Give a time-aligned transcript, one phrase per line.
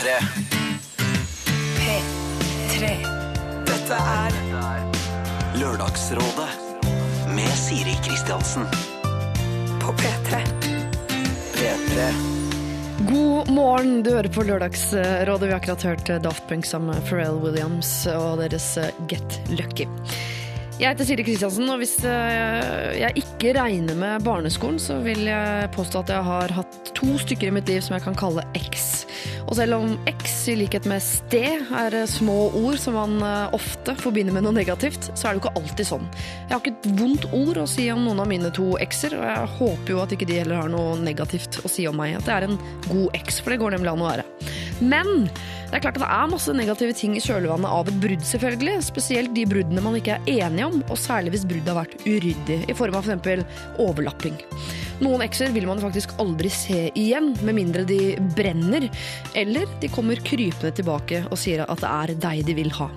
[0.00, 0.12] P3.
[1.76, 2.92] P3.
[3.68, 4.36] Dette er
[5.60, 6.46] Lørdagsrådet
[7.36, 8.64] med Siri Kristiansen.
[9.82, 10.40] På P3.
[11.52, 12.08] P3.
[13.10, 15.44] God morgen, du hører på Lørdagsrådet.
[15.44, 19.84] Vi har akkurat hørt Daft Punk sammen med Pharrell Williams og deres eh, Get Lucky.
[20.80, 25.68] Jeg heter Siri Kristiansen, og hvis eh, jeg ikke regner med barneskolen, så vil jeg
[25.76, 29.04] påstå at jeg har hatt to stykker i mitt liv som jeg kan kalle X.
[29.46, 33.56] Og selv om X i likhet med sted er eh, små ord som man eh,
[33.56, 36.08] ofte forbinder med noe negativt, så er det jo ikke alltid sånn.
[36.46, 39.26] Jeg har ikke et vondt ord å si om noen av mine to X-er, og
[39.28, 42.18] jeg håper jo at ikke de heller har noe negativt å si om meg.
[42.18, 42.60] At det er en
[42.90, 44.28] god X, for det går nemlig an å være.
[44.80, 45.28] Men
[45.70, 48.80] det er klart at det er masse negative ting i kjølvannet av et brudd, selvfølgelig.
[48.88, 52.62] Spesielt de bruddene man ikke er enige om, og særlig hvis bruddet har vært uryddig,
[52.66, 53.44] i form av f.eks.
[53.78, 54.40] overlapping.
[55.00, 58.84] Noen ekser vil man faktisk aldri se igjen, med mindre de brenner,
[59.38, 62.90] eller de kommer krypende tilbake og sier at det er deg de vil ha.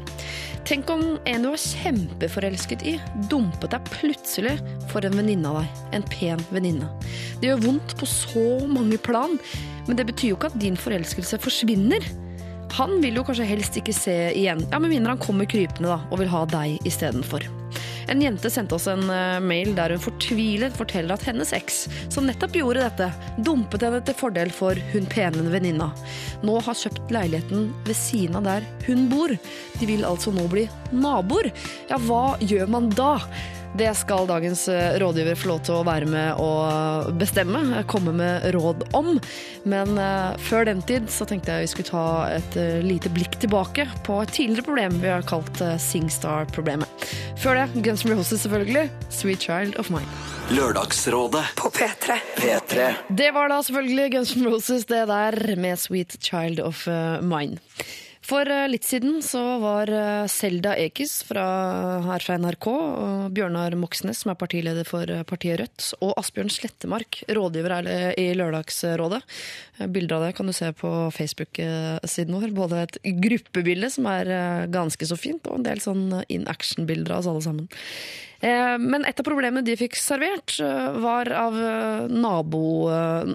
[0.68, 2.98] Tenk om en du var kjempeforelsket i,
[3.32, 4.54] dumpet deg plutselig
[4.92, 5.80] for en venninne av deg.
[6.00, 6.88] En pen venninne.
[7.42, 9.36] Det gjør vondt på så mange plan,
[9.88, 12.08] men det betyr jo ikke at din forelskelse forsvinner.
[12.80, 16.00] Han vil jo kanskje helst ikke se igjen, ja, med mindre han kommer krypende da,
[16.10, 17.48] og vil ha deg istedenfor.
[18.12, 22.28] En jente sendte oss en eh, mail der hun fortvilet forteller at hennes eks, som
[22.28, 23.10] nettopp gjorde dette,
[23.46, 25.90] dumpet henne til fordel for hun pene venninna.
[26.44, 29.34] Nå har kjøpt leiligheten ved siden av der hun bor.
[29.80, 31.52] De vil altså nå bli naboer.
[31.92, 33.16] Ja, hva gjør man da?
[33.74, 38.12] Det skal dagens eh, rådgiver få lov til å være med og bestemme, eh, komme
[38.14, 39.16] med råd om.
[39.66, 42.04] Men eh, før den tid så tenkte jeg vi skulle ta
[42.36, 47.08] et lite blikk tilbake på et tidligere problem vi har kalt Singstar-problemet.
[47.42, 50.22] Før det, Guns N' Roses selvfølgelig, Sweet Child of Mine.
[50.54, 51.44] Lørdagsrådet.
[51.58, 52.20] På P3.
[52.38, 52.94] P3.
[53.10, 56.86] Det var da selvfølgelig Guns N' Roses det der med Sweet Child of
[57.26, 57.58] Mine.
[58.24, 61.44] For eh, litt siden så var eh, Selda Ekiz fra,
[62.06, 66.52] her fra NRK og Bjørnar Moxnes, som er partileder for eh, partiet Rødt, og Asbjørn
[66.54, 67.76] Slettemark, rådgiver
[68.20, 69.20] i Lørdagsrådet.
[69.92, 72.54] Bilder av det kan du se på Facebook-siden vår.
[72.56, 74.30] Både et gruppebilde som er
[74.72, 77.68] ganske så fint, og en del sånn in action-bilder av oss alle sammen.
[78.44, 82.64] Eh, Men et av problemene de fikk servert, eh, var av eh, nabo,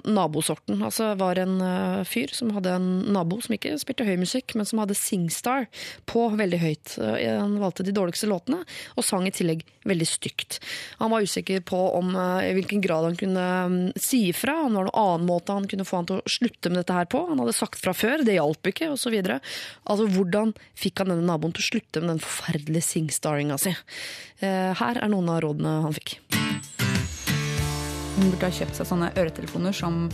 [0.05, 0.83] nabosorten.
[0.85, 1.57] Altså var en
[2.05, 5.65] fyr som hadde en nabo som ikke spilte høy musikk, men som hadde Singstar
[6.09, 6.95] på veldig høyt.
[6.99, 8.61] Han valgte de dårligste låtene,
[8.95, 10.59] og sang i tillegg veldig stygt.
[10.99, 12.11] Han var usikker på om,
[12.43, 15.67] i hvilken grad han kunne mm, si ifra, om det var noen annen måte han
[15.71, 17.23] kunne få han til å slutte med dette her på.
[17.31, 19.15] Han hadde sagt fra før, det hjalp ikke, osv.
[19.19, 23.73] Altså, hvordan fikk han denne naboen til å slutte med den forferdelige singstaringa si?
[24.39, 26.17] Her er noen av rådene han fikk.
[28.19, 30.07] Hun burde ha kjøpt seg sånne øretelefoner som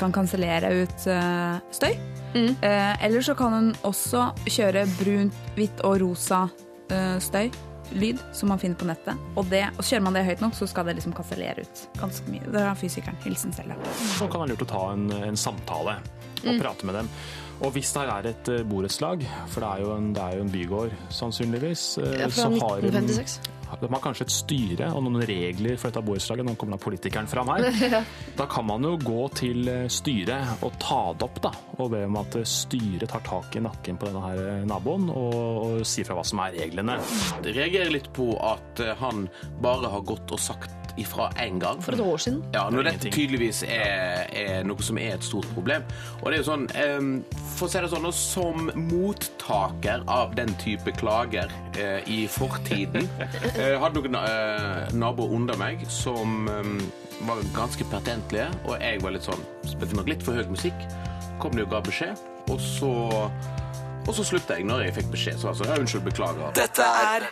[0.00, 1.94] kan kansellere ut uh, støy.
[2.34, 2.52] Mm.
[2.62, 7.50] Uh, eller så kan hun også kjøre brunt, hvitt og rosa uh, støy.
[7.90, 9.18] Lyd som man finner på nettet.
[9.34, 12.30] Og, det, og kjører man det høyt nok, så skal det liksom kansellere ut ganske
[12.30, 12.46] mye.
[12.46, 13.18] Det er fysikeren.
[13.24, 13.74] Hilsen selv
[14.14, 15.96] Så kan det være lurt å ta en, en samtale
[16.44, 17.10] og prate med dem.
[17.60, 20.44] Og hvis det her er et borettslag, for det er jo en, det er jo
[20.46, 23.59] en bygård sannsynligvis, Ja, fra så har de- 1956.
[23.80, 26.46] de har kanskje et styre og noen regler for dette borettslaget.
[26.46, 27.68] Nå kommer da politikeren fram her.
[28.40, 32.02] Da kan man jo gå til eh, styret og ta det opp da, og be
[32.06, 35.86] om at eh, styret tar tak i nakken på denne her eh, naboen og, og
[35.88, 36.96] sier fra hva som er reglene.
[37.44, 39.26] Jeg reagerer litt på at han
[39.62, 41.80] bare har gått og sagt ifra én gang.
[41.84, 42.42] For et år siden.
[42.54, 45.84] Ja, når Det dette tydeligvis er, er noe som er et stort problem.
[46.20, 47.10] Og det er jo sånn, em,
[47.56, 53.08] for å si det sånn, som mottaker av den type klager eh, i fortiden,
[53.56, 56.48] Jeg hadde noen eh, naboer under meg som
[57.26, 60.84] var ganske pertentlige, og jeg var litt sånn, spilte nok litt for høy musikk,
[61.42, 62.92] kom de og ga beskjed, og så,
[64.06, 66.54] og så sluttet jeg når jeg fikk beskjed, så altså, unnskyld, beklager.
[66.56, 67.28] Dette er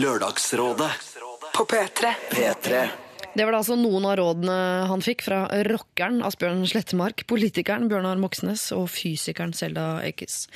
[0.00, 0.92] Lørdagsrådet.
[1.56, 2.14] På P3.
[2.32, 3.05] P3.
[3.36, 4.58] Det var da altså noen av rådene
[4.88, 10.46] han fikk fra rockeren Asbjørn Slettemark, politikeren Bjørnar Moxnes og fysikeren Selda Ekiz.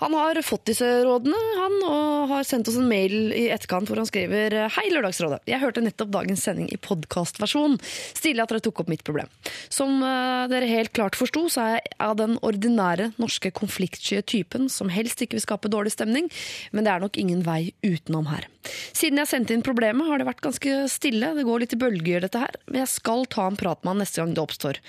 [0.00, 4.00] Han har fått disse rådene, han, og har sendt oss en mail i etterkant hvor
[4.00, 5.42] han skriver Hei, Lørdagsrådet.
[5.48, 7.78] Jeg hørte nettopp dagens sending i podkastversjon.
[8.16, 9.28] Stilig at dere tok opp mitt problem.
[9.72, 14.68] Som eh, dere helt klart forsto, så er jeg av den ordinære norske konfliktsky typen
[14.72, 16.28] som helst ikke vil skape dårlig stemning,
[16.72, 18.48] men det er nok ingen vei utenom her.
[18.96, 21.32] Siden jeg sendte inn problemet, har det vært ganske stille.
[21.36, 22.58] Det går litt i bølger, dette her.
[22.68, 24.80] Men jeg skal ta en prat med han neste gang det oppstår.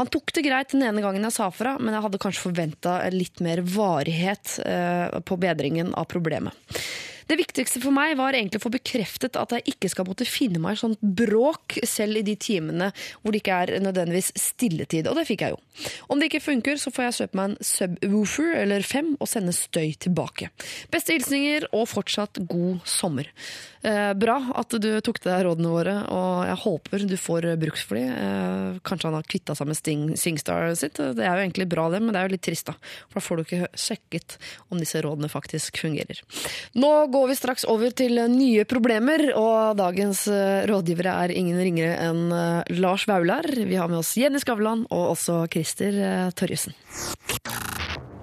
[0.00, 2.98] Han tok det greit den ene gangen jeg sa fra, men jeg hadde kanskje forventa
[3.14, 6.54] litt mer varighet eh, på bedringen av problemet.
[7.28, 10.60] Det viktigste for meg var egentlig å få bekreftet at jeg ikke skal måtte finne
[10.62, 12.90] meg i sånt bråk selv i de timene
[13.22, 15.60] hvor det ikke er nødvendigvis stilletid, og det fikk jeg jo.
[16.12, 19.54] Om det ikke funker, så får jeg søke meg en subwoofer eller fem og sende
[19.56, 20.50] støy tilbake.
[20.92, 23.30] Beste hilsninger og fortsatt god sommer.
[23.84, 27.76] Eh, bra at du tok til deg rådene våre, og jeg håper du får bruk
[27.76, 28.12] for dem.
[28.16, 30.96] Eh, kanskje han har kvitta seg med Sting, Singstar sitt.
[30.96, 32.76] Det er jo egentlig bra det, men det er jo litt trist, da.
[33.10, 34.38] For da får du ikke sjekket
[34.72, 36.22] om disse rådene faktisk fungerer.
[36.80, 41.98] Nå går vi straks over til nye problemer, og dagens eh, rådgivere er ingen ringere
[42.08, 42.24] enn
[42.80, 43.44] Lars Vaular.
[43.52, 46.72] Vi har med oss Jenny Skavlan og også Christer Torjussen.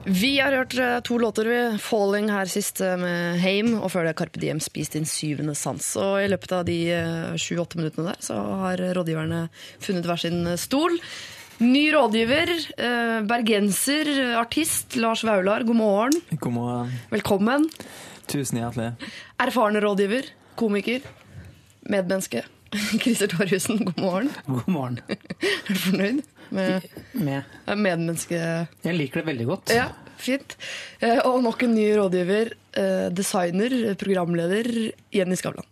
[0.06, 1.78] Vi har hørt eh, to låter, vi.
[1.78, 5.94] 'Falling' her sist eh, med Heim, og før det Carpe Diem 'Spis din syvende sans'.
[6.02, 6.80] Og i løpet av de
[7.38, 8.34] sju-åtte minuttene der, så
[8.64, 9.50] har rådgiverne
[9.80, 10.98] funnet hver sin stol.
[11.62, 12.50] Ny rådgiver,
[12.82, 14.10] eh, bergenser,
[14.42, 16.22] artist, Lars Vaular, god morgen.
[16.40, 16.92] God morgen.
[17.12, 17.70] Velkommen.
[18.26, 18.96] Tusen hjertelig.
[19.38, 20.26] Erfaren rådgiver,
[20.58, 21.06] komiker,
[21.86, 22.42] medmenneske.
[23.02, 24.30] Christer Torjussen, god morgen.
[24.48, 25.00] God morgen.
[25.10, 26.22] Er du fornøyd
[26.52, 27.44] med Med.
[27.68, 28.40] medmenneske...
[28.84, 29.74] Jeg liker det veldig godt.
[29.76, 29.90] Ja,
[30.22, 30.56] fint.
[31.04, 34.68] Eh, Og nok en ny rådgiver, eh, designer, programleder,
[35.16, 35.68] Jenny Skavlan.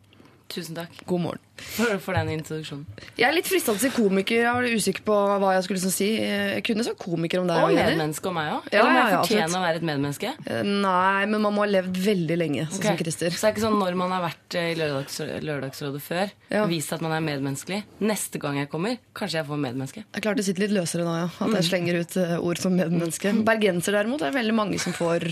[0.50, 1.40] Tusen takk God morgen.
[1.60, 2.86] for, for den introduksjonen.
[3.19, 4.40] Jeg er litt frista til komiker.
[4.42, 6.07] Jeg var usikker på hva jeg skulle liksom si.
[6.18, 8.69] Jeg kunne sagt komiker om deg Og medmenneske om meg òg.
[8.74, 9.60] Ja, Eller må jeg ja, fortjene absolutt.
[9.60, 10.31] å være et medmenneske?
[10.48, 13.30] Eh, Nei, men man må ha levd veldig lenge, sånn som Christer.
[13.36, 15.19] Så det er ikke sånn når man har vært eh, i lørdags,
[15.50, 16.66] Lørdagsrådet før, Ja.
[16.72, 17.84] vist at man er medmenneskelig.
[18.02, 20.06] Neste gang jeg kommer, kanskje jeg får medmenneske.
[20.10, 21.30] Det er klart det sitter litt løsere nå, ja.
[21.30, 21.56] At Mm.
[21.60, 23.36] jeg slenger ut eh, ord som medmenneske.
[23.45, 25.30] Bergenser derimot er veldig mange som får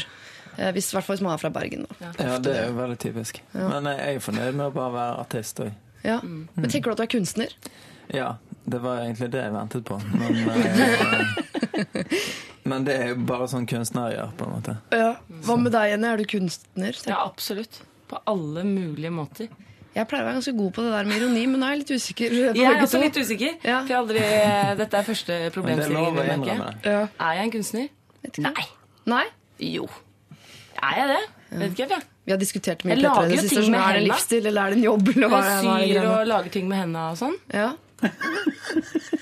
[0.58, 1.86] hvis, I hvert fall hvis man er fra Bergen.
[1.86, 2.12] Da.
[2.20, 3.42] Ja, det er jo veldig typisk.
[3.54, 5.76] Men jeg er jo fornøyd med å bare være artist òg.
[6.04, 6.20] Ja.
[6.24, 6.48] Mm.
[6.56, 7.54] Men tenker du at du er kunstner?
[8.14, 8.30] Ja,
[8.66, 10.00] det var egentlig det jeg ventet på.
[10.14, 11.38] Men, eh,
[12.72, 14.78] men det er jo bare sånn kunstnergjør, på en måte.
[14.96, 15.14] Ja.
[15.48, 16.10] Hva med deg, Jenny?
[16.10, 17.00] Er du kunstner?
[17.08, 17.82] Ja, absolutt.
[18.08, 19.52] På alle mulige måter.
[19.98, 21.82] Jeg pleier å være ganske god på det der med ironi, men nå er jeg
[21.82, 22.36] litt usikker.
[22.54, 23.56] Jeg er også litt usikker.
[23.66, 23.80] Ja.
[23.82, 24.26] For jeg aldri,
[24.84, 26.68] dette er første problemstilling er.
[26.86, 27.00] Ja.
[27.10, 27.88] Er jeg en kunstner?
[28.46, 28.68] Nei.
[29.10, 29.24] Nei?
[29.64, 29.88] Jo.
[30.84, 31.24] Er jeg det?
[31.48, 32.08] Vet ikke helt, jeg.
[32.28, 34.62] Vi har diskutert mye Jeg lager jo ting Sånn, med er det en livsstil, eller
[34.62, 35.12] er det en jobb?
[35.14, 37.38] Eller hva, Jeg hva er det syr og lager ting med hendene og sånn.
[37.56, 37.70] Ja.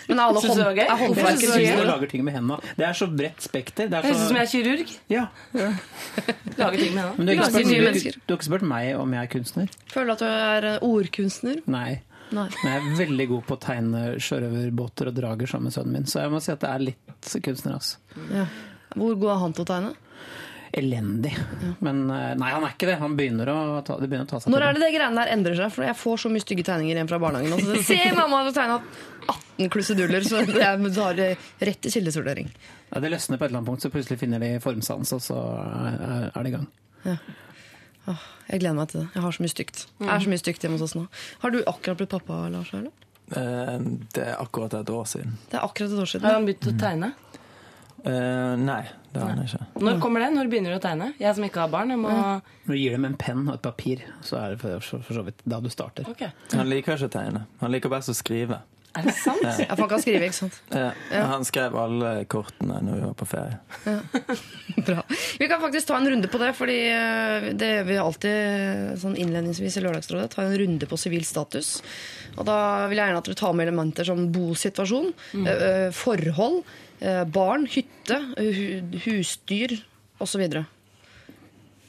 [0.06, 0.82] Men er alle hånd, det gøy?
[0.86, 2.74] er Jeg syr og lager ting med hendene.
[2.80, 3.92] Det er så bredt spekter.
[3.92, 4.96] Det er Høres ut som jeg er kirurg.
[5.14, 5.24] Ja.
[6.62, 7.14] Lager ting med hendene.
[7.18, 9.80] Men du har, ikke spurt, du, du har ikke spurt meg om jeg er kunstner?
[9.94, 11.64] Føler du at du er ordkunstner?
[11.72, 11.90] Nei.
[12.34, 12.48] Nei.
[12.64, 16.08] Men jeg er veldig god på å tegne sjørøverbåter og drager sammen med sønnen min.
[16.10, 17.78] Så jeg må si at det er litt kunstner.
[17.78, 18.02] Altså.
[18.34, 18.48] Ja.
[18.96, 19.94] Hvor god er han til å tegne?
[20.76, 21.32] Elendig.
[21.86, 22.98] Men eh, nei, han er ikke det.
[23.00, 23.58] Han begynner å
[23.88, 25.72] ta, det begynner å ta seg Når er det det greiene der endrer seg?
[25.72, 27.56] For jeg får så mye stygge tegninger igjen fra barnehagen.
[27.56, 28.82] Altså, Se, mamma har tegna
[29.32, 31.22] 18 klusseduller, så jeg har
[31.70, 32.52] rett til kildesortering.
[32.92, 35.40] Ja, det løsner på et eller annet punkt, så plutselig finner de formsans, og så
[35.40, 36.68] er, er det i gang.
[38.06, 39.08] Jeg gleder meg til det.
[39.16, 39.86] Jeg har så mye stygt.
[40.04, 41.06] Jeg er så mye stygt hjemme hos oss nå.
[41.42, 42.70] Har du akkurat blitt pappa, Lars?
[42.78, 42.92] Eller?
[43.32, 43.80] Eh,
[44.14, 45.40] Det er akkurat et år siden.
[45.50, 46.28] Det er akkurat et år siden.
[46.28, 47.14] Har han begynt å tegne?
[48.06, 48.84] Uh, nei,
[49.16, 49.64] det har han ikke.
[49.88, 50.30] Når kommer det?
[50.36, 51.10] Når begynner du å tegne?
[51.22, 53.66] Jeg som ikke har barn, jeg må Når du gir dem en penn og et
[53.66, 56.08] papir, så er det for, så vidt da du starter.
[56.12, 56.32] Okay.
[56.54, 57.46] Han liker ikke å tegne.
[57.64, 58.62] Han liker best å skrive.
[58.96, 59.44] Er det sant?
[59.44, 60.58] Ja, for han kan skrive, ikke sant?
[60.72, 60.92] Ja.
[61.28, 63.58] Han skrev alle kortene når vi var på ferie.
[64.88, 65.04] Bra.
[65.40, 69.18] Vi kan faktisk ta en runde på det, fordi eh, det gjør vi alltid sånn
[69.20, 70.30] innledningsvis i Lørdagsrådet.
[70.32, 71.76] Ta en runde på sivil status.
[72.38, 72.58] Og da
[72.88, 75.12] vil jeg gjerne at du tar med elementer som bosituasjon,
[75.44, 76.64] eh, eh, forhold,
[77.32, 79.76] barn, hytte, eh, hu- husdyr
[80.24, 80.46] osv.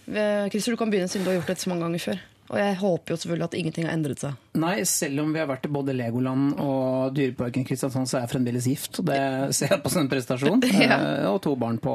[0.06, 2.18] Christer, du kan begynne siden du har gjort dette så mange ganger før.
[2.46, 4.34] Og jeg håper jo selvfølgelig at ingenting har endret seg.
[4.62, 8.30] Nei, selv om vi har vært i både Legoland og Dyreparken Kristiansand, så er jeg
[8.36, 9.00] fremdeles gift.
[9.02, 9.18] Og det
[9.58, 10.62] ser jeg på som en prestasjon.
[10.86, 11.00] Ja.
[11.00, 11.94] Eh, Og to barn på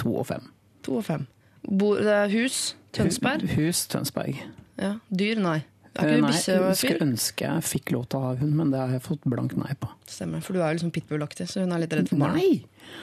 [0.00, 0.48] to og fem.
[0.82, 1.28] To og fem.
[1.62, 2.74] Bo, det er hus.
[2.92, 3.46] Tønsberg.
[3.54, 4.40] Hus Tønsberg.
[4.82, 4.96] Ja.
[5.14, 5.60] Dyr, nei.
[5.92, 8.94] Eh, Nei, jeg skulle ønske jeg fikk lov til å ha hund, men det har
[8.94, 9.90] jeg fått blankt nei på.
[10.08, 12.38] Stemmer, for du er jo liksom pitbull-aktig, så hun er litt redd for barn.
[12.38, 12.62] Nei!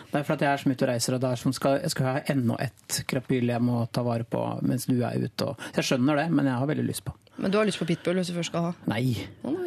[0.09, 1.93] Det er fordi jeg er som ute og reiser, og det er som skal, jeg
[1.93, 5.51] skal ha enda et krapyl jeg må ta vare på mens du er ute.
[5.51, 7.13] Og, så jeg skjønner det, men jeg har veldig lyst på.
[7.37, 8.73] Men du har lyst på pitbull hvis du først skal ha?
[8.89, 9.03] Nei,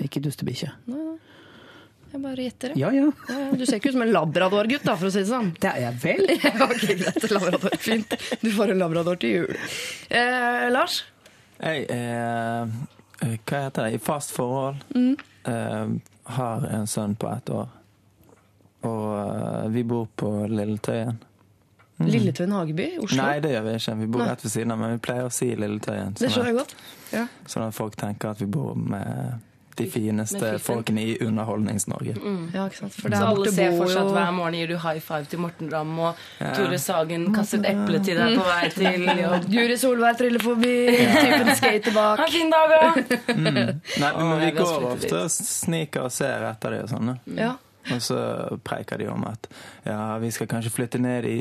[0.02, 0.73] ikke dustebikkje.
[2.12, 2.75] Jeg bare gjetter.
[2.76, 5.23] Ja ja, Ja, ja, Du ser ikke ut som en labradorgutt, da, for å si
[5.23, 5.55] det sånn.
[5.62, 6.26] det er jeg vel.
[6.45, 7.29] Ja, ok, greit.
[7.33, 7.79] Labrador.
[7.81, 8.19] Fint.
[8.43, 9.55] Du får en labrador til jul.
[10.11, 10.99] Eh, Lars?
[11.62, 12.75] Er eh,
[13.23, 14.83] hva heter det, i fast forhold.
[14.95, 15.87] Eh,
[16.37, 17.69] har en sønn på ett år.
[18.83, 21.21] Og uh, vi bor på Lilletøyen.
[22.02, 23.21] Lilletøyen Hageby Oslo?
[23.23, 23.95] Nei, det gjør vi ikke.
[24.00, 24.29] Vi bor Nei.
[24.33, 26.17] rett ved siden av, men vi pleier å si Lilletøyen.
[26.19, 27.12] det skjønner Sånn jeg at, godt.
[27.14, 27.25] Ja.
[27.47, 29.38] sånn at folk tenker at vi bor med
[29.79, 32.14] de fineste folkene i Underholdnings-Norge.
[32.55, 32.95] Ja, ikke sant?
[32.99, 35.99] For Så alle ser fortsatt jo- hver morgen gir du high five til Morten Ramm,
[35.99, 39.49] og Tore Sagen kaster et eple til deg på vei til jobb.
[39.52, 42.19] Guri Solveig triller forbi, typen skater bak.
[42.19, 42.93] Ha en fin dag, da!
[44.02, 47.14] Nei, men vi går ofte og sniker og ser etter dem og sånn.
[47.38, 47.55] Ja.
[47.91, 48.17] Og så
[48.62, 49.49] preiker de om at
[49.88, 51.37] ja, vi skal kanskje flytte ned i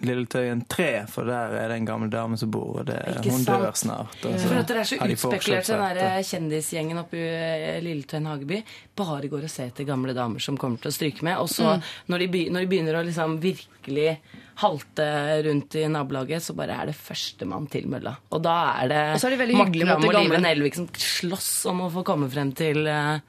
[0.00, 3.48] Lilletøyen 3, for der er det en gammel dame som bor, og det, hun sant?
[3.50, 4.14] dør snart.
[4.24, 7.80] Og så For at dere er så utspekulert, den forkjøpsrett, der kjendisgjengen oppe i eh,
[7.84, 8.62] Lilletøyen Hageby.
[8.96, 11.36] Bare går og ser etter gamle damer som kommer til å stryke med.
[11.42, 11.82] Og så, Mm.
[12.14, 14.18] når, de når de begynner å liksom virkelig
[14.60, 15.06] halte
[15.46, 18.16] rundt i nabolaget, så bare er det førstemann til mølla.
[18.32, 20.30] Og da er det, Og så er de veldig Morten hyggelige mot Ramm og Liven
[20.36, 23.20] Live Nelvik som slåss om å få komme frem til eh,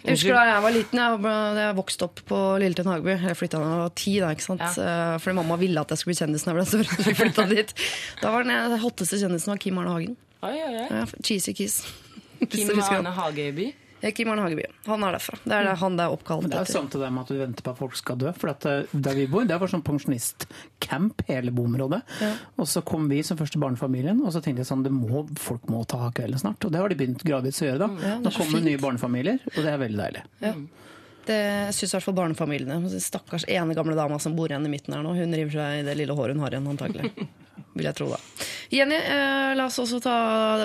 [0.00, 3.16] Jeg husker da jeg var liten, jeg, jeg vokste opp på Lilletøyen Hageby.
[3.28, 4.64] Jeg flytta da jeg var ti, da, ikke sant?
[4.64, 5.18] Ja.
[5.20, 7.74] fordi mamma ville at jeg skulle bli kjendis da jeg ble vi flyttet dit.
[8.22, 10.16] Da var den hotteste kjendisen var Kim Arne Hagen.
[10.40, 10.86] Oi, oi, oi.
[10.88, 11.82] Ja, cheesy Kiss.
[12.48, 13.12] Kim Arne.
[13.18, 13.68] Hageby.
[14.00, 14.72] Ja, Kim Arne Hagebyen.
[14.86, 15.36] Han er derfra.
[15.44, 16.52] Det er det, han det er oppkalt etter.
[16.52, 16.78] det er jo etter.
[16.78, 18.32] sant det med at du venter på at folk skal dø.
[18.36, 22.00] For at eh, der vi bor, det var sånn pensjonistcamp hele boområdet.
[22.56, 25.68] Og så kom vi som første barnefamilien, og så tenkte jeg sånn det må, folk
[25.72, 26.64] må ta kvelden snart.
[26.64, 27.90] Og det har de begynt gradvis å gjøre, da.
[28.00, 30.24] Ja, er Nå kommer nye barnefamilier, og det er veldig deilig.
[30.46, 30.54] Ja.
[31.30, 31.42] Det
[31.76, 32.80] syns i hvert fall barnefamiliene.
[33.04, 35.12] Stakkars ene gamle dama som bor igjen i midten her nå.
[35.18, 37.12] Hun river seg i det lille håret hun har igjen, antagelig.
[37.76, 38.18] Vil jeg tro, da.
[38.72, 40.16] Jenny, eh, la oss også ta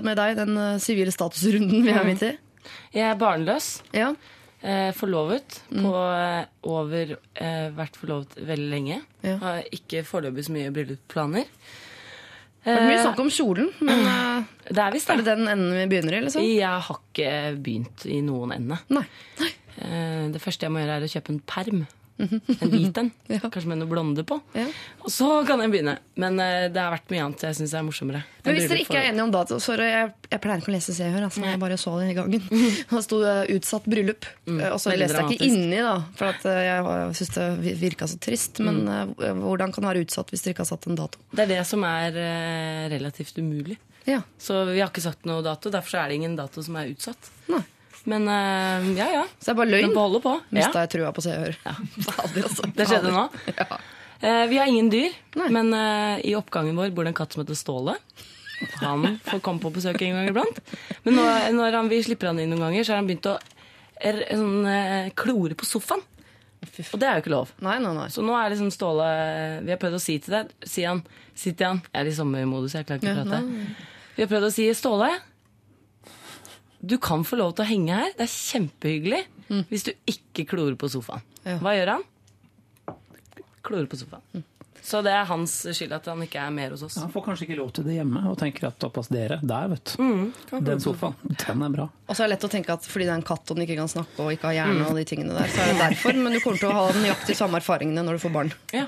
[0.05, 2.31] med deg den eh, sivile statusrunden vi er midt i.
[2.95, 3.69] Jeg er barnløs.
[3.95, 4.13] Ja.
[4.65, 5.63] Eh, forlovet.
[5.69, 5.83] Mm.
[5.83, 9.01] På eh, over eh, vært forlovet veldig lenge.
[9.25, 9.35] Ja.
[9.43, 11.51] Har ikke foreløpig så mye bryllupsplaner.
[12.65, 13.99] Det er mye snakk om kjolen, men
[14.73, 16.47] det er visst er det den enden vi begynner i, liksom?
[16.49, 18.79] Jeg har ikke begynt i noen ende.
[18.89, 19.03] Nei.
[19.37, 19.51] Nei.
[20.33, 21.83] det første jeg må gjøre, er å kjøpe en perm.
[22.17, 23.11] En hvit en.
[23.35, 23.39] Ja.
[23.41, 24.37] Kanskje med noe blonde på.
[24.55, 24.65] Ja.
[25.03, 25.97] Og så kan jeg begynne.
[26.21, 28.21] Men eh, det har vært mye annet jeg syns er morsommere.
[28.45, 30.93] Men hvis dere ikke er enige om dato Sorry, jeg, jeg pleier ikke å lese
[30.95, 31.25] Se og Hør.
[31.27, 32.45] Altså, jeg bare så det i gangen.
[32.95, 34.29] Det sto uh, 'utsatt bryllup'.
[34.47, 38.07] Eh, og så leste jeg ikke inni, da, for at uh, jeg syntes det virka
[38.07, 38.61] så trist.
[38.63, 41.21] Men uh, hvordan kan det være utsatt hvis dere ikke har satt en dato?
[41.35, 43.77] Det er det som er eh, relativt umulig.
[44.05, 45.71] Ja, Så vi har ikke sagt noe dato.
[45.73, 47.31] Derfor er det ingen dato som er utsatt.
[47.49, 47.63] Nei.
[48.09, 49.25] Men uh, ja, ja.
[49.39, 49.93] Så det er bare løgn.
[49.95, 50.37] På.
[50.37, 50.59] Ja.
[50.59, 51.59] Mista jeg trua på Se og Hør.
[51.65, 52.69] Altså.
[52.77, 53.25] Det skjedde nå.
[53.49, 53.81] Ja.
[54.21, 55.49] Uh, vi har ingen dyr, Nei.
[55.53, 57.97] men uh, i oppgangen vår bor det en katt som heter Ståle.
[58.79, 60.61] Han får komme på besøk en gang iblant.
[61.03, 61.25] Men nå,
[61.57, 63.35] når han, vi slipper han inn noen ganger, så har han begynt å
[63.99, 66.03] er, sånn, klore på sofaen.
[66.65, 67.51] Og det er jo ikke lov.
[67.63, 68.07] Nei, nei, nei.
[68.13, 69.05] Så nå er liksom Ståle
[69.61, 71.03] Vi har prøvd å si til deg Si han,
[71.37, 73.85] si til han Jeg er i sommermodus, jeg klarer ikke å prate.
[74.15, 75.11] Vi har prøvd å si Ståle,
[76.85, 78.11] du kan få lov til å henge her.
[78.17, 79.23] Det er kjempehyggelig
[79.69, 81.23] hvis du ikke klorer på sofaen.
[81.45, 81.59] Ja.
[81.61, 82.05] Hva gjør han?
[83.65, 84.45] Klorer på sofaen.
[84.85, 86.99] Så det er hans skyld at han ikke er mer hos oss.
[87.01, 89.95] Han får kanskje ikke lov til det hjemme, og tenker at såpass dere, der, vet
[89.95, 90.59] du.
[90.67, 91.87] Den sofaen, den er bra.
[92.05, 93.65] Og så er det lett å tenke at fordi det er en katt og den
[93.65, 96.19] ikke kan snakke og ikke har hjerne, og de tingene der, så er det derfor.
[96.21, 98.53] Men du kommer til å ha nøyaktig samme erfaringene når du får barn.
[98.77, 98.85] Ja.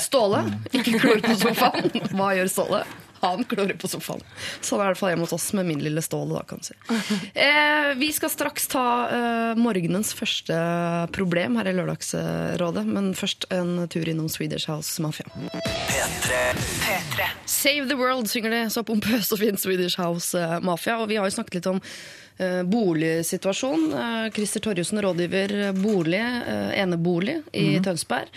[0.00, 0.40] Ståle,
[0.72, 1.92] ikke klor på sofaen.
[2.16, 2.80] Hva gjør Ståle?
[3.24, 4.22] Han klorer på sofaen.
[4.60, 6.36] Sånn er det i hvert fall hjemme hos oss med min lille Ståle.
[6.36, 6.76] da, kan du si.
[7.34, 10.56] Eh, vi skal straks ta eh, morgenens første
[11.14, 15.26] problem her i Lørdagsrådet, men først en tur innom Swedish House Mafia.
[16.84, 17.30] P3.
[17.46, 20.98] Save the World synger de så pompøst og fint Swedish House eh, Mafia.
[21.00, 21.80] Og vi har jo snakket litt om
[22.66, 23.84] boligsituasjon.
[23.94, 28.30] Eh, Christer Torjussen rådgiver eh, bolig, eh, enebolig i Tønsberg.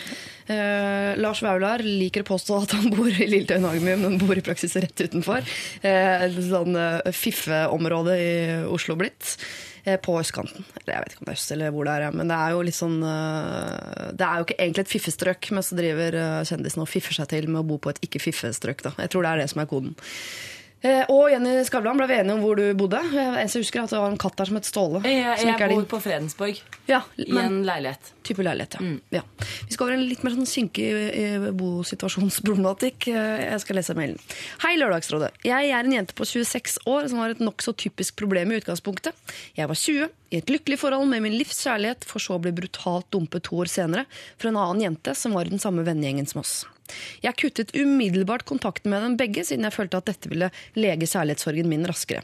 [0.47, 4.43] Eh, Lars Vaular liker å påstå at han bor i Lilletøyen Hagemy, men bor i
[4.45, 5.41] praksis rett utenfor.
[5.81, 8.29] Eh, et sånn eh, fiffeområde i
[8.69, 9.33] Oslo blitt.
[9.83, 10.63] eh, På østkanten.
[10.81, 12.51] Eller jeg vet ikke om det er øst eller hvor det er, men det er
[12.55, 16.43] jo litt sånn eh, Det er jo ikke egentlig et fiffestrøk, men så driver eh,
[16.49, 18.83] kjendisene og fiffer seg til med å bo på et ikke-fiffestrøk.
[19.01, 19.95] Jeg tror det er det som er koden.
[20.85, 22.99] Eh, Og Jenny Skavlan, ble vi enige om hvor du bodde?
[23.11, 24.99] Jeg husker at det var en katt der som het Ståle.
[25.01, 25.71] Jeg, jeg din.
[25.79, 28.11] bor på Fredensborg Ja, i en leilighet.
[28.23, 28.91] type leilighet, ja.
[29.17, 29.23] ja.
[29.65, 30.85] Vi skal over en litt mer sånn synkig
[31.57, 33.07] bosituasjonsproblematikk.
[33.09, 34.19] Eh, Jeg skal lese mailen.
[34.63, 35.31] Hei, Lørdagsrådet.
[35.47, 39.17] Jeg er en jente på 26 år som har et nokså typisk problem i utgangspunktet.
[39.57, 42.51] Jeg var 20, i et lykkelig forhold med min livs kjærlighet, for så å bli
[42.55, 44.05] brutalt dumpet to år senere
[44.37, 46.65] fra en annen jente som var i den samme vennegjengen som oss.
[47.23, 51.69] Jeg kuttet umiddelbart kontakten med dem begge, siden jeg følte at dette ville lege kjærlighetssorgen
[51.69, 52.23] min raskere.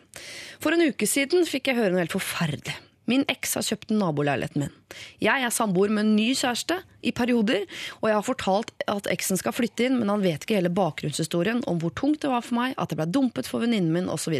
[0.64, 2.76] For en uke siden fikk jeg høre noe helt forferdelig.
[3.12, 4.76] Min eks har kjøpt naboleiligheten min.
[5.24, 6.80] Jeg er samboer med en ny kjæreste.
[7.04, 7.66] I perioder,
[8.02, 11.64] og jeg har fortalt at eksen skal flytte inn, men han vet ikke hele bakgrunnshistorien
[11.70, 14.40] om hvor tungt det var for meg, at jeg ble dumpet for venninnen min osv.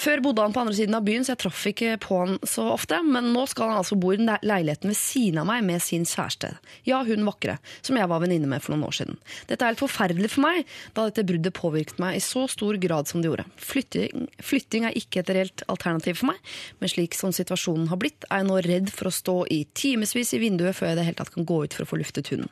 [0.00, 2.64] Før bodde han på andre siden av byen, så jeg traff ikke på han så
[2.72, 5.82] ofte, men nå skal han altså bo i den leiligheten ved siden av meg med
[5.84, 6.54] sin kjæreste.
[6.88, 9.18] Ja, hun vakre, som jeg var venninne med for noen år siden.
[9.50, 13.10] Dette er helt forferdelig for meg, da dette bruddet påvirket meg i så stor grad
[13.10, 13.46] som det gjorde.
[13.60, 16.40] Flytting, flytting er ikke et reelt alternativ for meg,
[16.80, 20.34] men slik som situasjonen har blitt, er jeg nå redd for å stå i timevis
[20.34, 22.32] i vinduet før jeg i det hele tatt kan gå ut for å få luftet
[22.32, 22.50] hunden.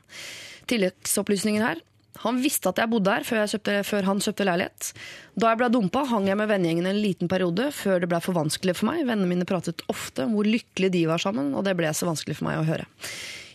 [0.70, 1.80] Tilleggsopplysninger her.
[2.24, 4.88] Han visste at jeg bodde her før, kjøpte, før han kjøpte leilighet.
[5.40, 8.36] Da jeg ble dumpa, hang jeg med vennegjengen en liten periode før det ble for
[8.36, 9.04] vanskelig for meg.
[9.08, 12.36] Vennene mine pratet ofte om hvor lykkelige de var sammen, og det ble så vanskelig
[12.40, 12.88] for meg å høre.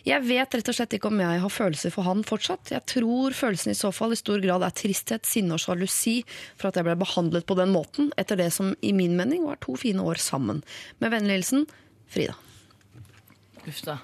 [0.06, 2.70] Jeg vet rett og slett ikke om jeg har følelser for han fortsatt.
[2.70, 6.20] Jeg tror følelsen i så fall i stor grad er tristhet, sinne og sjalusi
[6.54, 9.58] for at jeg ble behandlet på den måten, etter det som i min mening var
[9.62, 10.62] to fine år sammen.
[11.02, 11.66] Med vennlig hilsen
[12.06, 12.38] Frida.
[13.66, 13.98] Uff da.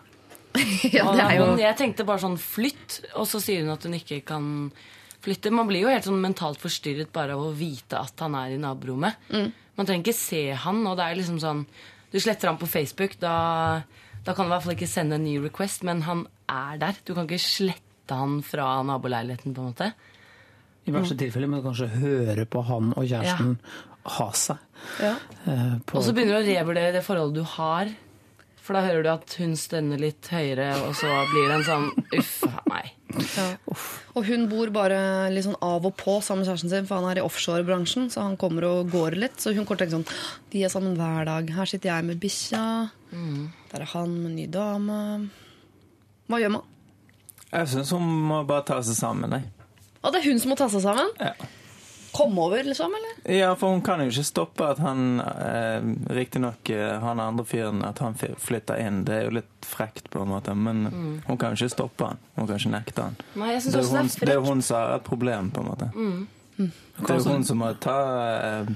[0.93, 3.85] Ja, det er jo Men Jeg tenkte bare sånn flytt, og så sier hun at
[3.87, 4.47] hun ikke kan
[5.23, 5.53] flytte.
[5.55, 8.61] Man blir jo helt sånn mentalt forstyrret bare av å vite at han er i
[8.61, 9.17] naborommet.
[9.33, 9.53] Mm.
[9.79, 11.65] Man trenger ikke se han, og det er liksom sånn
[12.13, 13.83] Du sletter han på Facebook, da,
[14.27, 16.99] da kan du i hvert fall ikke sende en ny request, men han er der.
[17.09, 19.89] Du kan ikke slette han fra naboleiligheten, på en måte.
[20.85, 23.55] I verste tilfelle men kanskje høre på han og kjæresten
[24.19, 24.59] ha seg.
[25.01, 25.15] Ja.
[25.47, 27.93] Uh, på- Og så begynner du å revurdere det forholdet du har.
[28.63, 31.89] For da hører du at hun stønner litt høyere, og så blir det en sånn
[32.15, 32.93] uff a meg.
[34.15, 34.99] Og hun bor bare
[35.35, 38.23] litt sånn av og på sammen med kjæresten sin, for han er i offshorebransjen, så
[38.25, 39.41] han kommer og går litt.
[39.43, 41.51] Så hun kommer til å tenke sånn De er sammen hver dag.
[41.59, 42.63] Her sitter jeg med bikkja.
[43.73, 45.01] Der er han med en ny dame.
[46.31, 46.71] Hva gjør man?
[47.53, 49.35] Jeg syns hun må bare ta seg sammen.
[49.37, 49.51] Jeg.
[50.03, 51.11] Og det er hun som må ta seg sammen?
[51.21, 51.35] Ja.
[52.13, 52.93] Komme over, liksom?
[52.99, 53.35] eller?
[53.39, 57.81] Ja, for hun kan jo ikke stoppe at han eh, Riktignok eh, han andre fyren,
[57.89, 59.03] at han flytter inn.
[59.09, 60.53] Det er jo litt frekt, på en måte.
[60.55, 60.85] Men
[61.27, 62.21] hun kan jo ikke stoppe han.
[62.37, 63.17] Hun kan ikke nekte han.
[63.41, 65.91] Nei, jeg Det er, hun, det er hun som har et problem, på en måte.
[66.61, 67.97] Det er hun som må ta,
[68.37, 68.75] eh,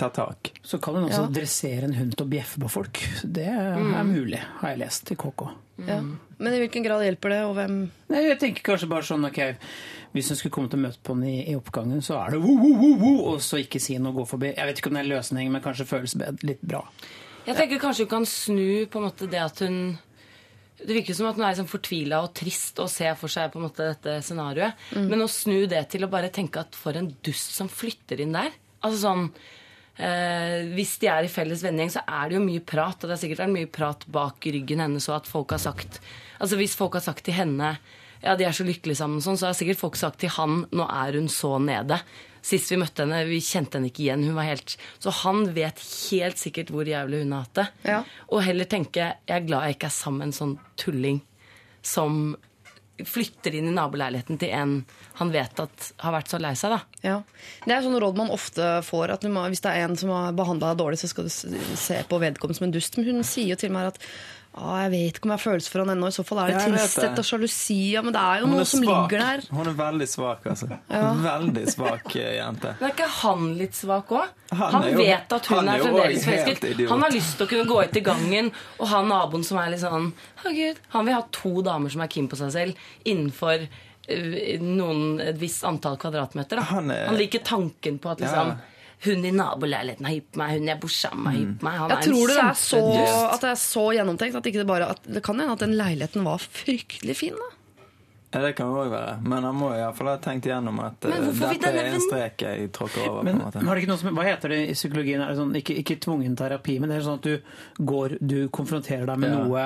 [0.00, 0.52] ta tak.
[0.62, 1.32] Så kan hun også Ja.
[1.40, 3.02] dressere en hund til å bjeffe på folk.
[3.22, 5.50] Det er mulig, har jeg lest i KK.
[5.86, 6.00] Ja.
[6.38, 7.76] Men i hvilken grad hjelper det, og hvem
[8.10, 9.54] Nei, jeg tenker kanskje bare sånn, ok,
[10.18, 12.42] hvis hun skulle komme til å møte på den i, i oppgangen, så er det
[12.42, 14.52] wo, wo, wo, wo, og så ikke si noe, gå forbi.
[14.56, 16.82] Jeg vet ikke om det er en løsning, men kanskje føles litt bra.
[17.48, 19.96] Jeg tenker kanskje hun kan snu på en måte det at hun
[20.78, 23.58] Det virker som at hun er liksom fortvila og trist og ser for seg på
[23.58, 24.78] en måte dette scenarioet.
[24.94, 28.36] Men å snu det til å bare tenke at for en dust som flytter inn
[28.36, 28.52] der.
[28.86, 29.24] Altså sånn
[29.98, 32.94] eh, Hvis de er i felles vennegjeng, så er det jo mye prat.
[32.94, 35.98] Og det er sikkert mye prat bak ryggen hennes og at folk har sagt
[36.38, 37.72] Altså hvis folk har sagt til henne
[38.22, 40.88] ja, de er så lykkelige sammen, sånn, så har sikkert folk sagt til han nå
[40.88, 42.00] er hun så nede.
[42.44, 44.26] Sist vi møtte henne, vi kjente henne ikke igjen.
[44.28, 44.76] hun var helt...
[45.02, 47.68] Så han vet helt sikkert hvor jævlig hun har hatt det.
[47.90, 48.02] Ja.
[48.32, 51.22] Og heller tenke jeg er glad jeg ikke er sammen med en sånn tulling
[51.84, 52.36] som
[53.04, 54.72] flytter inn i naboleiligheten til en
[55.20, 56.74] han vet at har vært så lei seg.
[56.74, 56.80] da.
[57.02, 57.16] Ja.
[57.64, 59.14] Det er sånn råd man ofte får.
[59.14, 62.00] at må, Hvis det er en som har behandla deg dårlig, så skal du se
[62.08, 62.98] på vedkommende som en dust.
[62.98, 64.02] Men hun sier jo til meg at
[64.54, 66.08] ah, jeg vet ikke om jeg har følelser for han ennå.
[66.08, 67.76] I så fall er det Ja, tristhet og sjalusi.
[67.92, 69.10] Ja, men det er jo noe er som svak.
[69.10, 69.42] ligger der.
[69.54, 70.68] Hun er veldig svak, altså.
[70.88, 72.74] Veldig svak eh, jente.
[72.80, 74.28] Men er ikke han litt svak òg?
[74.52, 76.88] Han Han, jo- vet at hun er fremdeles forelsket.
[76.88, 79.70] Han har lyst til å kunne gå ut i gangen og ha naboen som er
[79.70, 80.12] litt sånn
[80.44, 80.76] gud.
[80.96, 83.68] Han vil ha to damer som er keen på seg selv innenfor
[84.08, 86.56] eh, noen, et visst antall kvadratmeter.
[86.56, 86.62] Da.
[86.72, 88.56] Han er- Han liker tanken på at liksom Ja.
[89.06, 91.76] Hun i naboleiligheten har hypp meg, hun jeg bor sammen med, er hypp meg.
[91.78, 92.80] Han Jeg er tror det er, så,
[93.34, 95.76] at det er så gjennomtenkt at, ikke det, bare, at det kan hende at den
[95.78, 97.38] leiligheten var fryktelig fin.
[97.38, 97.54] da.
[98.28, 99.12] Ja, det kan òg være.
[99.24, 103.06] Men han må iallfall ha tenkt igjennom at eh, dette er en strek jeg tråkker
[103.08, 103.22] over.
[103.24, 103.62] Men på en måte.
[103.64, 105.22] har det ikke noe som, hva heter det i psykologien?
[105.24, 108.36] Er det sånn, ikke, ikke tvungen terapi, men det er sånn at du går, du
[108.52, 109.38] konfronterer deg med Ja.
[109.46, 109.64] noe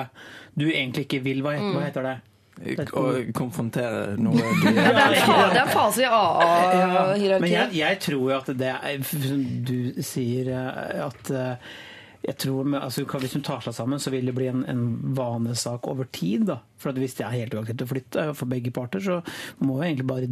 [0.55, 1.41] du egentlig ikke vil.
[1.43, 2.15] Hva heter, hva heter det?
[2.61, 7.73] Å konfrontere noe du Det er en, er fase i Men jeg, AA-hierarkiet.
[7.79, 11.73] jeg tror jo at det er Som du sier eh, at eh,
[12.23, 14.83] jeg tror altså, Hvis hun tar seg sammen, så vil det bli en, en
[15.17, 16.45] vanesak over tid.
[16.47, 16.61] Da.
[16.79, 19.17] For at Hvis det er helt uaktuelt å flytte for begge parter, så
[19.59, 20.29] må jeg egentlig bare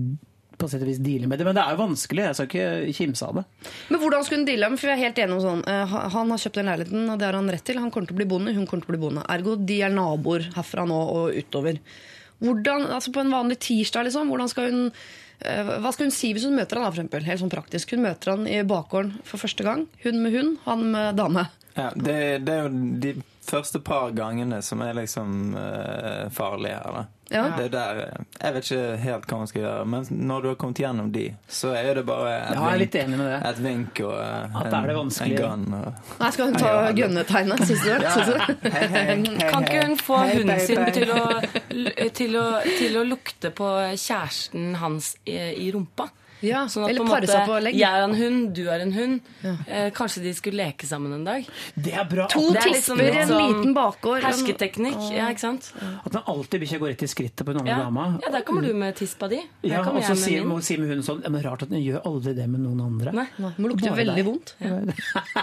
[0.62, 1.48] på sett og vis deale med det.
[1.48, 2.24] Men det er jo vanskelig.
[2.28, 3.44] Jeg skal ikke kimse av det.
[3.90, 6.32] Men hvordan skulle hun deale med For vi er helt enige om sånn eh, Han
[6.34, 7.82] har kjøpt den leiligheten, og det har han rett til.
[7.82, 9.26] Han kommer til å bli bonde, hun kommer til å bli bonde.
[9.36, 11.82] Ergo de er naboer herfra nå og utover.
[12.42, 16.32] Hvordan, altså På en vanlig tirsdag, liksom, hvordan skal hun eh, hva skal hun si
[16.34, 17.26] hvis hun møter han da, for eksempel?
[17.28, 17.96] Helt sånn praktisk.
[17.96, 19.86] Hun møter han i bakgården for første gang.
[20.06, 21.46] Hun med hund, han med dame.
[21.78, 22.72] Ja, det, det er jo
[23.04, 23.14] de
[23.46, 27.08] første par gangene som er liksom uh, farlige her, da.
[27.32, 27.46] Ja.
[27.56, 30.48] Det er der eh, Jeg vet ikke helt hva man skal gjøre, men når du
[30.50, 33.20] har kommet gjennom de, så er det bare et, Ja, jeg er litt vink, enig
[33.22, 33.38] med det.
[33.48, 35.64] et vink og uh, At det det en gun.
[35.78, 36.74] Og, Nei, skal hun ta
[37.64, 38.08] syns du?
[38.18, 38.68] Syns du?
[38.76, 41.22] hei, hei, hei, Kan ikke hun få Hei, hunden sin til å,
[42.20, 46.12] til, å, til å lukte på kjæresten hans i, i rumpa?
[46.42, 47.72] Ja, Sånn at eller på seg på måte.
[47.78, 49.20] Jeg er en hund, du er en hund.
[49.68, 51.46] Eh, kanskje de skulle leke sammen en dag.
[51.76, 52.26] Det er bra.
[52.34, 54.22] To Det er sånn- tisper i en sånn liten bakgård.
[54.26, 54.98] Hersketeknikk.
[55.16, 55.70] Ja, ikke sant?
[56.06, 57.78] At man alltid bikkja går rett i skrittet på en annen Ja.
[57.86, 58.20] dame.
[58.24, 59.40] ja, der kommer du med tispa di.
[59.64, 62.02] Ja, og så sier, med si med hunden sånn ja, men Rart at den gjør
[62.06, 63.12] aldri det med noen andre.
[63.14, 63.28] Nei.
[63.38, 64.26] Nei, Må lukter Bare veldig deg.
[64.26, 64.54] vondt.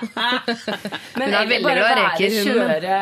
[1.19, 2.99] Men det er veldig bare å være, reker, kjøre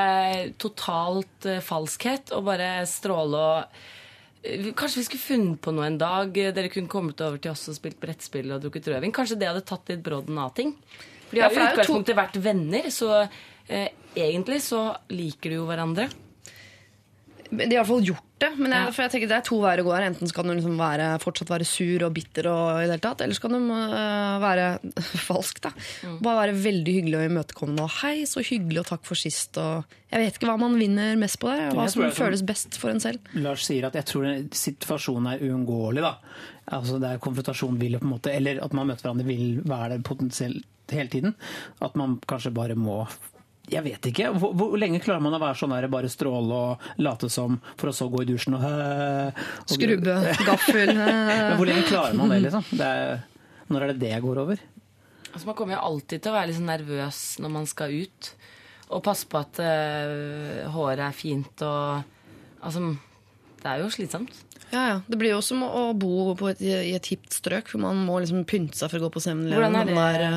[0.63, 3.65] totalt uh, falskhet og bare stråle og
[4.77, 6.33] Kanskje vi skulle funnet på noe en dag.
[6.33, 9.15] Dere kunne kommet over til oss og spilt brettspill og drukket rødvin.
[9.15, 10.75] Kanskje det hadde tatt litt brodden av ting.
[11.27, 15.61] For de Ja, for jo i utgangspunktet vært venner, så eh, egentlig så liker de
[15.61, 16.09] jo hverandre.
[17.51, 18.51] De har i hvert fall gjort det.
[18.59, 18.91] Men jeg, Ja.
[18.93, 20.07] for jeg tenker det er to veier å gå her.
[20.11, 23.21] Enten skal du liksom være, fortsatt være sur og bitter, og, i det hele tatt,
[23.25, 24.67] eller skal du uh, være
[25.29, 25.61] falsk.
[25.65, 25.71] da.
[26.05, 26.19] Mm.
[26.27, 27.83] Bare være veldig hyggelig og imøtekommende.
[27.87, 29.57] Og 'hei, så hyggelig, og takk for sist'.
[29.63, 31.73] Og jeg vet ikke hva man vinner mest på der.
[31.77, 33.21] Hva som føles best for en selv.
[33.35, 36.03] Lars sier at jeg tror situasjonen er uunngåelig.
[36.03, 36.17] da.
[36.73, 39.63] Altså det er Konfrontasjon vil jo på en måte, eller at man møter hverandre vil
[39.65, 41.35] være der potensielt hele tiden.
[41.81, 43.07] At man kanskje bare må
[43.71, 44.31] jeg vet ikke.
[44.39, 47.91] Hvor, hvor lenge klarer man å være sånn der, bare stråle og late som, for
[47.91, 48.67] å så gå i dusjen og,
[49.65, 50.17] og Skrubbe,
[50.51, 51.55] gaffel Men øh.
[51.59, 52.67] hvor lenge klarer man det, liksom?
[52.71, 53.25] Det er,
[53.73, 54.63] når er det det går over?
[55.33, 58.31] Altså, man kommer jo alltid til å være litt sånn nervøs når man skal ut.
[58.87, 62.13] Og passe på at eh, håret er fint og
[62.67, 62.81] Altså,
[63.61, 64.33] det er jo slitsomt.
[64.73, 64.95] Ja, ja.
[65.07, 68.19] Det blir jo som å bo på et, i et hipt strøk, hvor man må
[68.23, 69.55] liksom pynte seg for å gå på 7-Eleven.
[69.55, 70.31] Hvordan er det?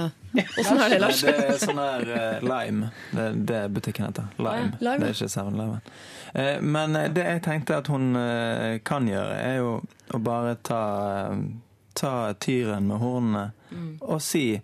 [0.43, 1.21] er, Hvordan er det, Lars?
[1.25, 2.91] Det er sånn der uh, Lime.
[3.11, 4.27] Det er det butikken heter.
[4.37, 4.77] Lime.
[4.79, 5.93] Lime, Det er ikke 7-Eleven.
[6.33, 9.71] Eh, men eh, det jeg tenkte at hun uh, kan gjøre, er jo
[10.13, 10.81] å bare ta,
[11.33, 11.41] eh,
[11.97, 13.99] ta tyren med hornene Mm.
[14.01, 14.55] og si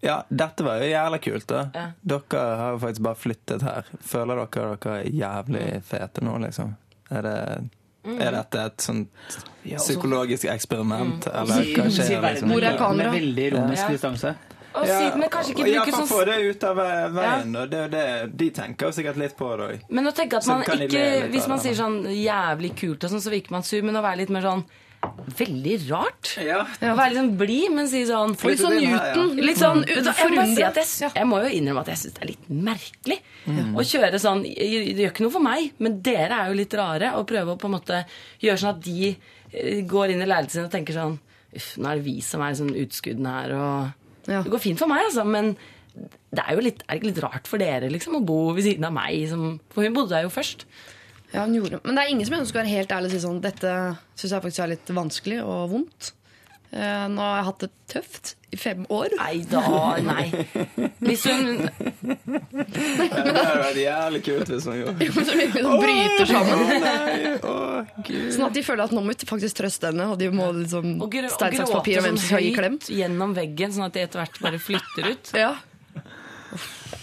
[0.00, 1.58] ja, dette var jo jævla kult, da.
[1.74, 1.82] Ja.
[2.00, 3.90] Dere har jo faktisk bare flyttet her.
[4.00, 6.70] Føler dere dere er jævlig fete nå, liksom?
[7.10, 7.68] Er, det,
[8.16, 9.08] er dette et sånt
[9.64, 12.22] Ja, og så- psykologisk eksperiment, eller hva skjer?
[12.22, 12.48] Liksom?
[12.52, 13.10] Hvor er kamera?
[13.12, 13.88] Med veldig ironisk Ja.
[13.88, 14.34] distanse.
[14.78, 17.12] Og si, men kanskje ikke ja, bruke for å sånn få det ut av veien.
[17.14, 17.56] veien.
[17.62, 18.36] Og Det det.
[18.36, 19.80] De tenker jo sikkert litt på det òg.
[19.90, 23.30] Men å tenke at man ikke Hvis man sier sånn jævlig kult og sånn, så
[23.30, 24.64] virker man sur, men å være litt mer sånn
[25.38, 26.30] Veldig rart.
[26.42, 26.62] Ja.
[26.64, 29.28] Å være litt sånn blid, men si sånn litt sånn Newton.
[29.38, 29.44] ja.
[29.44, 30.08] Litt sånn, Mm.
[30.08, 30.60] jeg, må si
[31.04, 33.18] jeg, jeg må jo innrømme at jeg syns det er litt merkelig
[33.78, 37.12] å kjøre sånn Det gjør ikke noe for meg, men dere er jo litt rare.
[37.18, 38.00] Og prøve å på en måte
[38.42, 39.16] gjøre sånn at de
[39.52, 41.18] eh, går inn i leiligheten sin og tenker sånn
[41.56, 44.42] Uff, nå er det vi som er sånn utskuddene her, og Ja.
[44.42, 45.54] Det går fint for meg, altså, men
[46.34, 48.84] det er jo litt, er ikke litt rart for dere liksom, å bo ved siden
[48.84, 49.22] av meg?
[49.30, 50.66] Som, for hun bodde der jo først.
[51.32, 51.80] Ja, han gjorde.
[51.84, 53.72] Men det er ingen som ønsker å være helt ærlig og si sånn Dette
[54.16, 56.12] syns jeg faktisk er litt vanskelig og vondt.
[56.68, 59.08] Eh, nå har jeg hatt det tøft i fem år.
[59.16, 59.62] Nei da,
[60.04, 60.24] nei.
[61.00, 66.58] Hvis hun Det hadde vært jævlig kult hvis hun gjorde Så virkelig sånn bryter sammen.
[68.36, 70.86] Sånn at de føler at nå må vi faktisk trøste henne, og de må liksom
[70.98, 72.76] Og, gr og stein, saks, papir gråte om hvem som skal gi klem.
[72.80, 75.32] høyt gjennom veggen, sånn at de etter hvert bare flytter ut.
[75.36, 75.52] Ja.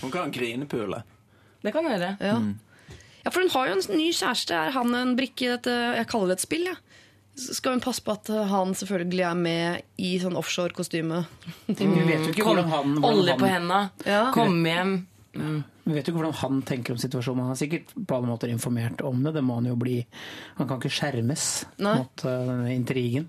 [0.03, 1.01] Hun kan grinepule.
[1.65, 2.13] Det kan hun gjøre.
[2.21, 2.37] Ja.
[3.25, 4.53] Ja, for hun har jo en ny kjæreste.
[4.53, 6.77] Er han en brikke i dette Jeg kaller det et spill, jeg.
[6.77, 6.81] Ja.
[7.35, 11.17] skal hun passe på at han selvfølgelig er med i sånn offshore-kostyme.
[11.67, 14.21] Vi vet jo ikke hvordan han, hvordan olje på han, henda, Ja.
[14.31, 14.93] komme hjem.
[15.35, 17.43] vi vet jo ikke hvordan han tenker om situasjonen.
[17.43, 19.33] Han er sikkert på alle måter informert om det.
[19.35, 19.97] Det må han jo bli.
[20.61, 21.97] Han kan ikke skjermes Nei.
[21.99, 23.27] mot uh, intrigen.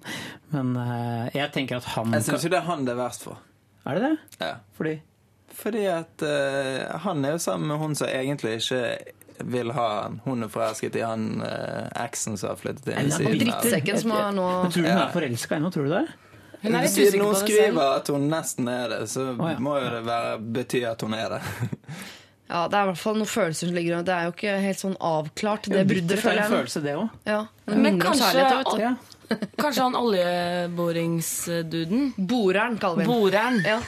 [0.54, 3.26] Men uh, jeg tenker at han Jeg syns jo det er han det er verst
[3.26, 3.42] for.
[3.87, 4.14] Er det det?
[4.44, 4.54] Ja.
[4.78, 4.94] Fordi
[5.56, 8.85] Fordi at uh, han er jo sammen med hun som egentlig ikke
[9.44, 10.20] vil ha han.
[10.25, 13.38] Hun er forelsket i han uh, eksen som har flyttet inn Eller i han siden.
[13.44, 15.68] Drittsekken som har nå Men tror du hun er forelska ennå?
[15.75, 16.07] Tror du det?
[16.66, 19.59] Usikker det skriver at hun nesten er det, så oh, ja.
[19.62, 21.42] må jo det være, bety at hun er det.
[22.46, 24.07] Ja, Det er i hvert fall noen følelser som ligger under.
[24.07, 26.53] Det er jo ikke helt sånn avklart, det bruddet, er føler en jeg.
[26.53, 27.11] følelse, det òg.
[27.27, 28.94] Ja, Men kanskje-.
[29.59, 32.14] Kanskje han oljeboringsduden?
[32.16, 33.11] Boreren, kaller vi ham.
[33.11, 33.59] Boreren.
[33.66, 33.81] Ja.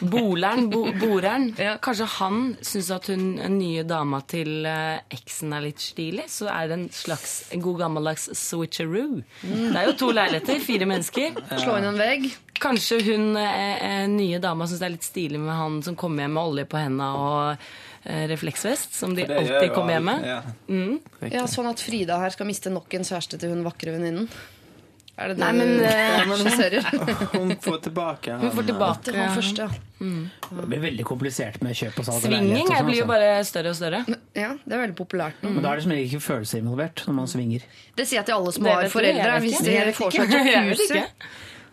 [0.00, 0.68] Boleren.
[0.70, 1.48] Bo, boreren.
[1.58, 1.76] Ja.
[1.82, 6.28] Kanskje han syns at hun nye dama til eh, eksen er litt stilig?
[6.32, 9.22] Så er det en slags en god gammeldags switcheroo.
[9.42, 11.38] Det er jo to leiligheter, fire mennesker.
[11.56, 12.28] Slå inn en vegg.
[12.62, 16.26] Kanskje hun eh, eh, nye dama syns det er litt stilig med han som kommer
[16.26, 20.24] hjem med olje på henda og refleksvest, som de alltid kommer hjem med.
[20.26, 20.40] Ja.
[20.66, 20.96] Mm.
[21.30, 24.26] Ja, Sånn at Frida her skal miste nok en kjæreste til hun vakre venninnen.
[25.12, 26.86] Er det det Nei, men, du eh, analyserer?
[27.36, 29.68] Hun får tilbake Hun får han, tilbake Det var først, ja.
[30.48, 33.12] Det blir veldig komplisert med kjøp og salg Svinging og sånt, blir jo altså.
[33.12, 34.02] bare større og større.
[34.38, 34.50] ja.
[34.64, 35.52] Det er veldig populært nå.
[35.52, 37.68] Men da er det som regel ikke følelser involvert når man svinger.
[37.98, 39.38] Det sier jeg til alle som har foreldre.
[39.44, 41.06] Hvis de får seg jacuzzi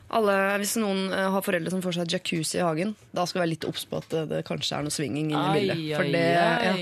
[0.10, 3.44] alle, Hvis noen eh, har foreldre som får seg jacuzzi i hagen, da skal vi
[3.44, 5.84] være litt obs på at det, det kanskje er noe svinging inne i bildet.
[5.94, 6.74] For det, ja,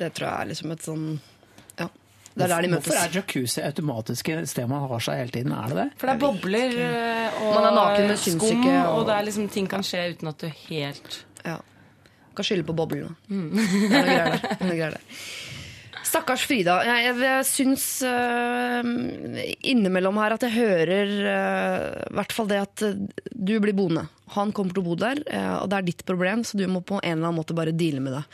[0.00, 1.10] det tror jeg er liksom et sånn.
[2.40, 5.52] Det er der de Hvorfor er jacuzzi automatisk et sted man har seg hele tiden?
[5.56, 5.88] Er det det?
[6.00, 9.28] For det er bobler eh, og Man er naken, med skum, og- og det er
[9.28, 11.58] liksom ting kan skje uten at du helt Ja.
[12.36, 13.14] Kan skylde på boblene.
[13.28, 14.36] Det er noe greier der.
[14.40, 15.22] Det er noe greier der.
[16.10, 16.76] Stakkars Frida.
[16.86, 18.82] Jeg, jeg, jeg syns uh,
[19.70, 22.82] innimellom her at jeg hører uh, i hvert fall det at
[23.30, 24.06] du blir boende.
[24.36, 26.82] Han kommer til å bo der, uh, og det er ditt problem, så du må
[26.86, 28.24] på en eller annen måte bare deale med det.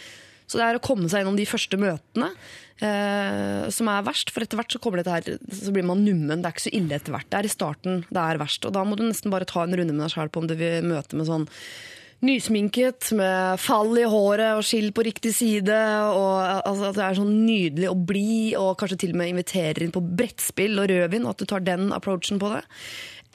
[0.46, 2.30] Så det er å komme seg gjennom de første møtene
[2.76, 4.32] som er verst.
[4.34, 6.42] For etter hvert så her, så blir man nummen.
[6.42, 7.28] Det er ikke så ille etter hvert.
[7.32, 8.64] Det er i starten det er verst.
[8.68, 10.56] Og da må du nesten bare ta en runde med deg sjæl på om du
[10.58, 11.48] vil møte med sånn
[12.24, 15.76] nysminket, med fall i håret og skill på riktig side.
[16.16, 19.84] Og altså, at det er sånn nydelig og blid, og kanskje til og med inviterer
[19.84, 21.28] inn på brettspill og rødvin.
[21.28, 22.64] At du tar den approachen på det.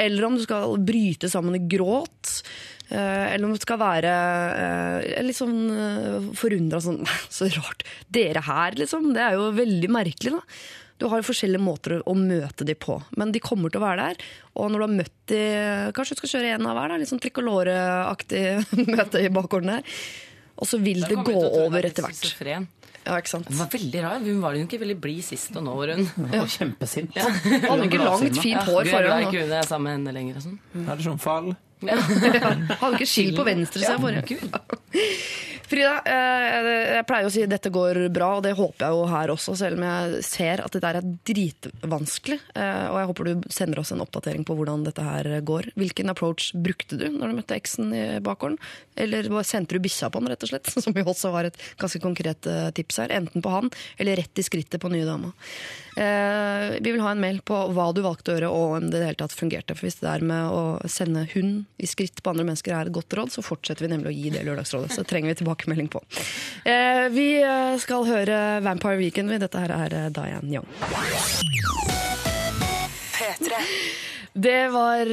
[0.02, 2.42] Eller om du skal bryte sammen i gråt.
[2.92, 4.12] Eh, Eller om det skal være
[4.66, 7.02] eh, litt sånn forundra sånn
[7.38, 7.86] Så rart.
[8.12, 9.12] Dere her, liksom.
[9.16, 10.62] Det er jo veldig merkelig, da.
[11.02, 14.12] Du har jo forskjellige måter å møte de på, men de kommer til å være
[14.12, 14.26] der.
[14.54, 15.40] Og når du har møtt de
[15.98, 18.44] Kanskje du skal kjøre en av hver, da, litt sånn tricolore-aktig
[18.94, 19.98] møte i bakgården her.
[20.62, 22.22] Og så vil det gå over etter hvert.
[23.02, 23.50] Ja, ikke sant?
[23.50, 24.20] Hun var veldig rar.
[24.22, 26.06] Hun var jo ikke veldig blid sist, og nå var hun
[26.42, 27.18] Og kjempesint.
[27.18, 28.92] Hadde ikke langt, fint hår ja.
[28.92, 29.28] jeg foran.
[29.28, 30.58] ikke hun er sammen med henne lenger og sånn.
[30.74, 30.86] Mm.
[30.86, 31.54] Er det sånn fall?
[31.82, 34.38] Hadde ikke skill på venstre side forrige.
[35.72, 39.06] Frida, eh, jeg pleier å si at dette går bra, og det håper jeg jo
[39.08, 42.40] her også, selv om jeg ser at dette er dritvanskelig.
[42.60, 45.70] Eh, Og jeg håper du sender oss en oppdatering på hvordan dette her går.
[45.80, 48.58] Hvilken approach brukte du når du møtte eksen i bakgården?
[49.00, 50.68] Eller sendte du bikkja på han, rett og slett?
[50.84, 53.16] Som jo også var et ganske konkret eh, tips her.
[53.22, 55.32] Enten på han, eller rett i skrittet på nye dama.
[55.92, 59.02] Vi vil ha en mail på hva du valgte å gjøre, og om det i
[59.02, 59.76] det hele tatt fungerte.
[59.76, 62.96] For hvis det der med å sende hund i skritt på andre mennesker er et
[62.96, 64.94] godt råd, så fortsetter vi nemlig å gi det Lørdagsrådet.
[64.96, 66.02] Så trenger vi tilbakemelding på.
[66.66, 69.32] Eh, Vi eh, skal høre Vampire Weekend.
[69.40, 70.68] Dette her er eh, Diane Young.
[73.16, 73.62] P3.
[74.34, 75.10] Det var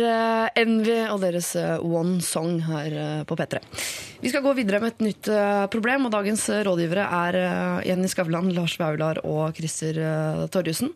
[0.55, 1.51] Envy og deres
[1.83, 3.59] One Song her på P3.
[4.23, 5.31] Vi skal gå videre med et nytt
[5.73, 7.39] problem, og dagens rådgivere er
[7.89, 9.99] Jenny Skavlan, Lars Vaular og Christer
[10.55, 10.95] Torjussen.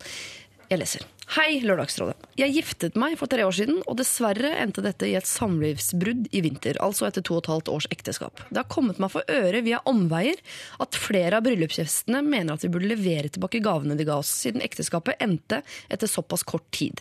[0.70, 1.02] Jeg leser.
[1.32, 2.26] Hei, Lørdagsrådet.
[2.36, 6.42] Jeg giftet meg for tre år siden, og dessverre endte dette i et samlivsbrudd i
[6.44, 8.42] vinter, altså etter to og et halvt års ekteskap.
[8.50, 10.42] Det har kommet meg for øre via omveier
[10.84, 14.60] at flere av bryllupsgjestene mener at vi burde levere tilbake gavene de ga oss, siden
[14.60, 17.00] ekteskapet endte etter såpass kort tid.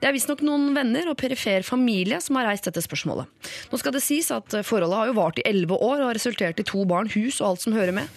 [0.00, 3.28] Det er visstnok noen venner og perifer familie som har reist dette spørsmålet.
[3.68, 6.64] Nå skal det sies at forholdet har jo vart i elleve år og har resultert
[6.64, 8.08] i to barn, hus og alt som hører med.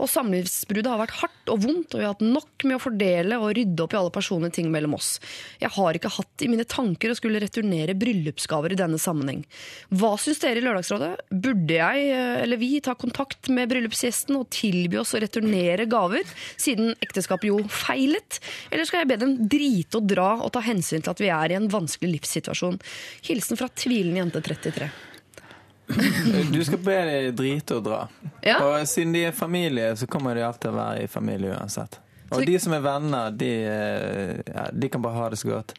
[0.00, 3.38] Og samlivsbruddet har vært hardt og vondt, og vi har hatt nok med å fordele
[3.40, 5.12] og rydde opp i alle personlige ting mellom oss.
[5.60, 9.42] Jeg har ikke hatt i mine tanker å skulle returnere bryllupsgaver i denne sammenheng.
[9.92, 11.12] Hva syns dere i Lørdagsrådet?
[11.30, 16.24] Burde jeg, eh, eller vi, ta kontakt med bryllupsgjesten og tilby oss å returnere gaver,
[16.56, 18.40] siden ekteskapet jo feilet?
[18.70, 21.52] Eller skal jeg be dem drite og dra og ta hensyn til at vi er
[21.52, 22.80] i en vanskelig livssituasjon?
[23.28, 24.90] Hilsen fra tvilende jente 33.
[26.52, 28.02] Du skal be dem drite og dra.
[28.44, 28.58] Ja.
[28.66, 31.98] Og siden de er familie, så kommer de alltid til å være i familie uansett.
[32.30, 35.74] Og de som er venner, de, eh, ja, de kan bare ha det så godt.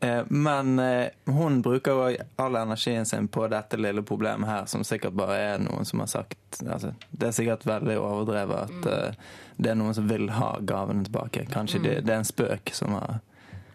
[0.00, 4.84] Eh, Men eh, hun bruker jo all energien sin på dette lille problemet her, som
[4.84, 9.30] sikkert bare er noen som har sagt altså, Det er sikkert veldig overdrevet at eh,
[9.56, 11.46] det er noen som vil ha gavene tilbake.
[11.52, 13.22] Kanskje det, det er en spøk som har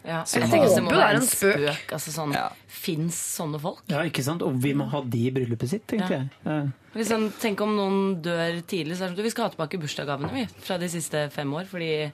[0.04, 1.60] Ja, jeg tenker det må være en spøk.
[1.62, 1.92] spøk.
[1.94, 2.48] Altså sånn, Ja.
[2.66, 3.82] Fins sånne folk?
[3.88, 4.42] Ja, ikke sant?
[4.42, 6.18] Og vi må ha de i bryllupet sitt, tenker Ja.
[6.18, 6.28] jeg.
[6.44, 6.56] Ja.
[6.96, 10.32] Liksom, tenk om noen dør tidlig, så er det sånn vi skal ha tilbake bursdagsgavene
[10.32, 11.66] vi, fra de siste fem år.
[11.70, 12.10] Fordi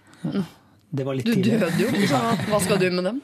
[0.94, 3.22] Det var litt Du døde jo, så hva skal du med dem?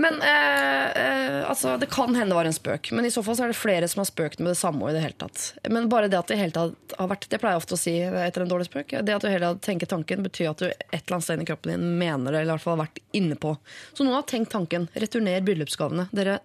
[0.00, 3.36] Men eh, eh, altså, Det kan hende det var en spøk, men i så fall
[3.36, 4.88] så er det flere som har spøkt med det samme.
[4.88, 5.42] i det hele tatt.
[5.68, 7.96] Men bare det at det hele tatt har vært Det pleier jeg ofte å si
[8.00, 8.94] etter en dårlig spøk.
[9.04, 11.48] Det at du hele tatt tenker tanken, betyr at du et eller annet sted i
[11.50, 13.52] kroppen din mener det, eller i hvert fall har vært inne på.
[13.92, 14.88] Så noen har tenkt tanken.
[14.94, 16.08] Returner bryllupsgavene.
[16.16, 16.40] Dere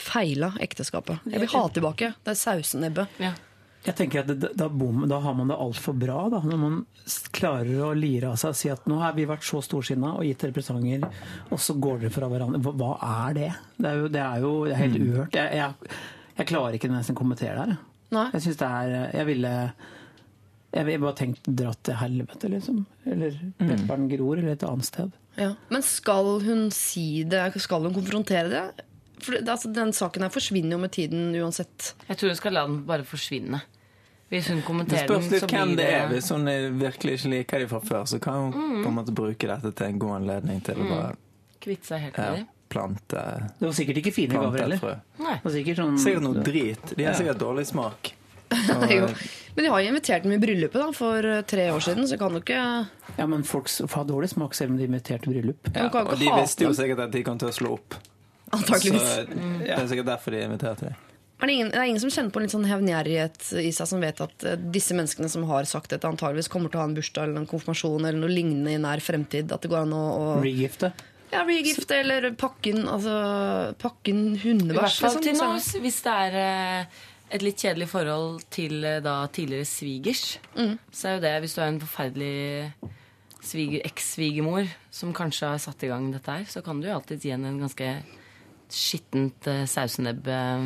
[0.00, 1.20] feila ekteskapet.
[1.28, 2.12] Jeg vil ha tilbake.
[2.24, 3.08] Det er sausenebbe.
[3.20, 3.36] ja.
[3.80, 6.74] Jeg tenker at da, bom, da har man det altfor bra, da, når man
[7.32, 10.26] klarer å lire av seg og si at nå har vi vært så storsinna og
[10.28, 11.06] gitt dere presanger,
[11.48, 12.60] og så går dere fra hverandre.
[12.60, 12.90] Hva,
[13.26, 13.52] er det?
[13.78, 15.38] Det er jo, det er jo det er helt uhørt.
[15.40, 16.02] Jeg, jeg,
[16.42, 17.80] jeg klarer ikke nesten å kommentere det her.
[18.34, 18.44] jeg.
[18.44, 19.54] Syns det er Jeg ville
[20.70, 22.84] jeg ville bare tenkt dratt til helvete, liksom.
[23.10, 25.16] Eller Pepperen gror, eller et annet sted.
[25.34, 25.48] Ja.
[25.72, 27.42] Men skal hun si det?
[27.64, 28.84] Skal hun konfrontere det?
[29.22, 31.92] For altså, Den saken her forsvinner jo med tiden uansett.
[32.08, 33.62] Jeg tror hun skal la den bare forsvinne.
[34.30, 36.04] Hvis hun kommenterer den, så hvem blir det er.
[36.06, 36.46] det Hvis hun
[36.78, 38.82] virkelig ikke liker dem fra før, så kan hun Mm.
[38.84, 41.16] på en måte bruke dette til en god anledning til å bare
[41.60, 42.46] kvitte seg helt ja, dem.
[42.70, 43.24] plante,
[43.58, 45.00] Det var sikkert ikke fine gaver heller.
[45.18, 45.34] Nei.
[45.50, 46.94] Sikkert sånn Sikkert noe drit.
[46.96, 48.12] De har sikkert dårlig smak.
[48.90, 49.06] Jo.
[49.54, 52.16] Men de har jo invitert dem i bryllupet da, for eh, tre år siden, så
[52.18, 52.86] kan du ikke
[53.18, 55.70] Ja, men folk har dårlig smak selv om de inviterte bryllup.
[55.74, 57.94] Ja, og de visste jo sikkert at de kom til å slå opp.
[58.50, 59.10] Så Antakeligvis.
[59.62, 60.94] det er sikkert derfor de inviterte dem.
[61.40, 63.86] Er det, ingen, det er ingen som kjenner på en litt sånn hevngjerrighet i seg,
[63.88, 66.88] som vet at eh, disse menneskene som har sagt dette, antageligvis kommer til å ha
[66.90, 69.48] en bursdag eller en konfirmasjon eller noe lignende i nær fremtid?
[69.54, 70.90] At det går an å, å Regifte.
[71.32, 73.14] ja, regifte eller pakke inn, altså,
[73.80, 75.56] pakke inn I hvert fall til liksom.
[75.56, 77.00] nå, hvis det er eh,
[77.38, 80.26] et litt kjedelig forhold til eh, da tidligere svigers,
[80.58, 80.74] Mm.
[80.92, 85.88] så er jo det hvis du er en forferdelig eks-svigermor som kanskje har satt i
[85.88, 87.94] gang dette her, så kan du jo alltid gi henne en ganske
[88.74, 90.64] skittent uh, sausenebb eh,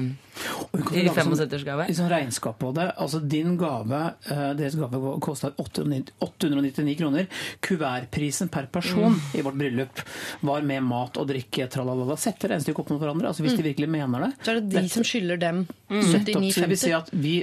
[0.95, 1.87] i sånn- 75-årsgave.
[1.91, 2.89] Liksom regnskap på det.
[3.01, 7.29] Altså Din gave, eh, deres gave kosta 899 kroner.
[7.65, 10.03] Kuvertprisen per person i vårt bryllup
[10.43, 11.69] var med mat og drikke.
[11.71, 12.17] Tralalala.
[12.21, 13.31] Sette regnestykket opp mot hverandre.
[13.31, 14.33] Altså Hvis de virkelig mener det.
[14.43, 17.35] Så er det de som skylder dem det vil si at vi,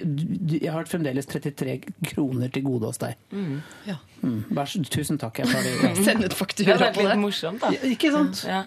[0.62, 1.78] jeg har fremdeles 33
[2.12, 3.16] kroner til gode hos deg.
[3.88, 3.98] Ja.
[4.22, 4.42] Mm.
[4.54, 5.40] Bare, tusen takk.
[5.42, 5.94] Jeg tar det.
[6.08, 7.20] Send ut faktura vært på litt det.
[7.22, 7.72] morsomt, da.
[7.90, 8.44] Ikke sant?
[8.46, 8.64] Ja.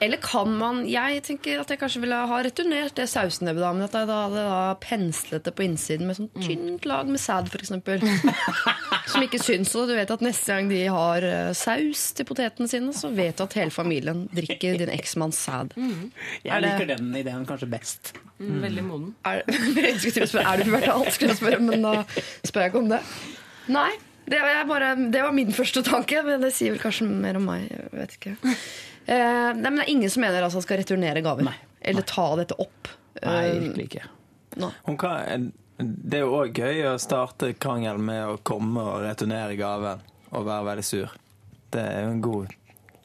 [0.00, 3.84] Eller kan man Jeg tenker at jeg kanskje ville ha returnert det sausnebbet, da, men
[3.84, 7.50] at jeg da hadde da penslet det på innsiden med sånn tynt lag med sæd,
[7.52, 7.72] f.eks.
[9.12, 9.72] Som ikke syns.
[9.76, 13.36] Og du vet at neste gang de har eh, saus til potetene sine, så vet
[13.40, 15.72] du at hele familien drikker din eksmanns sæd.
[16.46, 18.12] Jeg Er liker den ideen kanskje best.
[18.40, 19.08] Mm, Veldig moden.
[19.28, 21.90] Er, jeg skulle til å spørre, er du pubertalt, skulle jeg spørre, men da
[22.48, 23.00] spør jeg ikke om det.
[23.68, 23.90] Nei.
[24.30, 27.38] Det var, jeg bare, det var min første tanke, men det sier vel kanskje mer
[27.40, 27.66] om meg.
[27.72, 28.36] Jeg vet ikke.
[29.10, 29.16] Eh,
[29.56, 31.42] nei, men det er ingen som mener altså han skal returnere gaver.
[31.48, 31.54] Nei.
[31.88, 32.90] Eller ta dette opp.
[33.24, 34.02] Nei, Eh, virkelig ikke.
[34.86, 35.46] Hun kan,
[35.80, 40.46] det er jo òg gøy å starte krangel med å komme og returnere gaven og
[40.46, 41.16] være veldig sur.
[41.74, 42.54] Det er jo en god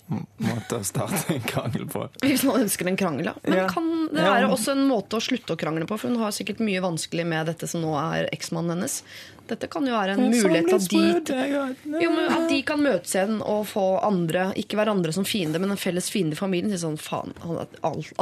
[0.08, 2.04] måte å starte en krangel på.
[2.22, 3.36] Hvis man ønsker en krangel, ja.
[3.44, 3.68] Men Ja.
[3.70, 4.48] kan det Ja.
[4.48, 5.98] også en måte å slutte å krangle på?
[5.98, 9.00] For hun har sikkert mye vanskelig med dette som nå er eksmannen hennes.
[9.48, 13.42] Dette kan jo være en mulighet at de, jo, men at de kan møtes igjen
[13.46, 16.72] og få andre, ikke hverandre som fiende, men en felles fiende i familien.
[16.74, 17.68] Si sånn, faen, han har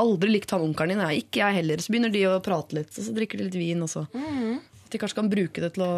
[0.04, 1.04] aldri likt han onkelen din.
[1.04, 1.78] Nei, ikke jeg heller.
[1.84, 4.04] Så begynner de å prate litt, og så drikker de litt vin, også.
[4.12, 5.94] At de kanskje kan bruke det til å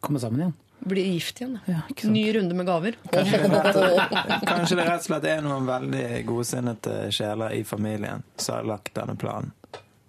[0.00, 0.54] Komme sammen igjen.
[0.80, 1.58] Bli gift igjen.
[1.66, 1.80] Ja.
[2.04, 2.96] Ny runde med gaver.
[3.12, 8.94] Kanskje det rett og slett er noen veldig godsinnede sjeler i familien som har lagt
[8.96, 9.52] denne planen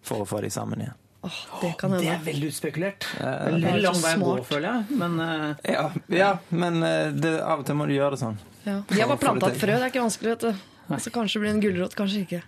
[0.01, 0.97] for å få de sammen igjen.
[1.21, 3.05] Oh, det kan Det er veldig utspekulert.
[3.19, 4.97] Eh, Veldig lang vei å gå, føler jeg.
[5.03, 8.39] Men uh, Ja, ja men uh, det, av og til må du gjøre det sånn.
[8.63, 8.79] Ja.
[8.89, 10.33] De har bare planta et frø, det er ikke vanskelig.
[10.33, 10.65] vet du.
[10.89, 12.41] Altså, kanskje det blir en gulrot, kanskje ikke.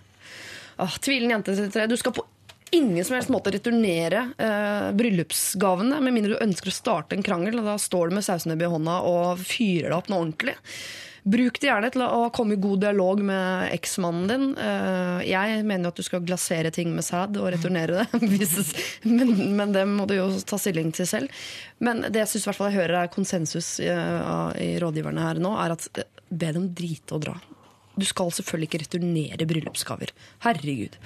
[0.82, 1.86] Ah, tvilende jente 33.
[1.92, 2.26] Du skal på
[2.74, 7.60] ingen som helst måte returnere eh, bryllupsgavene, med mindre du ønsker å starte en krangel.
[7.60, 10.56] og Da står du med sausenebb i hånda og fyrer deg opp noe ordentlig.
[11.24, 14.42] Bruk det gjerne til å komme i god dialog med eksmannen din.
[14.60, 18.20] Eh, Jeg mener jo at du skal glasere ting med sæd og returnere det.
[19.08, 21.44] men, men det må du jo ta stilling til selv.
[21.80, 25.78] Men det jeg synes i jeg hører er konsensus i, i rådgiverne her nå, er
[25.78, 27.38] at eh, be dem drite og dra.
[27.94, 30.10] Du skal selvfølgelig ikke returnere bryllupsgaver.
[30.44, 30.98] Herregud.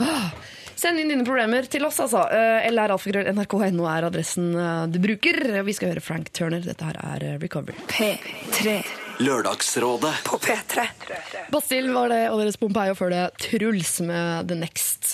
[0.00, 0.32] Ah.
[0.80, 2.22] Send inn dine problemer til oss, altså.
[2.70, 5.36] LRalfagrøll.nrk.no LR-alfagrøll.nrk.no er adressen eh, du bruker.
[5.66, 6.62] Vi skal høre Frank Turner.
[6.64, 7.76] Dette her er eh, Recovery.
[7.90, 8.78] P3
[9.20, 10.14] Lørdagsrådet.
[10.24, 10.86] på P3.
[11.52, 15.10] Bastil var det, og deres Pompeii, og før det Truls med The Next.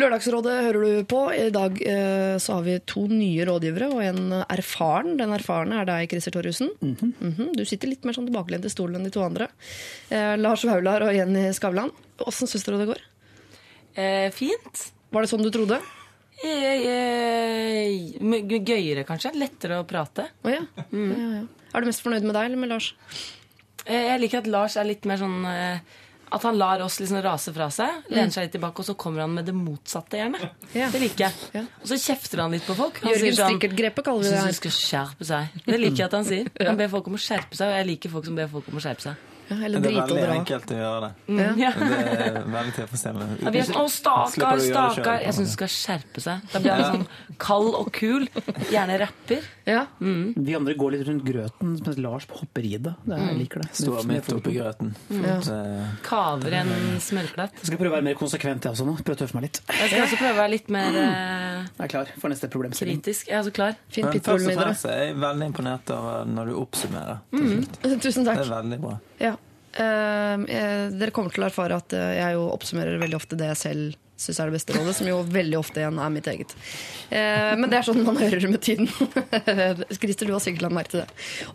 [0.00, 1.20] Lørdagsrådet hører du på.
[1.30, 5.14] I dag eh, så har vi to nye rådgivere og en erfaren.
[5.20, 6.72] Den erfarne er deg, Christer Torjussen.
[6.82, 7.52] Mhm.
[7.54, 9.46] Du sitter litt mer sånn tilbakelent i stolen enn de to andre.
[10.10, 11.94] Eh, Lars Vaular og Jenny Skavlan.
[12.26, 13.06] Åssen syns dere det går?
[13.94, 14.88] Eh, fint.
[15.14, 15.78] Var det sånn du trodde?
[18.68, 19.30] Gøyere, kanskje.
[19.38, 20.28] Lettere å prate.
[20.42, 20.64] Oh, ja.
[20.90, 21.10] Mm.
[21.12, 21.44] ja, ja.
[21.74, 22.92] Er du mest fornøyd med deg eller med Lars?
[23.84, 25.80] Eh, jeg liker at Lars er litt mer sånn eh,
[26.34, 29.22] At han lar oss liksom rase fra seg, lener seg litt tilbake, og så kommer
[29.22, 30.40] han med det motsatte, gjerne.
[30.72, 31.50] Det liker jeg.
[31.54, 31.62] Ja.
[31.82, 32.98] Og så kjefter han litt på folk.
[33.04, 34.50] Han Jørgen sånn Strikkert-grepet kaller vi det her.
[34.50, 35.60] de skal skjerpe seg.
[35.68, 36.50] Det liker jeg at han sier.
[36.70, 38.80] Han ber folk om å skjerpe seg, og jeg liker folk som ber folk om
[38.80, 39.30] å skjerpe seg.
[39.50, 40.34] Ja, eller Det er veldig dra.
[40.38, 41.12] enkelt å gjøre det.
[41.28, 41.58] Mm.
[41.60, 41.70] Ja.
[41.78, 43.38] Det er veldig tilfredsstillende.
[43.44, 45.18] Ja, vi er sånn, Å, stakkar, stakkar.
[45.24, 46.46] Jeg syns du skal skjerpe seg.
[46.52, 48.28] Da blir han liksom kald og kul.
[48.72, 49.44] Gjerne rapper.
[49.64, 49.86] Ja.
[50.00, 52.94] vi andre går litt rundt grøten, mens Lars hopper i det.
[53.08, 53.70] det jeg liker det.
[53.80, 54.94] Står midt oppi grøten.
[55.10, 55.38] Ja.
[55.40, 57.54] Det- Kaver en smørklatt.
[57.62, 58.96] Jeg skal prøve å være mer konsekvent, jeg også nå.
[59.04, 59.60] Prøve å tøffe meg litt.
[59.68, 63.00] Jeg skal også prøve å være litt mer eh, Jeg er klar for neste problemstilling.
[63.00, 63.28] kritisk.
[63.32, 63.74] Jeg er så klar.
[63.88, 64.74] Finn pitbullen og videre.
[64.92, 67.18] er veldig imponert over når du oppsummerer.
[68.04, 68.36] Tusen takk.
[68.38, 68.98] Det er veldig bra.
[69.22, 69.34] Ja.
[69.74, 73.50] Eh, eh, dere kommer til å erfare at eh, jeg jo oppsummerer veldig ofte det
[73.52, 76.54] jeg selv syns er det beste rådet, som jo veldig ofte igjen er mitt eget.
[77.10, 78.88] Eh, men det er sånn man hører med tiden.
[80.00, 81.08] Christer, du har sikkert lagt merke til det.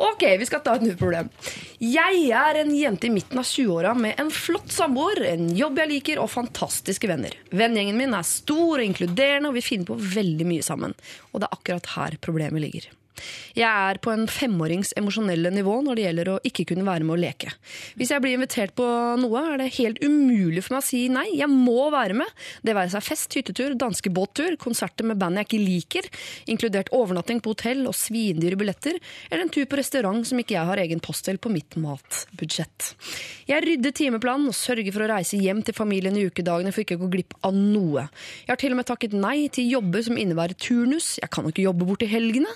[0.09, 1.31] Ok, vi skal ta et nytt problem.
[1.79, 5.93] Jeg er en jente i midten av 20-åra med en flott samboer, en jobb jeg
[5.93, 7.35] liker og fantastiske venner.
[7.55, 10.97] Vennegjengen min er stor og inkluderende, og vi finner på veldig mye sammen.
[11.31, 12.91] Og det er akkurat her problemet ligger.
[13.57, 17.15] Jeg er på en femårings emosjonelle nivå når det gjelder å ikke kunne være med
[17.15, 17.53] å leke.
[17.99, 18.87] Hvis jeg blir invitert på
[19.19, 21.27] noe, er det helt umulig for meg å si nei.
[21.39, 22.35] Jeg må være med.
[22.65, 26.09] Det være seg fest, hyttetur, danskebåttur, konserter med band jeg ikke liker,
[26.51, 28.99] inkludert overnatting på hotell og svindyre billetter,
[29.29, 32.93] eller en tur på restaurant som ikke jeg har egen post til på mitt matbudsjett.
[33.49, 36.99] Jeg rydder timeplanen og sørger for å reise hjem til familien i ukedagene for ikke
[36.99, 38.07] å gå glipp av noe.
[38.45, 41.15] Jeg har til og med takket nei til jobber som innebærer turnus.
[41.21, 42.51] Jeg kan ikke jobbe bort i helgene.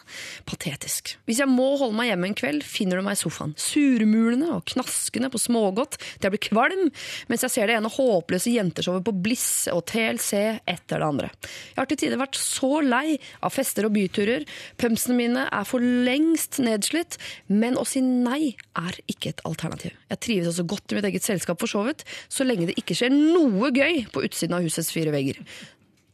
[0.54, 1.16] Patetisk.
[1.26, 3.56] Hvis jeg må holde meg hjemme en kveld, finner du meg i sofaen.
[3.58, 6.84] Surmulende og knaskende på smågodt til jeg blir kvalm,
[7.32, 10.32] mens jeg ser det ene håpløse jenteshowet på Bliss og TLC
[10.70, 11.32] etter det andre.
[11.74, 14.45] Jeg har til tider vært så lei av fester og byturer.
[14.82, 17.18] Pumpsene mine er for lengst nedslitt,
[17.49, 19.97] men å si nei er ikke et alternativ.
[20.14, 22.97] Jeg trives også godt i mitt eget selskap for så vidt, så lenge det ikke
[22.99, 25.41] skjer noe gøy på utsiden av husets fire vegger.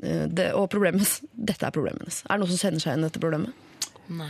[0.04, 1.20] Eh, Det, og problemet,
[1.52, 2.24] dette er problemet hennes.
[2.24, 3.66] Er det noen som sender seg inn dette problemet?
[4.10, 4.30] Nei.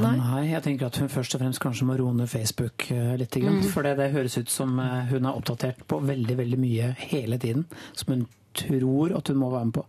[0.00, 0.44] Nei.
[0.48, 3.36] jeg tenker at hun først og fremst kanskje må roe ned Facebook eh, litt.
[3.36, 3.60] Mm.
[3.72, 7.38] For det, det høres ut som eh, hun er oppdatert på veldig veldig mye hele
[7.42, 7.66] tiden.
[7.98, 8.24] Som hun
[8.56, 9.84] tror at hun må være med på.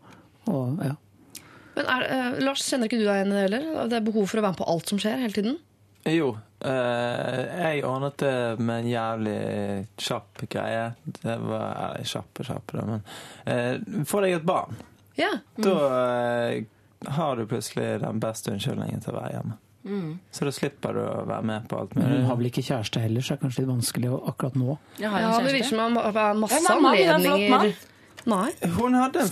[0.52, 0.98] Og, ja.
[1.78, 3.70] Men er, eh, Lars, kjenner ikke du deg igjen i det heller?
[3.90, 5.62] Det er behov for å være med på alt som skjer hele tiden?
[6.04, 6.34] Jo,
[6.68, 9.38] eh, jeg ordnet det med en jævlig
[10.04, 10.90] kjapp greie.
[11.24, 13.06] Det var kjapp og kjapp, men
[13.48, 14.76] eh, Få deg et barn.
[15.16, 15.32] Ja.
[15.56, 16.66] Da eh,
[17.08, 19.58] har du plutselig den beste unnskyldningen til å være hjemme.
[20.32, 23.02] Så da slipper du å være med på alt Men hun har vel ikke kjæreste
[23.04, 24.78] heller, så det er kanskje litt vanskelig akkurat nå.
[25.02, 27.76] Jeg har Ja, det virker som er masse Ja, vi har fått anledninger
[28.26, 28.52] Nei.
[28.78, 29.28] Hun hadde en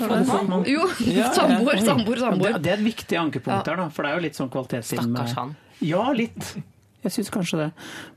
[0.00, 0.64] flott mann?
[0.66, 0.88] Jo,
[1.38, 2.58] samboer, samboer, Det, samboer.
[2.58, 3.86] det er et viktig ankepunkt her, da.
[3.94, 5.52] For det er jo litt sånn kvalitetsinn Stakkars han.
[5.86, 6.56] Ja, litt.
[7.06, 7.68] Jeg syns kanskje det.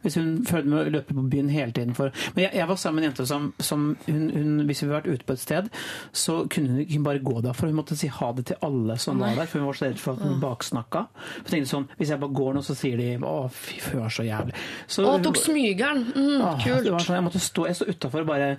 [0.04, 2.80] Hvis hun følte med å løpe på byen hele tiden for Men jeg, jeg var
[2.82, 5.44] sammen med en jente som, som hun, hun, Hvis vi hadde vært ute på et
[5.44, 5.70] sted,
[6.12, 7.70] så kunne hun ikke bare gå derfra.
[7.70, 10.00] Hun måtte si ha det til alle som var der, for hun var så redd
[10.02, 11.06] for at hun baksnakka.
[11.44, 14.24] For tenkte sånn, Hvis jeg bare går nå, så sier de 'Å, fy, var så
[14.26, 14.56] jævlig'.
[14.88, 16.04] Så, Å, tok smygeren.
[16.16, 17.06] Mm, Ah, det var kult.
[17.06, 18.58] sånn, jeg måtte stå, jeg utafor og bare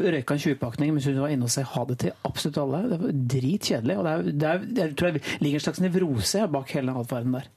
[0.00, 2.82] røyka en 20-pakning mens hun var inne og sa ha det til absolutt alle.
[2.90, 3.96] Det var dritkjedelig.
[3.98, 7.00] Og det er, det er, jeg tror det ligger en slags nevrose bak hele den
[7.02, 7.48] atferden der.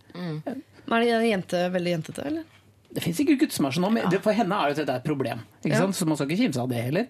[0.87, 2.49] Men er det jente veldig jentete, eller?
[2.93, 5.39] Det fins ikke gutter som er sånn, men for henne er jo dette et problem.
[5.63, 5.95] Ikke sant?
[5.97, 7.07] Så man skal ikke kimse av det heller.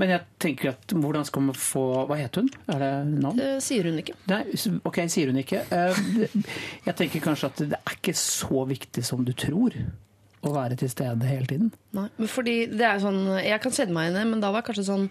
[0.00, 2.48] Men jeg tenker at hvordan skal man få Hva het hun?
[2.72, 2.90] Er det
[3.20, 3.36] navn?
[3.36, 4.14] Det sier hun ikke.
[4.32, 4.38] Nei,
[4.88, 5.60] ok, sier hun ikke.
[5.68, 6.00] Eh,
[6.88, 9.76] Jeg tenker kanskje at det er ikke så viktig som du tror
[10.48, 11.72] å være til stede hele tiden.
[11.98, 14.48] Nei, men fordi det er sånn, Jeg kan kjenne meg inn i det, men da
[14.54, 15.10] var jeg kanskje sånn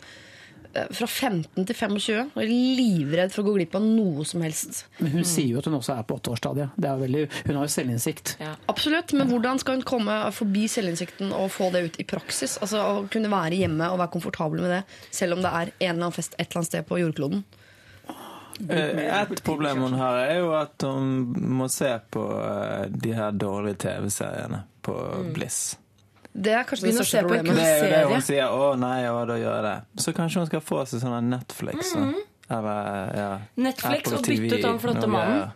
[0.96, 4.84] fra 15 til 25 og er livredd for å gå glipp av noe som helst.
[5.00, 6.70] Men hun sier jo at hun også er på åtteårsstadiet.
[6.78, 8.36] Det er veldig- Hun har jo selvinnsikt.
[8.40, 8.56] Ja.
[8.70, 12.58] Absolutt, men hvordan skal hun komme forbi selvinnsikten og få det ut i praksis?
[12.62, 15.96] Altså Å kunne være hjemme og være komfortabel med det, selv om det er en
[15.96, 17.44] eller annen fest et eller annet sted på jordkloden.
[18.70, 23.32] Eh, Et problem hun har, er jo at hun må se på eh, de her
[23.38, 24.96] dårlige TV-seriene på
[25.36, 25.78] Bliss.
[26.38, 27.58] Det er kanskje det største problemet.
[27.58, 28.48] Det er jo det hun sier.
[28.54, 30.04] 'Å nei, ja, da gjør jeg det'.
[30.06, 31.80] Så kanskje hun skal få seg sånn Netflix.
[31.82, 31.96] Netflix.
[31.96, 32.26] -hmm.
[32.58, 35.50] Eller ja, Netflix Apple og TV, bytte ut han flotte mannen.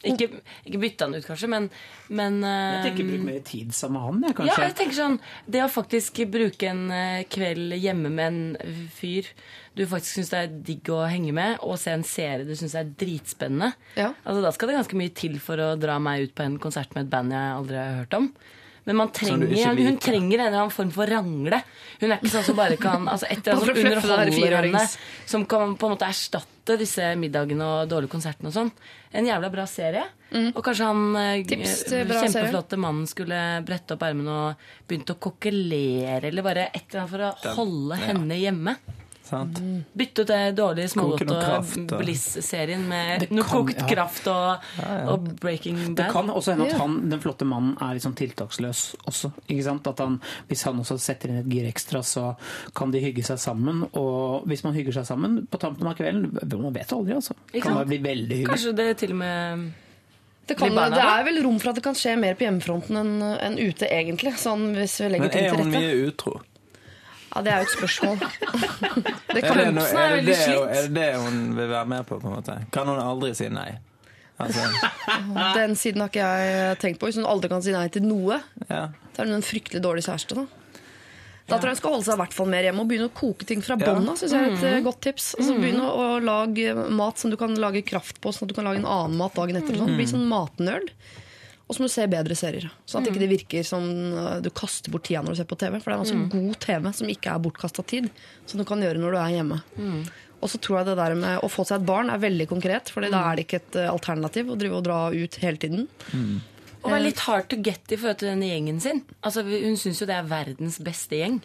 [0.00, 0.30] Ikke,
[0.64, 1.66] ikke bytte han ut, kanskje, men,
[2.08, 5.18] men Jeg tenker eh, bruk mer tid sammen med han, jeg, Ja, jeg tenker sånn
[5.44, 9.28] Det å faktisk bruke en eh, kveld hjemme med en fyr
[9.76, 12.74] du faktisk syns det er digg å henge med, og se en serie du syns
[12.80, 14.14] er dritspennende Ja.
[14.24, 16.96] Altså Da skal det ganske mye til for å dra meg ut på en konsert
[16.96, 18.32] med et band jeg aldri har hørt om.
[18.90, 21.60] Men man trenger, hun trenger en eller annen form for rangle.
[22.00, 24.82] Hun er ikke sånn som bare kan altså Et eller annet underholder henne,
[25.30, 28.72] som kan på en måte erstatte disse middagene og dårlige konsertene og sånn.
[29.14, 30.02] En jævla bra serie.
[30.50, 31.46] Og kanskje han eh, Mm.
[31.50, 31.76] Tips
[32.08, 37.04] bra kjempeflotte mannen skulle brette opp ermene og begynte å kokkelere, eller bare et eller
[37.04, 38.10] annet for å holde ja.
[38.10, 38.76] henne hjemme.
[39.30, 39.60] Sant?
[39.94, 41.74] Bytte ut det dårlige smågodt og.
[42.00, 43.86] Bliss-serien med noe kokt ja.
[43.88, 44.70] kraft og,
[45.12, 49.32] og Breaking Det kan også hende at han, den flotte mannen er liksom tiltaksløs også.
[49.46, 49.86] Ikke sant?
[49.90, 50.18] At han,
[50.50, 52.32] hvis han også setter inn et gir ekstra, så
[52.76, 53.84] kan de hygge seg sammen.
[53.98, 57.36] Og hvis man hygger seg sammen på tampen av kvelden Man vet aldri, altså.
[57.54, 57.86] Kan sant?
[57.90, 58.50] bli veldig hyggelig.
[58.50, 59.70] Kanskje det til og med
[60.50, 63.12] Det, kan, det er vel rom for at det kan skje mer på hjemmefronten enn
[63.22, 64.34] enn ute, egentlig.
[64.40, 66.40] Sånn hvis vi legger Men er hun mye utro?
[67.30, 68.16] Ja, Det er jo et spørsmål.
[69.34, 72.18] det Er det, noe, er det det, er det det hun vil være med på?
[72.18, 72.56] på en måte?
[72.74, 73.68] Kan hun aldri si nei?
[74.40, 74.64] Altså,
[75.58, 77.10] Den siden har ikke jeg tenkt på.
[77.10, 78.86] Hvis hun aldri kan si nei til noe, ja.
[79.14, 80.34] så er hun en fryktelig dårlig kjæreste.
[80.40, 80.46] Da
[81.50, 83.14] Da tror jeg hun skal holde seg i hvert fall mer hjemme og begynne å
[83.20, 83.90] koke ting fra Ja.
[83.92, 84.20] bånn av.
[84.22, 85.32] Jeg er et eh, godt tips.
[85.38, 88.58] Altså, begynne å, å lage mat som du kan lage kraft på, sånn at du
[88.58, 89.76] kan lage en annen mat dagen etter.
[89.78, 89.96] Sånn.
[89.98, 90.90] Bli sånn matnerd.
[91.70, 92.66] Og så må du se bedre serier.
[92.90, 93.84] Sånn at ikke det virker som
[94.16, 95.76] uh, du kaster bort tida når du ser på TV.
[95.78, 98.08] For det er altså god TV som ikke er bortkasta tid,
[98.50, 99.60] som du kan gjøre når du er hjemme.
[100.40, 102.90] Og så tror jeg det der med å få seg et barn er veldig konkret,
[102.90, 105.86] for da er det ikke et uh, alternativ å drive og dra ut hele tiden.
[106.80, 109.02] Og være litt hard to get i forhold til denne gjengen sin.
[109.20, 111.38] Altså, hun syns jo det er verdens beste gjeng.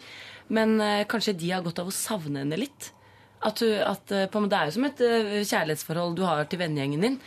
[0.48, 2.90] Men øh, kanskje de har godt av å savne henne litt.
[3.46, 6.44] At, du, at eh, på, måte Det er jo som et eh, kjærlighetsforhold du har
[6.50, 7.18] til vennegjengen din.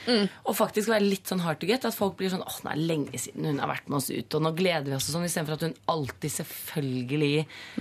[0.45, 1.85] Og faktisk være litt sånn hard to get.
[1.87, 4.35] At folk blir sånn åh, det er lenge siden hun har vært med oss ut,
[4.35, 7.31] og nå gleder vi oss og sånn, istedenfor at hun alltid selvfølgelig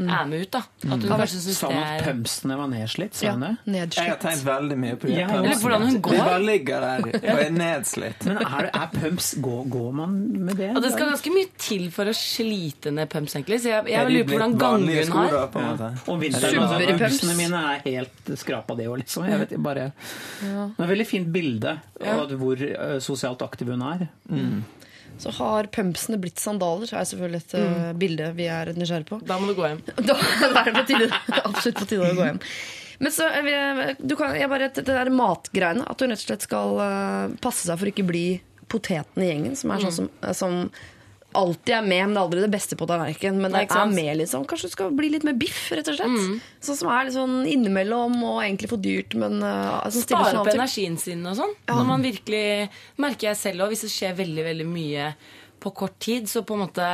[0.04, 0.50] er med ut.
[0.54, 3.18] da At hun kanskje synes Sa det hun at pømsene var nedslitt?
[3.18, 3.82] Sa Ja, hun det?
[3.98, 5.16] Jeg har tenkt veldig mye på det.
[5.18, 6.18] Ja, Eller hvordan hun De går.
[6.22, 8.26] bare ligger der og er nedslitt.
[8.28, 10.16] Men er, er pumps går, går man
[10.48, 10.70] med det?
[10.76, 13.60] Og det skal ganske mye til for å slite ned pumps, egentlig.
[13.64, 15.46] Så jeg, jeg Er de lurer på hvordan gangen hun har.
[15.52, 15.90] på en måte?
[16.08, 16.62] Og vinteren,
[17.08, 19.24] altså, mine er helt skrapa det òg, liksom.
[19.28, 19.90] Jeg vet, bare,
[20.40, 24.08] Det er et veldig fint bilde av hvor eh, sosialt aktiv hun er.
[25.18, 27.86] Så har pumpsene blitt sandaler, så er selvfølgelig et mm.
[27.98, 29.20] bilde vi er nysgjerrige på.
[29.26, 29.80] Da må du gå hjem.
[30.08, 30.14] Da
[30.60, 31.08] er det på tide,
[31.40, 32.42] absolutt på tide å gå hjem.
[32.98, 36.46] Men så, eh, du kan, jeg bare, Det der matgreiene, at hun rett og slett
[36.46, 38.26] skal eh, passe seg for å ikke bli
[38.68, 40.56] poteten i gjengen, som er sånn som, eh, som
[41.36, 43.40] alltid er med, men det er aldri det beste på tallerkenen.
[43.42, 43.94] Men det er sant?
[43.94, 44.46] med, liksom.
[44.48, 46.44] Kanskje du skal bli litt mer biff, rett og slett.
[46.64, 50.96] Sånn som er litt sånn innimellom og egentlig for dyrt, men uh, Spare opp energien
[51.00, 51.56] sin og sånn.
[51.68, 52.46] Når man virkelig
[52.98, 55.10] Merker jeg selv òg, hvis det skjer veldig, veldig mye
[55.62, 56.88] på kort tid, så på en måte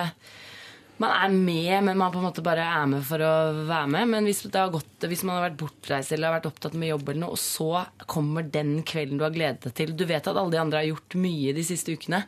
[1.03, 3.30] man er med, men man på en måte bare er med for å
[3.66, 4.11] være med.
[4.12, 6.92] Men hvis, det har gått, hvis man har vært bortreist eller har vært opptatt med
[6.92, 10.22] jobb, eller noe, og så kommer den kvelden du har gledet deg til Du vet
[10.22, 12.22] at alle de andre har gjort mye de siste ukene.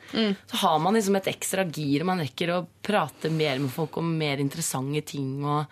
[0.50, 4.00] Så har man liksom et ekstra gir, og man rekker å prate mer med folk
[4.02, 5.38] om mer interessante ting.
[5.44, 5.70] og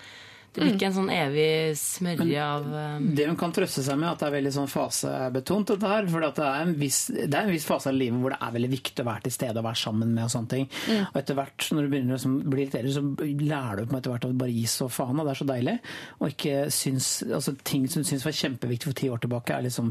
[0.55, 1.49] Det blir ikke en sånn evig
[1.81, 3.09] smørje av um...
[3.19, 6.07] Det hun kan trøste seg med, at det er veldig sånn fasebetont, dette her.
[6.13, 8.71] For det, er viss, det er en viss fase av livet hvor det er veldig
[8.77, 10.69] viktig å være til stede og være sammen med og sånne ting.
[11.09, 13.99] Og etter hvert, når du begynner å liksom bli litt eldre, så lærer du på
[13.99, 15.77] etter hvert du bare gi så faen, og det er så deilig.
[16.21, 19.67] Og ikke syns Altså ting som du syns var kjempeviktig for ti år tilbake, er
[19.67, 19.91] liksom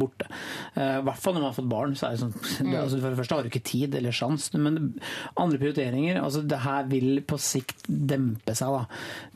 [0.00, 0.26] borte.
[0.74, 1.94] Eh, I hvert fall når man har fått barn.
[1.98, 2.34] så er det sånn,
[2.70, 4.80] det, altså For det første har du ikke tid eller sjans, men
[5.40, 8.74] andre prioriteringer altså Det her vil på sikt dempe seg.
[8.74, 8.84] da.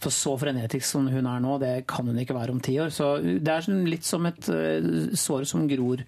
[0.04, 2.92] For så frenetisk som hun er nå, det kan hun ikke være om ti år.
[2.94, 6.04] Så Det er sånn litt som et eh, sår som gror,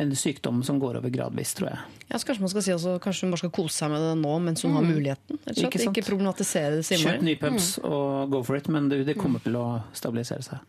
[0.00, 2.00] en sykdom som går over gradvis, tror jeg.
[2.10, 4.12] Ja, så kanskje man skal si også, kanskje hun bare skal kose seg med det
[4.20, 5.38] nå mens hun har muligheten.
[5.50, 6.00] Ikke Ikke, sant?
[6.06, 9.42] problematisere det så Kjøp ny nye pumps og go for it, men det, det kommer
[9.44, 9.64] til å
[9.96, 10.60] stabilisere seg.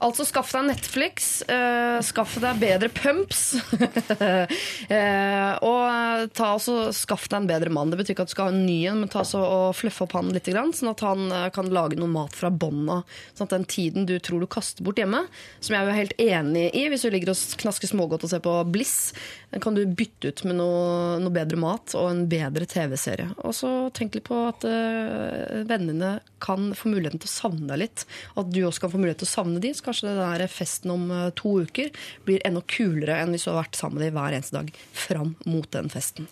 [0.00, 3.54] Altså skaff deg Netflix, uh, skaff deg bedre pumps.
[4.88, 7.92] eh, og ta også, skaff deg en bedre mann.
[7.92, 10.04] Det betyr ikke at du skal ha en ny en, men ta så og fluffe
[10.06, 13.18] opp han litt, sånn at han eh, kan lage noe mat fra bånn av.
[13.34, 15.24] Sånn at den tiden du tror du kaster bort hjemme,
[15.60, 18.56] som jeg er helt enig i hvis du ligger og knasker smågodt og ser på
[18.70, 19.12] Bliss,
[19.50, 23.32] den kan du bytte ut med noe, noe bedre mat og en bedre TV-serie.
[23.42, 27.82] Og så tenk litt på at uh, vennene kan få muligheten til å savne deg
[27.84, 28.06] litt.
[28.38, 30.94] At du også kan få mulighet til å savne de, så kanskje den der festen
[30.94, 31.90] om uh, to uker
[32.28, 34.74] blir enda kulere enn hvis du har vært sammen med de hver eneste dag
[35.06, 36.30] fram mot den festen.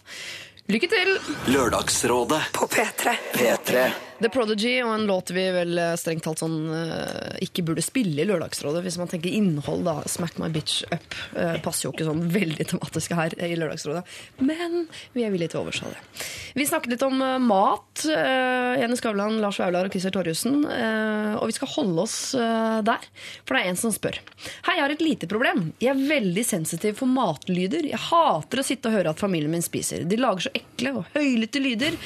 [0.68, 1.16] Lykke til!
[1.50, 3.16] Lørdagsrådet På P3.
[3.34, 7.84] P3 The Prodigy og en låt vi vel eh, strengt talt sånn eh, ikke burde
[7.86, 8.80] spille i Lørdagsrådet.
[8.82, 10.00] Hvis man tenker innhold, da.
[10.10, 11.14] Smack my bitch up.
[11.38, 14.02] eh, passer jo ikke sånn veldig tematisk her i Lørdagsrådet.
[14.42, 16.26] Men vi er villige til å overse det.
[16.58, 18.02] Vi snakket litt om mat.
[18.08, 20.64] Jenny Skavlan, Lars Vaular og Christer Torjussen.
[20.64, 23.06] og vi skal holde oss der.
[23.46, 24.18] For det er en som spør.
[24.66, 25.68] Hei, jeg har et lite problem.
[25.82, 27.86] Jeg er veldig sensitiv for matlyder.
[27.90, 30.06] Jeg hater å sitte og høre at familien min spiser.
[30.08, 31.98] De lager så ekle og høylytte lyder.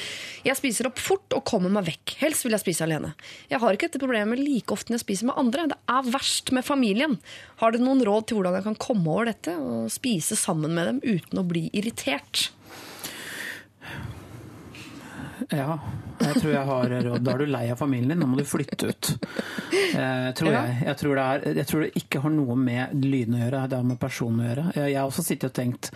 [0.43, 2.15] Jeg spiser opp fort og kommer meg vekk.
[2.19, 3.13] Helst vil jeg spise alene.
[3.51, 5.69] Jeg har ikke dette problemet like ofte når jeg spiser med andre.
[5.71, 7.15] Det er verst med familien.
[7.61, 10.89] Har dere noen råd til hvordan jeg kan komme over dette og spise sammen med
[10.91, 12.49] dem uten å bli irritert?
[15.53, 15.77] Ja,
[16.23, 17.23] jeg tror jeg har råd.
[17.25, 19.09] Da er du lei av familien din, nå må du flytte ut.
[19.93, 20.77] Eh, tror jeg.
[20.87, 23.79] Jeg tror, det er, jeg tror det ikke har noe med lyden å gjøre, det
[23.79, 24.65] har med personen å gjøre.
[24.77, 25.91] Jeg jeg har også sittet og tenkt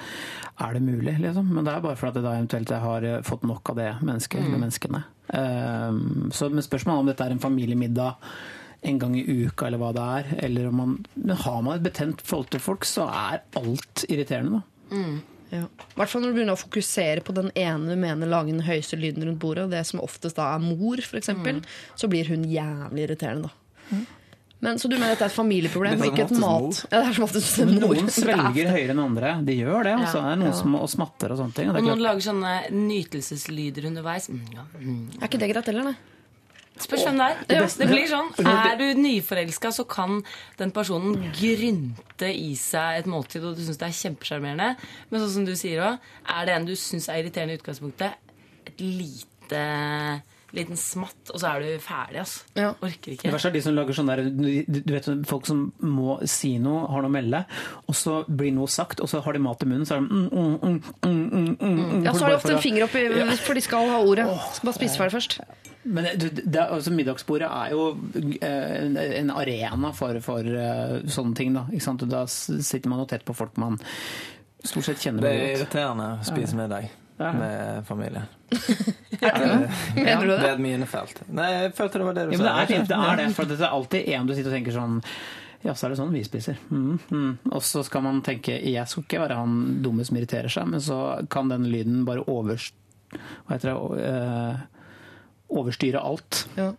[0.66, 1.50] er det mulig, liksom?
[1.54, 3.90] Men det er bare fordi jeg da eventuelt jeg har eh, fått nok av det
[4.02, 5.04] mennesket, eller menneskene.
[5.40, 5.98] Eh,
[6.38, 8.30] så med spørsmålet om dette er en familiemiddag
[8.88, 10.30] en gang i uka, eller hva det er.
[10.46, 14.62] Eller om man, men har man et betent forhold til folk, så er alt irriterende,
[14.62, 14.94] da.
[14.94, 15.18] Ja.
[15.52, 15.62] I
[15.96, 19.00] hvert fall når du begynner å fokusere på den ene du mener lager den høyeste
[19.00, 21.62] lyden rundt bordet, og det som oftest da er mor, f.eks., eksempel,
[21.96, 23.52] så blir hun jævlig irriterende.
[23.52, 24.00] da.
[24.60, 26.80] Men, så du mener at det er et familieproblem, er ikke et mat?
[26.90, 27.94] Ja, det er som oftest mor.
[27.94, 29.34] Noen svelger høyere enn andre.
[29.46, 29.94] De gjør det.
[30.00, 31.70] Og Det er noen noen som og smatter og sånne ting.
[31.70, 34.32] Og Og det er noen klart, lager sånne nytelseslyder underveis.
[34.34, 35.04] Mm, ja, mm.
[35.20, 36.17] Er ikke det greit heller, nei?
[36.84, 37.42] Spørs hvem det er.
[37.50, 38.30] Det, Det blir sånn.
[38.44, 40.22] Er du nyforelska, så kan
[40.60, 44.70] den personen grynte i seg et måltid, og du syns det er kjempesjarmerende.
[45.10, 46.08] Men sånn som du sier òg,
[46.38, 48.18] er det en du syns er irriterende i utgangspunktet,
[48.68, 49.64] et lite
[50.56, 52.46] liten smatt, og så er du ferdig, altså.
[52.56, 52.70] Ja.
[52.84, 56.54] Orker det verste er de som lager sånn der du vet, Folk som må si
[56.64, 57.42] noe, har noe å melde,
[57.88, 60.08] og så blir noe sagt, og så har de mat i munnen, så er de
[60.08, 63.04] mm, mm, mm, mm, mm, mm, mm, Ja, så har de ofte en finger oppi,
[63.44, 64.28] for de skal ha ordet.
[64.56, 65.38] Skal bare spise ferdig først.
[65.88, 67.84] Men det, det, er- altså, middagsbordet er jo
[68.42, 71.54] eh, en, en arena for, for eh, sånne ting.
[71.56, 72.04] Da, ikke sant?
[72.12, 73.78] Da sitter man jo tett på folk man
[74.68, 77.32] stort sett kjenner Det er irriterende å spise middag Ja.
[77.34, 78.28] med familien.
[79.96, 80.52] Mener du Det er det?
[80.54, 81.22] et minefelt.
[81.34, 82.44] Nei, jeg følte det var det du Ja, sa.
[82.44, 85.00] det er, det er det, for det er alltid en du sitter og tenker sånn
[85.66, 86.60] ja, så er det sånn vi spiser.
[86.70, 87.32] Mm, mm.
[87.50, 90.84] Og så skal man tenke jeg skal ikke være han dumme som irriterer seg, men
[90.86, 91.00] så
[91.34, 92.76] kan den lyden bare overst...
[93.10, 94.04] Hva heter det?
[94.06, 94.62] eh,
[95.58, 96.44] overstyre alt.
[96.60, 96.70] Ja.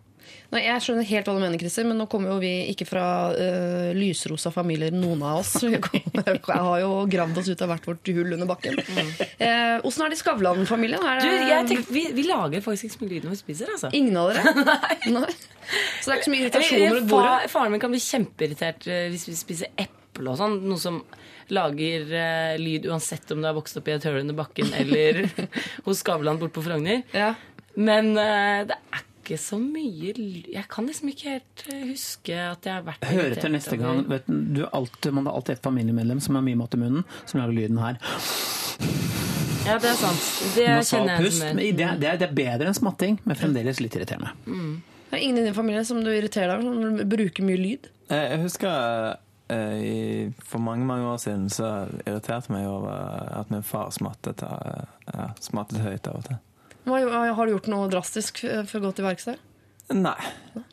[0.49, 3.05] Nei, Jeg skjønner helt hva du mener, Christer, men nå kommer jo vi ikke fra
[3.35, 5.51] uh, lysrosa familier, noen av oss.
[5.69, 8.79] Vi kommer, Jeg har jo gravd oss ut av hvert vårt hull under bakken.
[8.81, 9.13] Åssen mm.
[9.37, 11.05] uh, er det i Skavlan-familien?
[11.93, 13.93] Vi, vi lager faktisk ikke så mye lyd når vi spiser, altså.
[13.93, 14.53] Ingen av dere?
[15.19, 15.29] Nei.
[15.69, 17.33] Så det er ikke så mye irritasjon Eller, rundt bordet?
[17.35, 20.55] fa- Faren min kan bli kjempeirritert eh, hvis vi spiser eple og sånn.
[20.65, 21.03] Noe som
[21.53, 25.23] lager uh, lyd uansett om du har vokst opp i et høl under bakken eller
[25.85, 27.05] hos Skavlan borte på Frogner.
[27.13, 27.35] Ja.
[27.77, 30.13] Men uh, det er ikke så mye
[30.49, 34.01] Jeg kan liksom ikke helt eh, huske at jeg har vært Hør etter neste gang.
[34.09, 37.39] Vet, du, alltid, man har alltid et familiemedlem som har mye mat i munnen, som
[37.43, 37.99] lager lyden her.
[39.67, 40.27] Ja, det er sant.
[40.55, 41.43] Det kjenner jeg pust.
[41.45, 44.31] Men er Det, det, er- det er bedre enn smatting, men fremdeles litt irriterende.
[45.09, 47.89] Det er ingen i din familie som du irriterer deg over, som bruker mye lyd?
[48.09, 49.17] Eh, Jeg husker
[49.49, 51.69] eh, i, for mange mange år siden så
[52.05, 56.37] irriterte meg over at min far smattet, ja, smattet høyt av og til.
[56.89, 59.39] Hva, har du gjort noe drastisk for å gå til verks der?
[59.89, 60.17] Nei.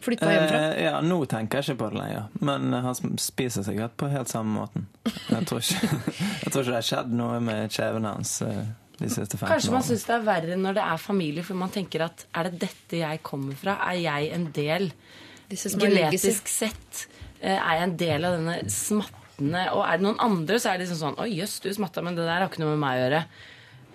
[0.04, 0.58] Flytta hjemmefra?
[0.74, 2.24] Eh, ja, nå tenker jeg ikke på det lenger.
[2.44, 4.84] Men han spiser sikkert på helt samme måten.
[5.30, 5.88] Jeg tror ikke,
[6.42, 8.66] jeg tror ikke det har skjedd noe med kjeven hans eh,
[9.00, 11.72] de siste 15 Kanskje man syns det er verre når det er familie, for man
[11.72, 13.78] tenker at er det dette jeg kommer fra?
[13.88, 17.06] Er jeg en del er genetisk sett?
[17.40, 20.80] eh, Er jeg en del av denne smattende Og er det noen andre, så er
[20.80, 22.96] det liksom sånn Å jøss, du smatta, men det der har ikke noe med meg
[22.98, 23.20] å gjøre.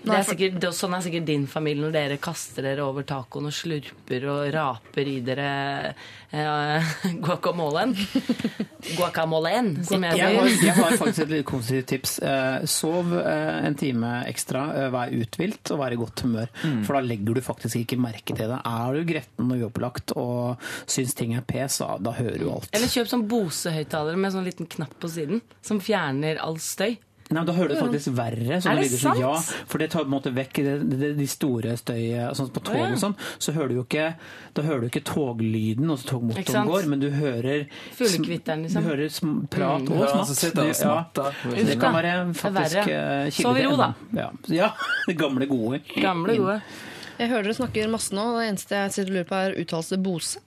[0.02, 3.50] Det er sikkert, det, sånn er sikkert din familie når dere kaster dere over tacoen
[3.50, 5.50] og slurper og raper i dere
[6.34, 6.94] eh,
[7.24, 7.94] guacamolen.
[8.96, 10.66] Guacamolen, som jeg Jeg sier.
[10.66, 12.16] jeg har faktisk et litt konstruktivt tips.
[12.26, 16.50] Eh, sov eh, en time ekstra, eh, vær uthvilt og vær i godt humør.
[16.88, 18.58] For da legger du faktisk ikke merke til det.
[18.58, 22.72] Er du gretten og uopplagt og syns ting er pes, da, da hører du alt.
[22.74, 26.98] Eller kjøp sånn Bose-høyttaler med sånn liten knapp på siden, som fjerner all støy.
[27.32, 28.58] Nei, Da hører du faktisk verre.
[28.58, 29.20] Er det lyder som, sant?
[29.20, 32.64] ja, for det tar på en måte vekk det, det, de store støyet sånn på
[32.68, 32.90] tog ja.
[32.92, 33.16] og sånn.
[33.40, 34.08] Så hører du jo ikke,
[34.54, 37.66] da hører du ikke toglyden, og så togmotoren går, men du hører
[37.96, 38.84] Fuglekvitteren, liksom.
[38.84, 39.92] Du hører sm prat Mm.
[40.02, 41.18] og smatt.
[41.18, 41.64] og Det- ja.
[41.66, 43.94] Det kan være faktisk Det er eh, kilde Sov i ro, da.
[44.14, 44.30] Ja.
[44.62, 44.72] ja,
[45.08, 45.82] det gamle gode.
[45.96, 46.62] Gamle, gode.
[47.20, 49.60] Jeg hører dere snakker masse nå, og det eneste jeg sitter og lurer på, er
[49.64, 50.40] uttalelse Bose.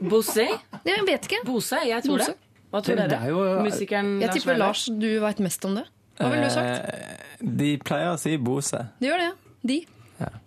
[0.00, 0.44] Bose?
[0.84, 1.44] Jeg vet ikke.
[1.46, 2.26] Bose, jeg tror Bose.
[2.26, 2.36] det.
[2.72, 3.22] Hva tror Det- det dere?
[3.22, 5.84] er jo- Musikeren Jeg tipper Lars, du veit mest om det.
[6.18, 6.94] Hva ville du sagt?
[6.94, 8.86] Eh, De pleier å si Bose.
[9.00, 9.36] De gjør det, ja.
[9.66, 9.82] De.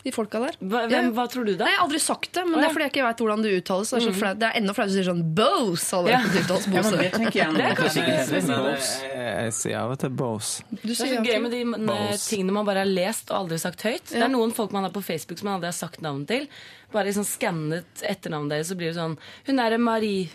[0.02, 0.56] De folka der.
[0.66, 1.68] Hva, hvem, hva tror du, da?
[1.68, 3.44] Nei, jeg har aldri sagt det, men Å, det er fordi jeg ikke veit hvordan
[3.46, 3.92] det uttales.
[3.94, 6.00] Det er, så det er enda flauere å si sånn Bose.
[6.10, 6.22] Ja.
[6.26, 6.94] det uttales Bose.
[6.96, 8.48] det er kanskje ikke heller.
[8.48, 10.66] Men jeg, jeg sier av og til Bose.
[10.72, 12.24] Du Det er så gøy med de eh, Bose.
[12.32, 14.10] tingene man bare har lest og aldri sagt høyt.
[14.10, 16.50] Det er noen folk man har på Facebook som man aldri har sagt navn til.
[16.96, 19.20] Bare liksom skannet etternavnet deres, så blir det sånn
[19.52, 20.32] Hun er Marie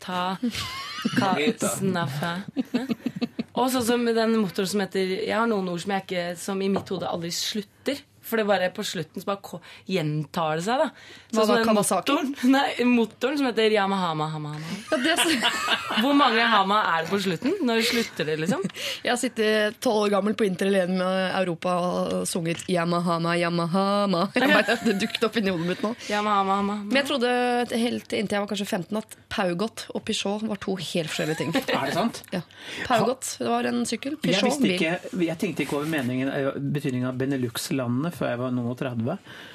[0.00, 0.38] Ta
[1.18, 1.34] Ka
[1.76, 2.38] Snaffa.
[3.58, 6.70] Og sånn som den motoren som heter Jeg har noen ord som ikke Som i
[6.70, 7.98] mitt hode aldri slutter.
[8.30, 9.60] For det bare på slutten så bare
[9.90, 10.88] gjentar det seg, da.
[11.34, 14.72] Hva Sånn da, den motoren- Nei, motoren som heter Yamahama Hama Hama.
[14.90, 15.16] Ja, det,
[16.02, 17.56] Hvor mange hama er det på slutten?
[17.66, 18.62] Når slutter det, liksom?
[19.04, 24.24] jeg har sittet tolv år gammel på Inter alene med Europa og sunget Yamahama, Yamahama.
[24.38, 25.92] Jeg vet Det dukket opp inni hodet mitt nå.
[26.10, 26.78] Yamahama Hama.
[26.86, 27.30] Men jeg trodde
[27.74, 31.52] helt inntil jeg var kanskje 15 at Paugot og Peugeot var to helt forskjellige ting.
[31.60, 32.22] Er det sant?
[32.34, 32.40] Ja.
[32.86, 34.16] Paugot det var en sykkel.
[34.22, 34.74] Peugeot en bil.
[34.76, 34.94] ikke,
[35.26, 39.14] jeg tenkte ikke over meningen, eh, betydningen av Benelux-landene før jeg var noen og 30.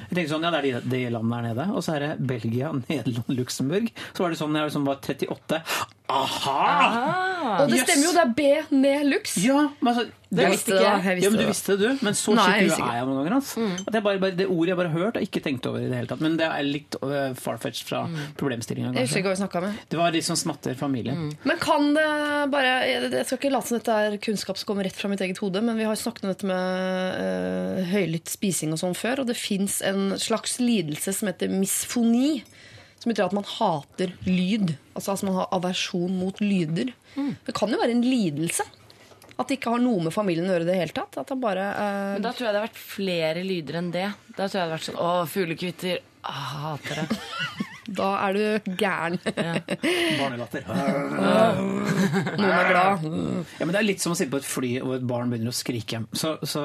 [0.10, 1.68] Jeg tenkte sånn, ja det er de, de landene der nede.
[1.76, 3.92] Og så er det Belgia, Nederland, Luxembourg.
[4.12, 5.62] Så var det sånn jeg liksom var 38.
[6.08, 7.62] Aha!
[7.62, 7.88] Og det Yes.
[7.88, 9.34] stemmer jo, det er B ned lux.
[9.42, 11.04] Ja, men altså, Det visste jeg.
[11.06, 12.04] Jeg Ja, men du visste det, du.
[12.04, 13.36] Men så skikkelig er jeg noen ganger.
[13.38, 13.62] Altså.
[13.88, 15.88] At jeg bare, bare, det ordet jeg bare har hørt og ikke tenkt over i
[15.88, 16.24] det hele tatt.
[16.26, 18.02] Men det er litt uh, farfetched fra
[18.36, 18.92] problemstillinga.
[19.00, 19.80] Jeg ikke snakka med.
[19.90, 21.16] Det var de som smatter familie.
[21.46, 22.10] Men kan det
[22.52, 25.22] bare Jeg jeg skal ikke late som dette er kunnskap som kommer rett fra mitt
[25.24, 26.60] eget hode, men vi har snakket om dette med
[27.22, 32.44] uh, høylytt spising og sånn før, og det fins en slags lidelse som heter misfoni.
[33.06, 34.72] Som betyr at man hater lyd.
[34.98, 36.90] Altså, at man har aversjon mot lyder.
[37.46, 38.66] Det kan jo være en lidelse.
[39.38, 41.20] At det ikke har noe med familien å gjøre det hele tatt.
[41.22, 42.16] At han bare uh...
[42.16, 44.08] Men da tror jeg det har vært flere lyder enn det.
[44.32, 46.02] Da tror jeg det har vært sånn Å, fuglekvitter.
[46.26, 47.22] Ah, hater det.
[47.86, 49.20] Da er du gæren.
[49.22, 50.66] Barnelatter.
[52.40, 53.06] Noen er glad.
[53.60, 55.54] Ja, men Det er litt som å sitte på et fly og et barn begynner
[55.54, 56.02] å skrike.
[56.18, 56.64] Så, så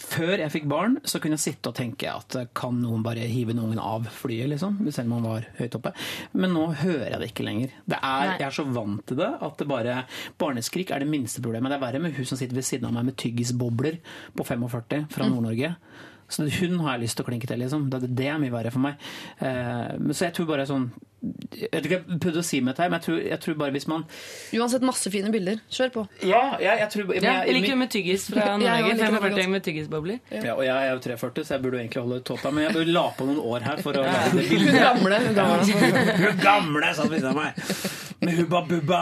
[0.00, 3.52] Før jeg fikk barn, så kunne jeg sitte og tenke at kan noen bare hive
[3.56, 4.78] noen av flyet, liksom?
[4.88, 5.92] Selv om man var høyt oppe.
[6.32, 7.74] Men nå hører jeg det ikke lenger.
[7.84, 9.98] Det er, jeg er så vant til det at det bare
[10.40, 11.70] Barneskrik er det minste problemet.
[11.70, 14.00] Det er verre med hun som sitter ved siden av meg med tyggisbobler
[14.38, 15.74] på 45 fra Nord-Norge.
[16.30, 17.88] Så hun har jeg lyst til å klinke til, liksom.
[17.90, 19.00] Det, det er mye verre for meg.
[19.42, 20.90] Eh, så jeg tror bare sånn
[21.20, 23.56] Jeg vet ikke hva jeg prøvde å si med dette, men jeg tror, jeg tror
[23.60, 24.04] bare hvis man
[24.56, 25.60] Uansett masse fine bilder.
[25.68, 26.04] Kjør på.
[26.24, 29.64] Ja, jeg, jeg tror men jeg- jeg liker jo med tyggis fra det 45 med
[29.68, 30.20] tyggisbobler.
[30.32, 32.92] Ja, og jeg er jo 43, så jeg burde egentlig holde tåta, men jeg burde
[32.96, 34.80] la på noen år her for å lage det bildet.
[34.80, 35.22] Gamle.
[35.36, 36.14] gamle.
[36.24, 37.98] Hun gamle satt ved siden av meg!
[38.20, 38.98] Med hubba bubba.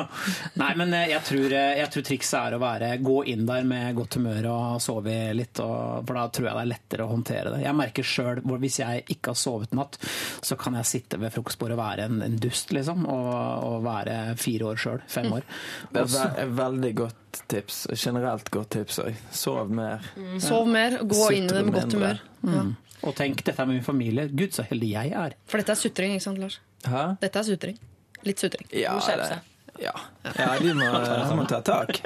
[0.61, 3.65] Nei, men eh, jeg tror, eh, jeg tror trikset er å være, gå inn der
[3.67, 7.11] med godt humør og sove litt, og, for da tror jeg det er lettere å
[7.11, 7.65] håndtere det.
[7.65, 9.99] Jeg merker sjøl, hvis jeg ikke har sovet natt,
[10.47, 13.31] så kan jeg sitte ved frokostbordet og være en, en dust, liksom, og,
[13.69, 15.05] og være fire år sjøl.
[15.11, 15.47] Fem år.
[15.95, 17.85] Det er et veldig godt tips.
[17.95, 19.23] Generelt godt tips òg.
[19.35, 20.05] Sov mer.
[20.43, 22.23] Sov mer, gå inn i det med godt humør.
[22.49, 22.65] Ja.
[23.07, 24.27] Og tenk, dette er med min familie.
[24.33, 25.37] Gud, så heldig jeg er.
[25.47, 26.59] For dette er sutring, ikke sant, Lars?
[26.89, 27.05] Hæ?
[27.23, 27.79] Dette er sutring.
[28.27, 28.67] Litt sutring.
[28.75, 29.39] Ja, det,
[29.79, 29.93] ja.
[30.35, 30.89] ja de, må,
[31.39, 32.01] må ta tak.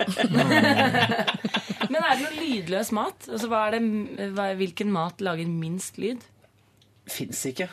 [1.93, 3.31] Men er det noe lydløs mat?
[3.31, 6.25] Altså, hva er det, hva, hvilken mat lager minst lyd?
[7.11, 7.71] Fins ikke.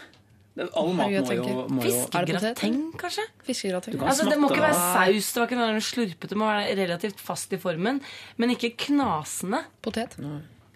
[0.75, 1.89] All mat må jo, må jo?
[1.89, 3.25] Fiskegrateng, kanskje?
[3.47, 3.97] Fiskegrateng.
[3.99, 6.77] kan Altså, det må ikke være saus, det må ikke noe slurpete, det må være
[6.79, 8.01] relativt fast i formen.
[8.41, 9.63] Men ikke knasende.
[9.85, 10.17] Potet.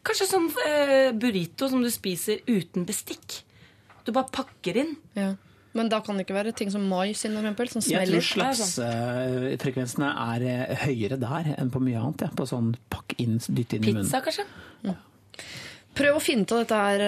[0.03, 3.41] Kanskje sånn eh, burrito som du spiser uten bestikk.
[4.03, 4.95] Du bare pakker inn.
[5.19, 5.33] Ja.
[5.73, 8.59] Men da kan det ikke være ting som mais inn, eksempel, som Jeg tror smeller.
[8.59, 12.27] slapsfrekvensene er eh, høyere der enn på mye annet.
[12.27, 12.33] Ja.
[12.37, 14.05] På sånn pakk inn, dytt inn i munnen.
[14.05, 14.45] Pizza, kanskje?
[15.93, 17.01] Prøv å finne ut av dette her,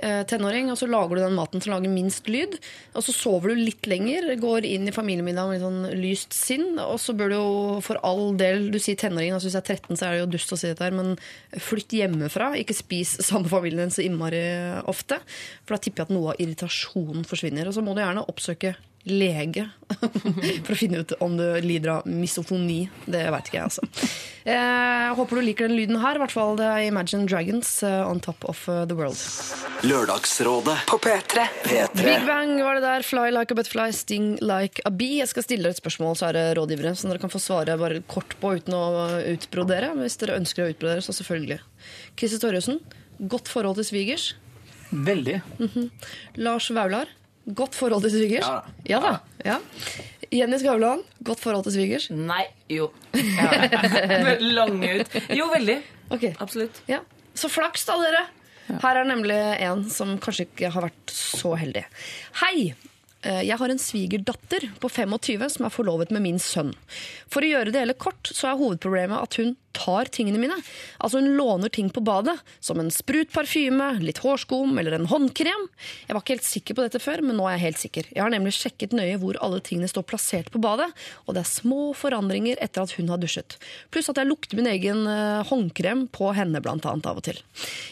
[0.00, 2.56] eh, tenåring, og så lager du den maten som lager minst lyd.
[2.94, 6.78] Og så sover du litt lenger, går inn i familiemiddagen med litt sånn lyst sinn.
[6.78, 9.76] Og så bør du jo for all del Du sier tenåring, altså hvis jeg er
[9.76, 11.18] 13, så er det jo dust å si dette her, men
[11.52, 12.56] flytt hjemmefra.
[12.56, 14.40] Ikke spis samme familien så innmari
[14.88, 15.20] ofte.
[15.66, 17.68] For da tipper jeg at noe av irritasjonen forsvinner.
[17.68, 18.76] Og så må du gjerne oppsøke
[19.08, 19.64] lege
[20.64, 22.82] for å finne ut om du lider av misofoni.
[23.06, 24.10] Det veit ikke jeg, altså.
[24.44, 26.16] Jeg håper du liker den lyden her.
[26.16, 29.16] I hvert fall det er Imagine Dragons eh, on top of eh, the world.
[29.88, 31.46] Lørdagsrådet På P3.
[31.64, 33.06] P3 Big Bang var det der.
[33.06, 35.20] Fly like a butterfly, sting like a bee.
[35.20, 36.92] Jeg skal stille dere et spørsmål, så er det rådgivere.
[36.96, 38.84] Så dere kan få svare bare kort på uten å
[39.32, 39.94] utbrodere.
[39.94, 41.60] Men hvis dere ønsker å utbrodere, så selvfølgelig.
[42.20, 42.80] Christer Torjussen,
[43.32, 44.30] godt forhold til svigers.
[44.90, 45.38] Veldig.
[46.40, 47.08] Lars Vaular,
[47.56, 48.46] godt forhold til svigers.
[48.46, 48.74] Ja da.
[48.88, 49.12] Ja da.
[49.46, 49.58] Ja.
[50.30, 52.08] Jenny Skavlan, godt forhold til svigers.
[52.14, 52.44] Nei.
[52.70, 52.90] Jo.
[53.14, 53.48] Ja.
[54.58, 55.16] Lange ut.
[55.34, 55.78] Jo, veldig.
[56.14, 56.34] Okay.
[56.42, 56.82] Absolutt.
[56.90, 57.00] ja.
[57.34, 58.24] Så flaks da, dere.
[58.82, 59.36] Her er nemlig
[59.66, 61.82] en som kanskje ikke har vært så heldig.
[62.42, 62.70] Hei!
[63.22, 66.70] Eh, Jeg har en svigerdatter på 25 som er forlovet med min sønn.
[67.30, 70.56] For å gjøre det hele kort, så er hovedproblemet at hun tar tingene mine.
[70.98, 75.66] Altså Hun låner ting på badet, som en sprut parfyme, litt hårskum eller en håndkrem.
[76.08, 78.10] Jeg var ikke helt sikker på dette før, men nå er jeg helt sikker.
[78.14, 80.90] Jeg har nemlig sjekket nøye hvor alle tingene står plassert på badet,
[81.26, 83.58] og det er små forandringer etter at hun har dusjet.
[83.94, 87.40] Pluss at jeg lukter min egen eh, håndkrem på henne blant annet av og til.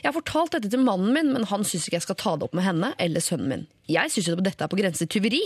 [0.03, 2.49] Jeg har fortalt dette til mannen min, men han syns ikke jeg skal ta det
[2.49, 3.67] opp med henne eller sønnen min.
[3.89, 5.43] Jeg syns dette er på grense til tyveri.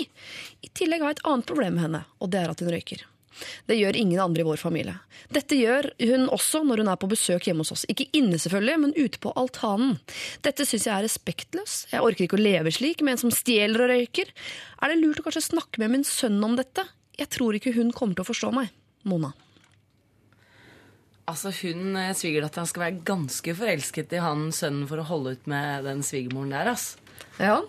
[0.67, 3.07] I tillegg har jeg et annet problem med henne, og det er at hun røyker.
[3.69, 4.97] Det gjør ingen andre i vår familie.
[5.33, 7.87] Dette gjør hun også når hun er på besøk hjemme hos oss.
[7.93, 9.97] Ikke inne selvfølgelig, men ute på altanen.
[10.45, 11.77] Dette syns jeg er respektløs.
[11.93, 14.33] Jeg orker ikke å leve slik med en som stjeler og røyker.
[14.83, 16.85] Er det lurt å kanskje snakke med min sønn om dette?
[17.19, 18.73] Jeg tror ikke hun kommer til å forstå meg.
[19.09, 19.33] Mona.
[21.31, 25.47] Altså, hun, svigerdattera Svigerdatteren skal være ganske forelsket i han sønnen for å holde ut
[25.51, 26.73] med den svigermoren der.
[26.75, 26.97] ass.
[27.39, 27.63] Ja,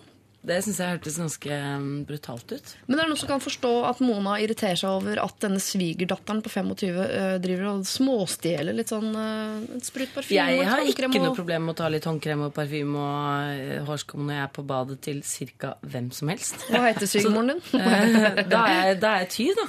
[0.44, 2.72] Det syns jeg hørtes ganske um, brutalt ut.
[2.84, 6.42] Men det er noen som kan forstå at Mona irriterer seg over at denne svigerdatteren
[6.44, 10.84] på 25 eh, driver og småstjeler litt sånn uh, sprut parfyme Jeg og et har
[10.92, 14.44] ikke noe problem med å ta litt håndkrem og parfyme og eh, hårskum når jeg
[14.44, 15.74] er på badet til ca.
[15.80, 16.68] hvem som helst.
[16.68, 17.64] Hva heter svigermoren din?
[17.94, 19.64] Eh, da, er jeg, da er jeg ty, da.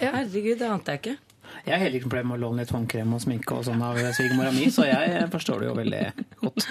[0.00, 1.33] Herregud, det ante jeg ikke.
[1.64, 3.96] Jeg har heller ikke problemer med å låne litt håndkrem og sminke og sånn av
[3.96, 6.02] svigermora mi, så jeg forstår det jo veldig
[6.42, 6.66] godt.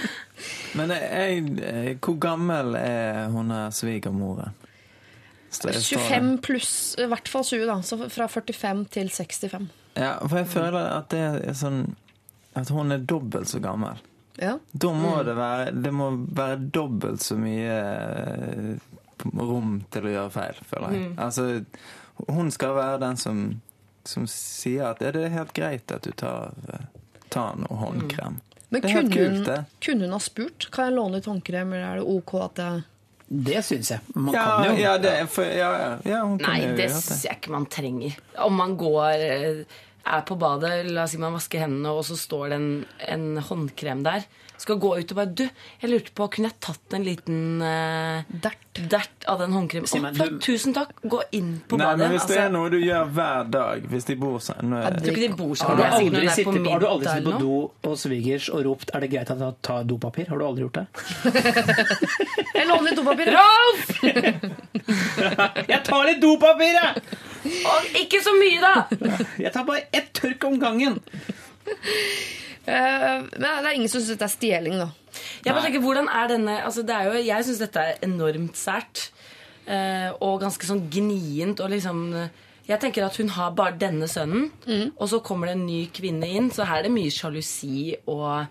[0.78, 4.52] Men jeg, jeg, hvor gammel er hun her det?
[5.54, 7.82] 25 pluss, i hvert fall 20, da.
[7.86, 9.68] Så fra 45 til 65.
[9.94, 11.84] Ja, for jeg føler at det er sånn
[12.58, 14.02] At hun er dobbelt så gammel.
[14.41, 14.58] Ja.
[14.72, 18.72] Da må det være Det må være dobbelt så mye eh,
[19.24, 21.04] rom til å gjøre feil, føler jeg.
[21.04, 21.14] Mm.
[21.22, 21.46] Altså,
[22.28, 23.44] hun skal være den som,
[24.06, 26.88] som sier at det er helt greit at du tar, eh,
[27.30, 28.39] tar noe håndkrem.
[28.70, 29.60] Men Det er helt kult, det.
[29.86, 30.68] kunne hun ha spurt?
[30.74, 32.84] Kan jeg låne ut håndkrem, eller er det OK at jeg
[33.45, 33.99] Det syns jeg.
[34.16, 34.82] Man Ja, kan jo.
[34.82, 37.66] ja, det for, ja, ja, ja, hun Nei, kunne jo det syns jeg ikke man
[37.66, 38.18] trenger.
[38.38, 39.64] Om man går eh,
[40.06, 42.72] er på badet, la oss si man vasker hendene, og så står det en,
[43.08, 44.26] en håndkrem der.
[44.64, 45.41] Skal gå ut og bare Du,
[45.82, 48.60] jeg lurte på, kunne jeg tatt en liten uh, dert.
[49.28, 49.88] av den håndkremen?
[49.89, 50.91] Si Å, flott, du- tusen takk!
[51.04, 51.99] Gå inn på Nei, badet.
[52.04, 52.45] men hvis det altså.
[52.45, 55.49] er noe du gjør hver dag, hvis de bor sammen Jeg tror ikke de bor
[55.49, 55.78] Har sammen.
[55.78, 57.41] du Det er sikkert aldri sittet på, har du aldri middag sittet på eller noe.
[57.84, 60.30] do hos svigers og ropt 'er det greit at jeg tar dopapir'?
[60.30, 60.88] Har du aldri gjort det?
[62.54, 63.28] Jeg låner litt dopapir.
[63.34, 63.84] Rolf!
[65.74, 66.93] Jeg tar litt dopapir, jeg!
[67.44, 68.74] Å, ikke så mye, da!
[69.41, 71.00] Jeg tar bare ett tørk om gangen.
[72.64, 74.89] Eh, men det er ingen som syns dette er stjeling, da.
[75.44, 78.56] Jeg bare tenker, hvordan er denne altså det er jo, Jeg syns dette er enormt
[78.58, 79.10] sært.
[79.68, 81.60] eh, og ganske sånn gnient.
[81.64, 82.06] Og liksom
[82.68, 84.46] Jeg tenker at hun har bare denne sønnen,
[84.96, 86.48] og så kommer det en ny kvinne inn.
[86.56, 88.46] Så her er det mye sjalusi og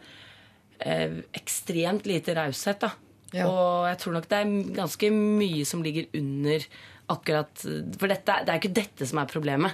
[0.85, 2.81] eh, ekstremt lite raushet.
[2.85, 2.91] da.
[3.33, 3.47] Ja.
[3.49, 6.67] Og jeg tror nok det er ganske mye som ligger under
[7.11, 7.65] akkurat
[7.99, 9.73] For dette, det er ikke dette som er problemet.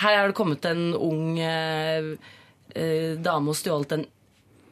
[0.00, 2.14] Her har det kommet en ung eh,
[2.74, 4.06] eh, dame og stjålet en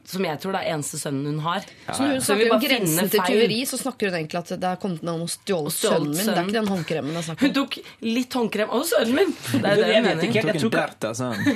[0.03, 1.63] som jeg tror det er eneste sønnen hun har.
[1.87, 4.79] Så når hun snakker om grensen til tyveri, så snakker hun egentlig at det er
[4.81, 6.17] kommet noen og stjålet sønnen min.
[6.19, 6.33] sønnen.
[6.35, 7.47] Det er ikke den håndkremen jeg snakker om.
[7.47, 9.31] Hun tok litt håndkrem og sønnen min!
[9.53, 10.25] Det er det Jeg hun mener.
[10.27, 10.35] ikke.
[10.35, 11.47] Jeg Tok tror, en dert sånn.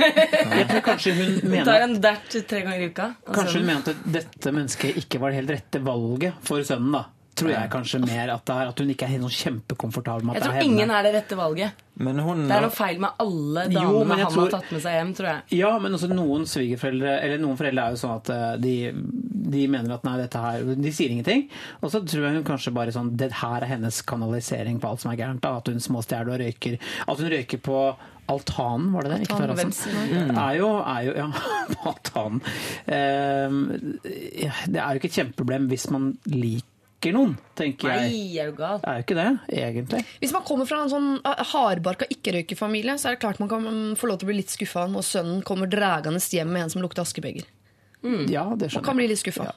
[0.62, 3.10] jeg tror kanskje hun Hun tar mener en dert tre ganger i uka.
[3.36, 6.96] Kanskje hun mente at dette mennesket ikke var det helt rette valget for sønnen.
[6.96, 7.04] da
[7.38, 10.32] Tror jeg kanskje mer at, det er, at hun ikke er helt sånn kjempekomfortabel med
[10.32, 10.74] at Jeg det tror er henne.
[10.74, 11.84] ingen er det rette valget.
[11.98, 14.82] Men hun Det er noe feil med alle damene men han tror- har tatt med
[14.82, 15.42] seg hjem, tror jeg.
[15.60, 18.74] Ja, men også noen svigerforeldre Eller noen foreldre er jo sånn at eh, de,
[19.54, 21.48] de mener at nei, dette her De sier ingenting.
[21.82, 25.02] Og så tror jeg hun kanskje bare sånn Det her er hennes kanalisering på alt
[25.02, 25.42] som er gærent.
[25.42, 26.78] da At hun småstjeler og røyker.
[27.08, 27.82] At hun røyker på
[28.30, 29.20] altanen, var det det?
[29.24, 29.72] Ikke terrassen.
[29.72, 31.28] hvem sin Er jo, er jo Ja,
[31.88, 32.42] altanen.
[32.86, 33.50] Eh,
[34.46, 36.74] ja, det er jo ikke et kjempeproblem hvis man liker
[37.14, 38.08] noen, tenker jeg.
[38.10, 38.80] Nei, er du gal?
[38.82, 40.00] Er jo ikke det, egentlig.
[40.22, 43.68] Hvis man kommer fra en sånn eh, hardbarka ikke-røykerfamilie, så er det klart man kan
[43.68, 46.74] mm, få lov til å bli litt skuffa når sønnen kommer dragende hjem med en
[46.74, 47.46] som lukter askebeger.
[48.30, 49.52] Ja, det skjønner Man kan bli litt skuffa.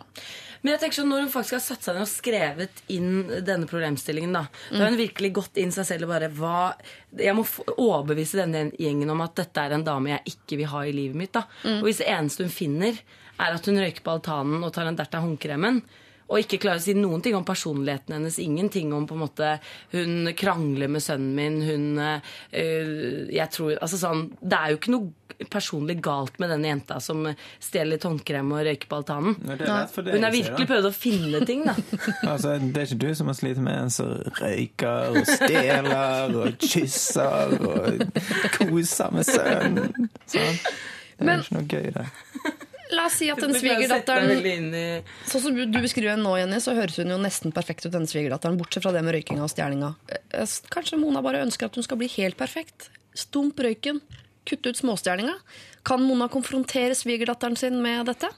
[0.61, 3.13] Men jeg tenker sånn, når hun faktisk har satt seg ned og skrevet inn
[3.47, 6.75] denne problemstillingen, da, da har hun virkelig gått inn seg selv og bare hva,
[7.17, 10.85] Jeg må overbevise denne gjengen om at dette er en dame jeg ikke vil ha
[10.85, 11.33] i livet mitt.
[11.37, 11.47] da.
[11.79, 13.01] Og hvis det eneste hun finner,
[13.41, 15.81] er at hun røyker på altanen og tar en dert av håndkremen,
[16.31, 18.37] og ikke klarer å si noen ting om personligheten hennes.
[18.39, 19.49] Ingenting om på en måte
[19.91, 21.57] Hun krangler med sønnen min.
[21.67, 25.11] Hun øh, Jeg tror Altså sånn Det er jo ikke noe
[25.51, 27.23] personlig galt med denne jenta som
[27.65, 29.39] stjeler håndkrem og røyker på altanen.
[29.41, 31.73] Hun har virkelig prøvd å finne ting, da.
[32.35, 36.61] Altså, det er ikke du som har slitt med en som røyker og stjeler og
[36.61, 38.05] kysser og
[38.59, 40.11] koser med sønnen.
[40.29, 40.61] Sånn.
[40.61, 42.07] Det er Men- ikke noe gøy, det.
[42.95, 46.99] La oss si at den svigerdatteren Sånn som du beskriver henne nå, Jenny, så høres
[47.01, 48.59] hun jo nesten perfekt ut, denne svigerdatteren.
[48.61, 49.93] Bortsett fra det med røykinga og stjelinga.
[50.11, 52.91] Eh, Kanskje Mona bare ønsker at hun skal bli helt perfekt?
[53.19, 54.01] Stump røyken.
[54.49, 55.37] Kutte ut småstjerninga.
[55.87, 58.33] Kan Mona konfrontere svigerdatteren sin med dette?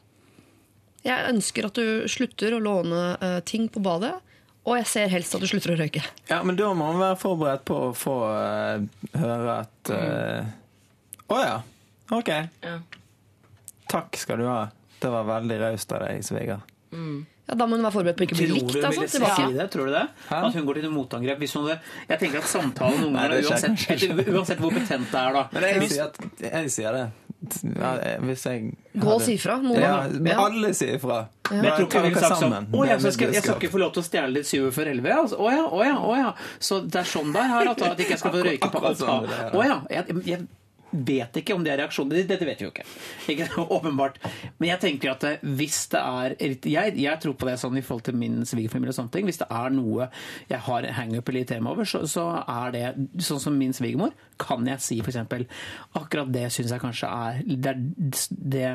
[1.02, 4.14] Jeg ønsker at du slutter å låne eh, ting på badet,
[4.62, 6.04] og jeg ser helst at du slutter å røyke.
[6.28, 8.84] Ja, men da må man være forberedt på å få uh,
[9.18, 10.52] høre at Å uh,
[11.34, 11.56] oh, ja.
[12.14, 12.30] OK.
[12.62, 12.76] Ja.
[13.92, 14.62] Takk skal du ha.
[15.02, 16.60] Det var veldig raust av deg, sviger.
[16.92, 18.84] Ja, Da må hun være forberedt på å ikke bli Tror likt.
[18.84, 19.46] Altså, ville tilbake.
[19.48, 19.64] si det?
[19.72, 20.02] Tror du det?
[20.28, 20.36] Hæ?
[20.46, 24.60] At hun går til motangrep hvis hun Jeg tenker at samtalen noen ganger, uansett, uansett
[24.62, 25.98] hvor betent det er, da Men jeg Hvis-
[26.52, 27.10] jeg sier det.
[27.74, 27.90] Ja,
[28.22, 30.38] hvis jeg Gå og si ifra, Ja, Ja.
[30.46, 31.26] alle sier ifra.
[31.50, 33.72] Men jeg tror ikke hun ville sagt sånn Å ja, så skal, jeg skal ikke
[33.72, 35.10] få lov til å stjele litt 7 før elleve?
[35.24, 35.36] Altså.
[35.42, 36.32] Å ja, å ja, å ja.
[36.60, 38.98] Så det er sånn det er her, at, jeg ikke skal få røyke på alt.
[38.98, 39.50] sånn ja.
[39.50, 39.80] Å ja.
[39.90, 40.46] Jeg, jeg,
[40.92, 42.22] vet ikke om det er reaksjoner.
[42.28, 42.86] Dette vet vi jo ikke.
[43.32, 44.18] ikke åpenbart.
[44.58, 47.84] Men jeg tenker at eh, hvis det er jeg, jeg tror på det sånn i
[47.84, 49.28] forhold til min svigerfamilie og sånne ting.
[49.28, 50.08] Hvis det er noe
[50.50, 52.86] jeg har hangup eller meg over, så, så er det
[53.24, 54.14] sånn som min svigermor.
[54.40, 55.20] Kan jeg si f.eks.:
[55.98, 57.76] Akkurat det syns jeg kanskje er Det,
[58.30, 58.68] det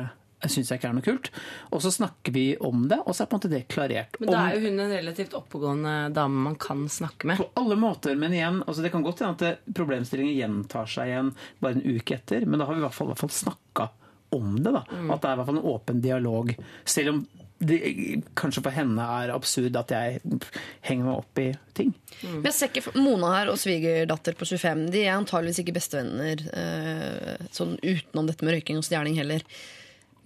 [0.46, 1.30] syns jeg ikke er noe kult.
[1.74, 4.18] Og så snakker vi om det, og så er på en måte det klarert.
[4.20, 7.40] Men da er jo hun en relativt oppegående dame man kan snakke med.
[7.42, 11.10] på alle måter, men igjen, altså det kan godt hende at det- problemstillingen gjentar seg
[11.10, 13.34] igjen bare en uke etter, men da har vi i hvert fall, i hvert fall
[13.34, 13.88] snakka
[14.30, 14.72] om det.
[14.72, 14.84] da.
[14.92, 15.10] Mm.
[15.10, 16.54] At det er i hvert fall en åpen dialog.
[16.84, 17.26] Selv om
[17.58, 20.20] det kanskje for henne er absurd at jeg
[20.86, 21.92] henger meg opp i ting.
[22.22, 26.44] Men jeg ser ikke Mona her og svigerdatter på 25 De er antageligvis ikke bestevenner
[26.54, 29.42] eh, sånn utenom dette med røyking og stjeling heller.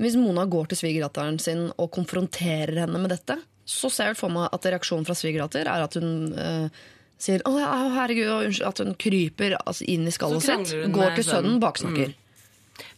[0.02, 3.38] Hvis Mona går til svigerdatteren sin og konfronterer henne med dette,
[3.68, 6.82] så ser jeg for meg at reaksjonen fra svigerdatter er at hun eh,
[7.22, 11.60] sier å herregud, unnskyld, at hun kryper altså, inn i skallet sitt, går til sønnen,
[11.62, 12.10] baksnakker.
[12.10, 12.18] baksnakker.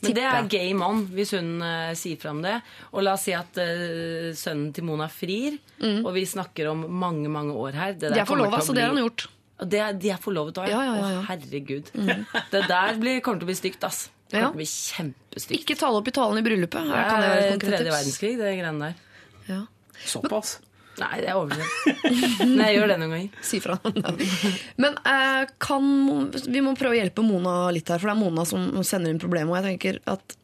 [0.00, 2.54] Men det er game on hvis hun uh, sier fram det.
[2.94, 7.28] Og la oss si at uh, sønnen til Mona frir, og vi snakker om mange
[7.32, 7.96] mange år her.
[7.98, 8.80] Det der De er forlova, så bli...
[8.80, 9.26] det har han gjort.
[9.54, 11.20] Det er, de er forlovet òg, Ja, ja, ja, ja.
[11.20, 11.92] Å, herregud.
[12.54, 14.08] Det der blir, kommer til å bli stygt, ass.
[14.34, 14.50] Det Ja.
[14.50, 15.56] til å bli kjempestygt.
[15.60, 16.88] Ikke tale opp i talen i bryllupet.
[16.90, 18.94] Her kan det være et konkret tredje verdenskrig, det greiene der.
[19.48, 19.60] Ja.
[20.04, 20.56] Såpass.
[20.98, 22.02] Nei, det er overdrevet.
[22.54, 23.38] Men jeg gjør det noen ganger.
[23.42, 23.78] Si fra.
[24.82, 25.88] Men eh, kan,
[26.46, 29.18] vi må prøve å hjelpe Mona litt her, for det er Mona som sender inn
[29.22, 29.50] problemet.
[29.50, 30.36] Og jeg tenker at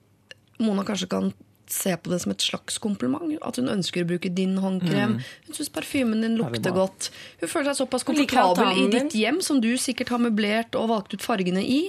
[0.63, 1.31] Mona kanskje kan
[1.75, 3.33] se på det som et slags kompliment.
[3.47, 5.19] At hun ønsker å bruke din håndkrem.
[5.47, 7.11] Hun syns parfymen din lukter godt.
[7.43, 11.17] Hun føler seg såpass komfortabel i ditt hjem, som du sikkert har møblert og valgt
[11.17, 11.81] ut fargene i.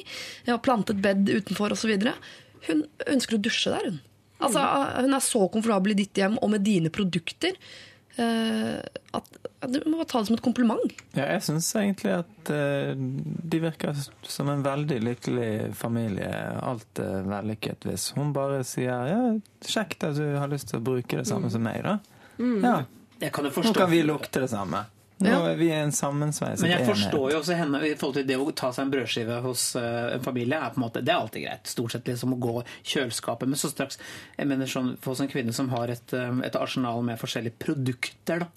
[0.50, 1.94] Og plantet bed utenfor osv.
[2.68, 4.02] Hun ønsker å dusje der, hun.
[4.42, 4.62] Altså,
[5.06, 7.58] hun er så komfortabel i ditt hjem og med dine produkter.
[8.18, 8.80] Eh,
[9.14, 9.28] at,
[9.62, 10.96] at Du må bare ta det som et kompliment.
[11.16, 13.98] Ja, jeg syns egentlig at eh, de virker
[14.28, 16.32] som en veldig lykkelig familie.
[16.62, 19.22] Alt er vellykket hvis hun bare sier ja,
[19.68, 22.00] kjekt at du har lyst til å bruke det samme som meg, da.
[22.42, 22.78] Ja,
[23.22, 24.86] Jeg kan jo nå kan vi lukte det samme.
[25.22, 25.52] Nå Ja.
[25.52, 28.52] er vi en sammensveiset Men jeg forstår jo også henne i forhold til det å
[28.56, 30.56] ta seg en brødskive hos eh, en familie.
[30.58, 31.68] er på en måte, Det er alltid greit.
[31.68, 33.48] Stort sett liksom å gå kjøleskapet.
[33.48, 33.98] Men så straks
[34.38, 37.54] jeg mener sånn, For oss en kvinne som har et, eh, et arsenal med forskjellige
[37.60, 38.48] produkter, da,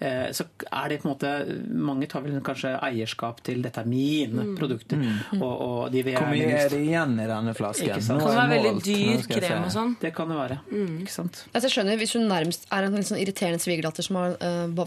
[0.00, 1.32] eh, så er det på en måte
[1.72, 5.00] Mange tar vel kanskje eierskap til 'dette er mine produkter'.
[5.40, 7.88] Og, og de vil Hvor mye er det igjen i denne flasken?
[7.88, 9.96] Nå Det kan være veldig dyr krem og sånn.
[10.00, 10.58] Det kan det være.
[11.02, 11.44] Ikke sant?
[11.54, 14.86] Altså, jeg skjønner Hvis hun nærmest er en litt sånn irriterende svigerdatter som har uh,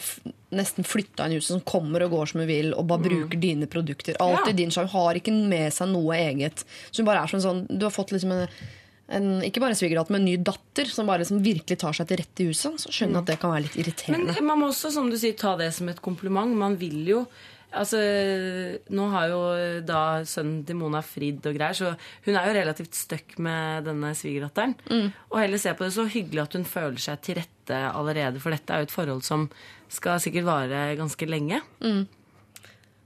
[0.55, 3.41] nesten flytta inn i huset, som kommer og går som hun vil, og bare bruker
[3.41, 4.17] dine produkter.
[4.23, 4.89] Alt i din sjarm.
[4.93, 6.65] Har ikke med seg noe eget.
[6.91, 8.45] Så hun bare er sånn, sånn Du har fått liksom en,
[9.17, 12.21] en ikke bare svigerdatter, men en ny datter som bare liksom virkelig tar seg til
[12.21, 12.79] rette i huset.
[12.81, 14.37] Så skjønner jeg at det kan være litt irriterende.
[14.37, 16.55] Men man må også, som du sier, ta det som et kompliment.
[16.55, 17.25] Man vil jo
[17.75, 17.97] Altså,
[18.95, 19.39] Nå har jo
[19.83, 21.89] da sønnen til Mona fridd og greier, så
[22.23, 24.77] hun er jo relativt stuck med denne svigerdatteren.
[25.33, 28.53] Og heller se på det så hyggelig at hun føler seg til rette allerede, for
[28.53, 29.47] dette er jo et forhold som
[29.89, 31.61] skal sikkert vare ganske lenge.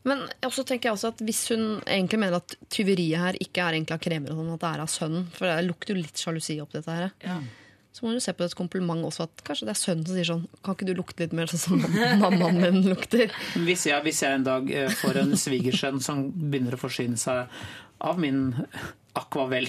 [0.07, 3.75] Men også tenker jeg også at hvis hun egentlig mener at tyveriet her ikke er
[3.77, 6.21] egentlig av kremer, og sånn, at det er av sønnen, for det lukter jo litt
[6.21, 7.09] sjalusi opp dette her,
[7.91, 10.05] så må hun jo se på det et kompliment også, at kanskje det er sønnen
[10.07, 11.81] som sier sånn Kan ikke du lukte litt mer sånn som
[12.23, 13.33] mammaen min lukter?
[13.57, 17.49] Hvis jeg, hvis jeg en dag eh, får en svigersønn som begynner å forsyne seg
[17.99, 18.53] av min
[19.13, 19.67] gang.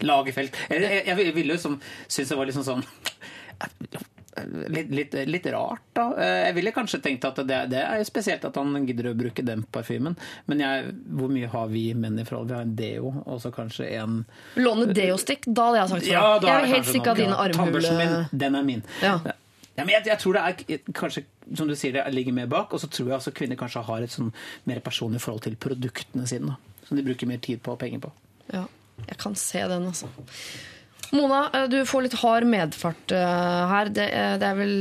[0.10, 0.56] Lagerfelt.
[0.70, 1.76] Jeg, jeg, jeg ville jo som,
[2.08, 4.06] synes det var liksom sånn sånn
[4.70, 6.04] Litt, litt, litt rart, da.
[6.16, 9.42] Eh, Jeg ville kanskje tenkt at det, det er spesielt at han gidder å bruke
[9.44, 10.14] den parfymen.
[10.48, 12.48] Men jeg, hvor mye har vi menn i forhold?
[12.48, 14.22] Vi har en deo, og så kanskje en
[14.56, 16.14] Låne deostikk, da hadde jeg sagt fra.
[16.14, 17.20] Ja, da er jeg sikker noe.
[17.20, 18.30] dine armhuler.
[18.32, 18.86] Den er min.
[19.02, 19.18] Ja.
[19.80, 21.24] Ja, men jeg, jeg tror det er kanskje,
[21.56, 22.72] som du sier, det ligger mer bak.
[22.76, 24.30] Og så tror jeg altså kvinner kanskje har et sånn
[24.70, 26.54] mer personlig forhold til produktene sine.
[26.54, 28.10] Da, som de bruker mer tid på og penger på.
[28.50, 28.64] Ja,
[29.06, 30.10] jeg kan se den, altså.
[31.10, 33.88] Mona, eh, du får litt hard medfart eh, her.
[33.90, 34.74] Det, eh, det er vel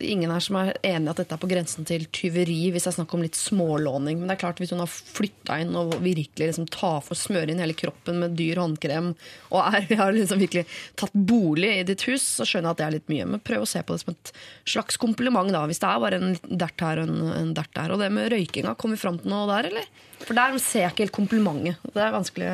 [0.00, 2.96] ingen her som er enig at dette er på grensen til tyveri, hvis det er
[2.96, 4.16] snakk om litt smålåning.
[4.16, 7.52] Men det er klart, hvis hun har flytta inn og virkelig liksom tar for smøre
[7.52, 9.10] inn hele kroppen med dyr håndkrem,
[9.52, 10.64] og er, har liksom virkelig
[11.00, 13.28] tatt bolig i ditt hus, så skjønner jeg at det er litt mye.
[13.34, 14.32] Men prøv å se på det som et
[14.76, 15.66] slags kompliment, da.
[15.68, 17.92] Hvis det er bare en dert her og en, en dert der.
[17.92, 19.92] Og det med røykinga, kom vi fram til noe der, eller?
[20.24, 21.84] For der ser jeg ikke helt komplimentet.
[21.92, 22.50] Det er vanskelig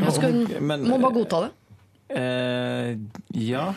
[0.00, 1.52] ja, skal Men- Må bare godta det.
[2.16, 2.96] Eh,
[3.34, 3.74] ja,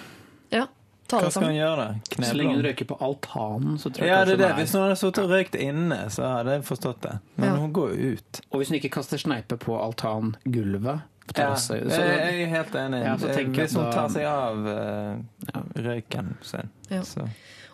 [0.51, 0.67] Ja,
[1.07, 1.87] ta hva skal han gjøre?
[2.09, 2.25] gjøre?
[2.25, 4.51] Så lenge hun røyker på altanen, så tror jeg Ja, det er det.
[4.59, 7.19] Hvis hun hadde sittet og røykt inne, så hadde jeg forstått det.
[7.37, 7.55] Men Ja.
[7.61, 8.41] hun går jo ut.
[8.51, 11.01] Og hvis hun ikke kaster sneipe på altangulvet
[11.35, 13.01] Ja, jeg så, jeg er helt enig.
[13.03, 17.01] Ja, så jeg Hvis hun da- tar seg av eh, røyken sin, Ja.
[17.01, 17.25] så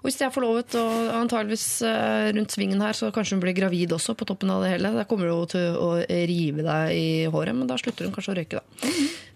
[0.01, 3.53] Og hvis de er forlovet, og antageligvis eh, rundt svingen her, så kanskje hun blir
[3.53, 4.89] gravid også på toppen av det hele.
[4.95, 8.37] Da kommer hun til å rive deg i håret, men da slutter hun kanskje å
[8.39, 8.87] røyke, da.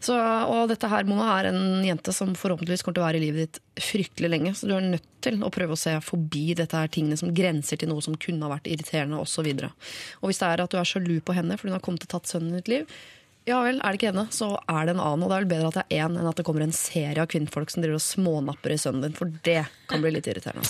[0.05, 3.25] Så, og dette her, Mona, er en jente som forhåpentligvis kommer til å være i
[3.27, 3.59] livet ditt
[3.91, 4.55] fryktelig lenge.
[4.57, 7.77] Så du er nødt til å prøve å se forbi dette her tingene som grenser
[7.77, 9.45] til noe som kunne ha vært irriterende osv.
[9.53, 9.69] Og,
[10.21, 12.09] og hvis det er at du er sjalu på henne fordi hun har kommet og
[12.17, 12.89] tatt sønnen i ditt liv,
[13.45, 15.25] ja vel, er det ikke henne, så er det en annen.
[15.25, 17.21] Og det er vel bedre at det er én enn at det kommer en serie
[17.21, 20.65] av kvinnfolk som driver og smånapper i sønnen din, for det kan bli litt irriterende.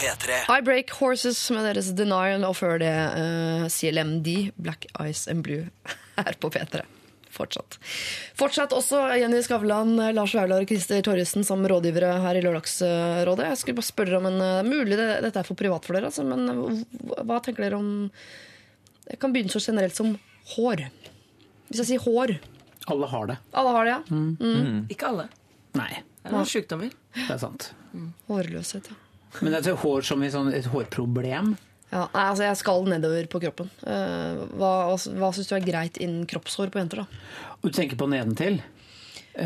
[0.00, 0.38] P3.
[0.48, 5.68] I Break Horses med deres Denial, og før det uh, CLMD, Black Eyes and Blue,
[6.16, 6.82] her på P3.
[7.30, 7.76] Fortsatt.
[8.34, 13.46] Fortsatt også Jenny Skavlan, Lars Vaular og Christer Torjussen som rådgivere her i Lørdagsrådet.
[13.52, 16.10] Jeg skulle bare spørre om en uh, Mulig det, dette er for privat for dere,
[16.10, 17.92] altså, men hva, hva tenker dere om
[19.06, 20.16] Jeg kan begynne så generelt som
[20.56, 20.84] hår.
[21.70, 22.38] Hvis jeg sier hår
[22.90, 23.36] Alle har det.
[23.54, 24.20] Alle har det, ja?
[24.90, 25.28] Ikke alle.
[25.78, 25.90] Nei,
[26.22, 26.90] Det er noen sykdommer.
[27.14, 27.72] det er sant.
[28.28, 28.96] Hårløshet, ja.
[29.40, 31.52] Men det er et hår som i sånn, et hårproblem.
[31.92, 33.70] Ja, nei, altså Jeg skal nedover på kroppen.
[33.86, 37.04] Eh, hva hva syns du er greit innen kroppshår på jenter?
[37.04, 37.06] da?
[37.62, 38.60] Du tenker på nedentil.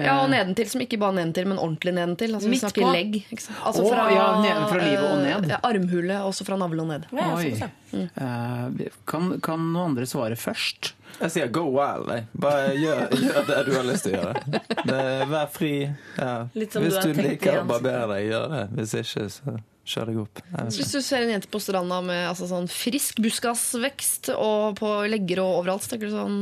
[0.03, 2.35] Ja, og nedentil, som ikke bare nedentil, men ordentlig nedentil.
[2.35, 2.93] Altså, vi snakker på.
[2.97, 3.15] legg.
[3.31, 3.61] Ikke sant?
[3.69, 5.45] Altså fra ja, nedenfra livet og ned.
[5.45, 7.07] eh, Ja, armhule, også fra navle og ned.
[7.13, 7.69] Ja, ja.
[7.95, 10.95] Eh, kan, kan noen andre svare først?
[11.21, 12.09] Jeg sier go wild.
[12.11, 12.25] Jeg.
[12.43, 14.63] Bare gjør, gjør det du har lyst til å gjøre.
[14.89, 15.73] Det, vær fri.
[16.19, 16.33] Ja.
[16.59, 18.65] Litt som Hvis du har du tenkt liker å barbere deg, gjør det.
[18.81, 20.43] Hvis ikke, så kjør deg opp.
[20.75, 25.43] Hvis du ser en jente på stranda med altså, sånn frisk buskasvekst og på legger
[25.45, 26.39] og overalt, så tenker du sånn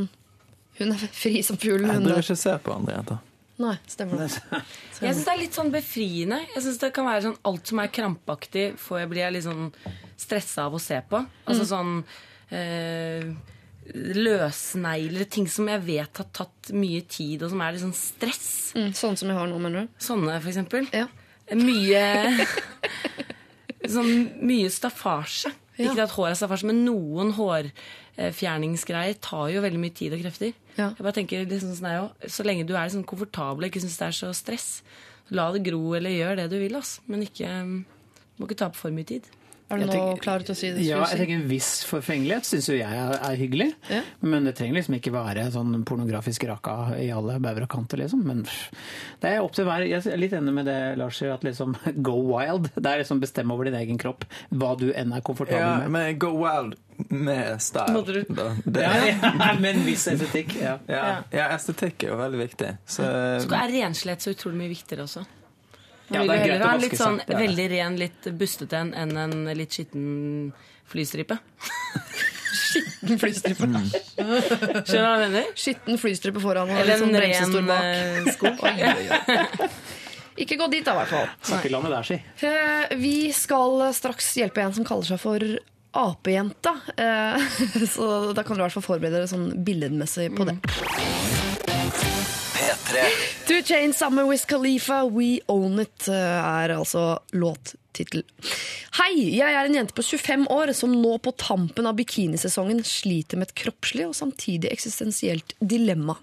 [0.79, 1.91] Hun er fri som fuglen.
[1.91, 2.25] Jeg Hun burde er.
[2.25, 3.19] ikke se på andre jenter.
[3.63, 4.29] Nei, stemmer det.
[5.03, 6.41] Jeg syns det er litt sånn befriende.
[6.55, 9.47] Jeg synes det kan være sånn Alt som er krampaktig, får jeg blir jeg litt
[9.47, 9.73] sånn
[10.21, 11.19] stressa av å se på.
[11.51, 11.97] Altså sånn
[12.55, 13.33] eh,
[13.91, 18.47] løsnegler, ting som jeg vet har tatt mye tid, og som er litt sånn stress.
[18.79, 19.97] Mm, sånne som jeg har nå, mener du?
[20.03, 20.87] Sånne, for eksempel.
[20.95, 21.09] Ja.
[21.59, 22.47] Mye
[23.93, 24.13] Sånn
[24.47, 25.51] mye staffasje.
[25.75, 25.91] Ja.
[25.91, 30.53] Ikke at hår er staffasje, men noen hårfjerningsgreier tar jo veldig mye tid og krefter.
[30.79, 30.91] Ja.
[30.97, 33.99] Jeg bare tenker liksom sånn jo, Så lenge du er liksom komfortabel og ikke syns
[34.01, 34.69] det er så stress,
[35.33, 36.97] la det gro eller gjør det du vil, ass.
[37.07, 39.29] Men ikke må ikke ta på for mye tid.
[39.73, 40.83] Er du nå tenker- klar til å si det?
[40.85, 43.69] Ja, jeg tenker En viss forfengelighet syns jo jeg er, er hyggelig.
[43.91, 44.03] Ja.
[44.21, 48.23] Men det trenger liksom ikke være sånn pornografisk raka i alle bauger og kanter, liksom.
[48.29, 51.43] Men det er opp til hver Jeg er litt enig med det Lars sier, at
[51.47, 52.71] liksom go wild.
[52.77, 54.25] Det er liksom bestemme over din egen kropp.
[54.53, 55.91] Hva du enn er komfortabel Ja, med.
[55.97, 56.77] men go wild
[57.09, 58.05] med style.
[58.83, 60.55] Ja, ja, med en viss estetikk.
[60.61, 60.77] Ja.
[60.89, 62.75] ja, ja, estetikk er jo veldig viktig.
[62.87, 63.07] Så,
[63.43, 65.25] Så er renslighet så utrolig mye viktigere også.
[66.13, 67.29] Ja, Man det vil er jo greit heller å ha en litt sånn seg.
[67.33, 70.53] Det veldig ren, litt bustete en enn en litt skitten
[70.93, 71.39] flystripe.
[72.73, 73.67] Skitten flystripe.
[73.69, 75.49] Skjønner du hva jeg mener?
[75.59, 78.87] Skitten flystripe foran og Eller en sånn en bremsestor ren sko eh,
[79.59, 79.69] skog.
[80.43, 81.29] Ikke gå dit, da, i hvert fall.
[81.45, 82.17] Snakkelandet der, si.
[82.49, 85.45] Eh, Vi skal straks hjelpe en som kaller seg for
[85.93, 86.73] apejenta.
[86.97, 87.59] Eh,
[87.95, 90.57] Så da kan dere i hvert fall forberede dere sånn billedmessig på det.
[92.63, 92.99] P3.
[93.47, 97.19] Two Chains sammen med Wiz Khalifa, We Own It eh, er altså
[97.93, 98.25] låttittel.
[98.99, 103.37] Hei, jeg er en jente på 25 år som nå på tampen av bikinisesongen sliter
[103.37, 106.17] med et kroppslig og samtidig eksistensielt dilemma.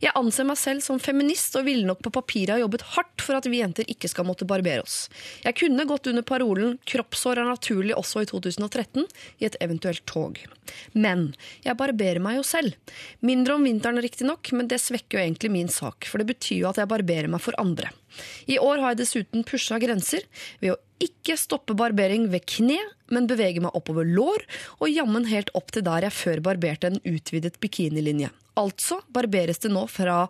[0.00, 3.36] Jeg anser meg selv som feminist og ville nok på papiret ha jobbet hardt for
[3.36, 5.08] at vi jenter ikke skal måtte barbere oss.
[5.44, 9.06] Jeg kunne gått under parolen 'kroppshår er naturlig også i 2013'
[9.40, 10.38] i et eventuelt tog.
[10.92, 12.76] Men jeg barberer meg jo selv.
[13.20, 16.70] Mindre om vinteren riktignok, men det svekker jo egentlig min sak, for det betyr jo
[16.70, 17.90] at jeg barberer meg for andre.
[18.46, 20.26] I år har jeg dessuten pusha grenser
[20.60, 22.78] ved å ikke stoppe barbering ved kne,
[23.10, 24.44] men bevege meg oppover lår,
[24.78, 28.30] og jammen helt opp til der jeg før barberte en utvidet bikinilinje.
[28.60, 30.24] Altså barberes det nå fra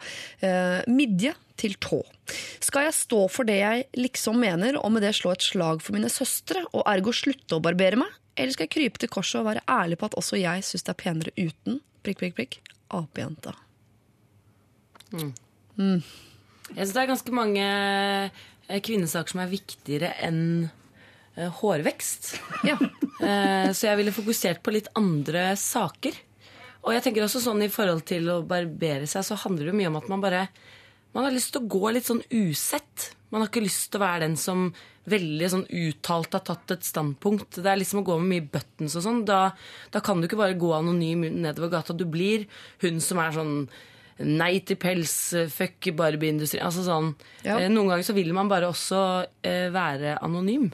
[0.45, 2.01] eh, midje til tå.
[2.63, 5.97] Skal jeg stå for det jeg liksom mener, og med det slå et slag for
[5.97, 8.17] mine søstre, og ergo slutte å barbere meg?
[8.39, 10.95] Eller skal jeg krype til korset og være ærlig på at også jeg syns det
[10.95, 12.61] er penere uten prikk, prikk, prikk,
[12.97, 13.57] apejenta?
[16.71, 17.67] Jeg synes det er ganske mange
[18.79, 20.43] kvinnesaker som er viktigere enn
[21.37, 22.35] eh, hårvekst.
[22.69, 22.77] Ja.
[23.21, 26.15] Eh, Så jeg ville fokusert på litt andre saker.
[26.87, 29.81] Og jeg tenker også sånn i forhold til å barbere seg, så handler det jo
[29.83, 30.47] mye om at man bare
[31.13, 33.09] Man har lyst til å gå litt sånn usett.
[33.35, 34.69] Man har ikke lyst til å være den som
[35.11, 37.57] veldig sånn uttalt har tatt et standpunkt.
[37.59, 39.25] Det er liksom å gå med mye buttons og sånn.
[39.27, 39.41] Da,
[39.91, 41.97] da kan du ikke bare gå anonym nedover gata.
[41.99, 42.47] Du blir
[42.85, 43.57] hun som er sånn
[44.21, 45.15] Nei til pels,
[45.49, 46.65] fuck Barbie-industrien.
[46.67, 47.15] Altså sånn,
[47.45, 47.59] Ja.
[47.59, 50.71] eh, noen ganger så vil man bare også eh, være anonym.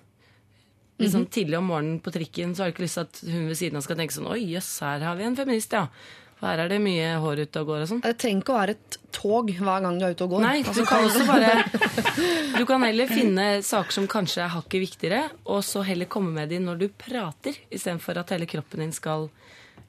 [0.98, 1.30] Liksom, mm -hmm.
[1.30, 3.76] Tidlig om morgenen på trikken så har du ikke lyst til at hun ved siden
[3.76, 5.88] av skal tenke sånn Oi, jøss, her har vi en feminist, ja.
[6.36, 8.00] For her er det mye hår ute og går og sånn.
[8.04, 10.40] Det trenger ikke å være et tog hver gang du er ute og går.
[10.44, 11.64] Nei, Altså, du kan også bare
[12.58, 16.48] Du kan heller finne saker som kanskje er hakket viktigere, og så heller komme med
[16.52, 19.30] de når du prater, istedenfor at hele kroppen din skal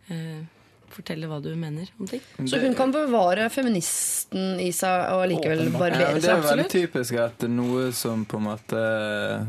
[0.10, 0.44] eh,
[0.94, 2.22] fortelle hva du mener om ting.
[2.48, 6.00] Så hun kan bevare feministen i seg og likevel barbere seg?
[6.02, 6.72] Ja, det er veldig Absolutt.
[6.76, 8.84] typisk at noe som på en måte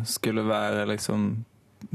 [0.09, 1.31] skulle være liksom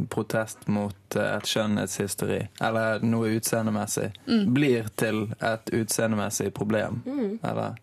[0.09, 4.09] protest mot eh, et skjønnhetshysteri, eller noe utseendemessig,
[4.55, 7.01] blir til et utseendemessig problem.
[7.43, 7.75] Eller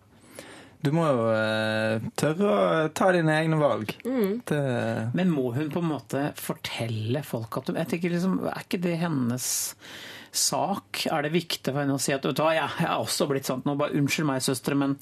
[0.81, 3.93] Du må jo eh, tørre å ta dine egne valg.
[4.49, 4.61] Det
[5.13, 8.81] Men må hun på en måte fortelle folk at du Jeg tenker liksom, Er ikke
[8.81, 9.51] det hennes
[10.33, 11.05] sak?
[11.11, 13.29] Er det viktig for henne å si at vet du hva, jeg, jeg er også
[13.31, 14.97] blitt sånn nå, bare Unnskyld meg, søstre, men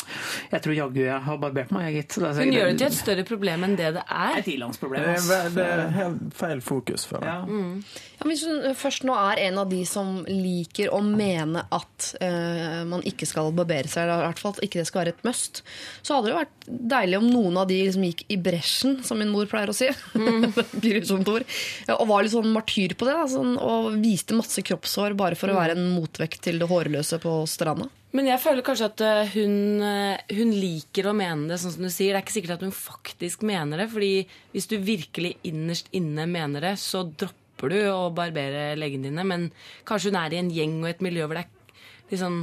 [0.52, 2.18] jeg tror jaggu jeg har barbert meg, jeg, gitt.
[2.22, 5.08] Altså, Hun gjør det til et større problem enn det det er et ilandsproblem.
[5.28, 7.58] det det er helt feil fokus for henne.
[7.58, 8.06] Ja.
[8.18, 12.82] Ja, hvis hun først nå er en av de som liker å mene at uh,
[12.88, 15.26] man ikke skal barbere seg, eller i hvert fall at ikke det skal være et
[15.26, 15.62] must,
[16.02, 19.20] så hadde det jo vært deilig om noen av de liksom gikk i bresjen, som
[19.22, 19.90] min mor pleier å si.
[20.84, 21.46] Grusomt ord.
[21.86, 23.14] Ja, og var litt sånn martyr på det.
[23.20, 27.18] Da, sånn, og viste masse kroppshår bare for å være en motvekt til det hårløse
[27.22, 27.88] på stranda.
[28.16, 31.84] Men jeg føler kanskje at eh, hun, eh, hun liker å mene det, sånn som
[31.84, 32.14] du sier.
[32.14, 33.90] Det er ikke sikkert at hun faktisk mener det.
[33.92, 34.12] fordi
[34.54, 39.26] hvis du virkelig innerst inne mener det, så dropper du å barbere leggene dine.
[39.28, 39.50] Men
[39.88, 42.40] kanskje hun er i en gjeng og et miljø hvor det er litt sånn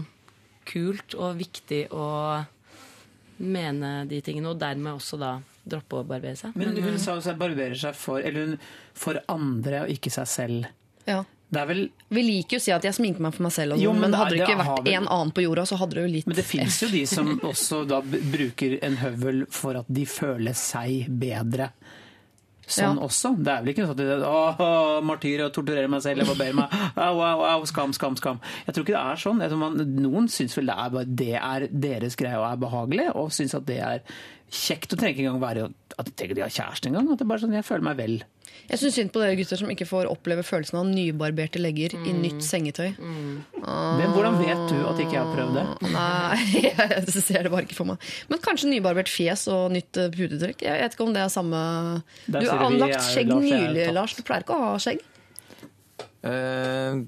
[0.70, 2.06] kult og viktig å
[3.42, 5.36] mene de tingene, og dermed også da
[5.66, 6.54] droppe å barbere seg.
[6.60, 10.30] Men hun sa jo hun barberer seg for, eller hun, for andre og ikke seg
[10.30, 10.70] selv.
[11.10, 11.24] Ja.
[11.56, 11.84] Det er vel
[12.18, 14.02] Vi liker jo å si at jeg sminker meg for meg selv, og Jo, sånn,
[14.04, 16.14] men men hadde det ikke vært vel- en annen på jorda, så hadde det jo
[16.18, 20.04] litt Men det fins jo de som også da bruker en høvel for at de
[20.10, 21.72] føler seg bedre.
[22.66, 23.06] Sånn Ja.
[23.06, 23.30] også.
[23.38, 26.56] Det er vel ikke sånn at de, å, martyr og torturerer meg selv, jeg barberer
[26.58, 26.72] meg.
[26.98, 28.40] Au, au, au, skam, skam, skam.
[28.66, 29.44] Jeg tror ikke det er sånn.
[29.62, 33.54] Man, noen syns vel det er, det er deres greie og er behagelig, og syns
[33.54, 34.02] at det er
[34.52, 34.90] kjekt.
[34.92, 37.12] å trenger ikke engang være at de tenker de har kjæreste engang.
[37.12, 38.16] At det er bare sånn, jeg føler meg vel.
[38.70, 42.14] Jeg syns synd på dere gutter som ikke får oppleve følelsen av nybarberte legger i
[42.14, 42.22] Mm.
[42.24, 42.96] nytt sengetøy.
[42.98, 45.92] Men hvordan vet du at ikke jeg har prøvd det?
[45.92, 47.98] Nei, jeg ser det bare ikke for meg.
[48.30, 50.62] Men kanskje nybarbert fjes og nytt eh, putetrekk.
[50.66, 51.60] Jeg vet ikke om det er samme
[52.28, 53.86] Der Du har du vi anlagt er- skjegg Lars nylig.
[53.94, 54.16] Lars.
[54.16, 55.04] Du pleier ikke å ha skjegg.
[56.26, 57.06] Uh,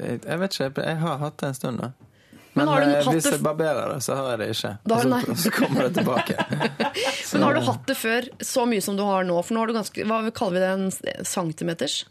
[0.00, 1.90] jeg jeg vet ikke, jeg har hatt det en stund, da.
[2.52, 4.72] Men Men, har eh, hvis jeg barberer det, så har jeg det ikke.
[4.84, 6.36] Så, så kommer det tilbake.
[7.32, 9.38] Men har du hatt det før så mye som du har nå?
[9.40, 12.02] For nå har du ganske, hva kaller vi det, en centimeters?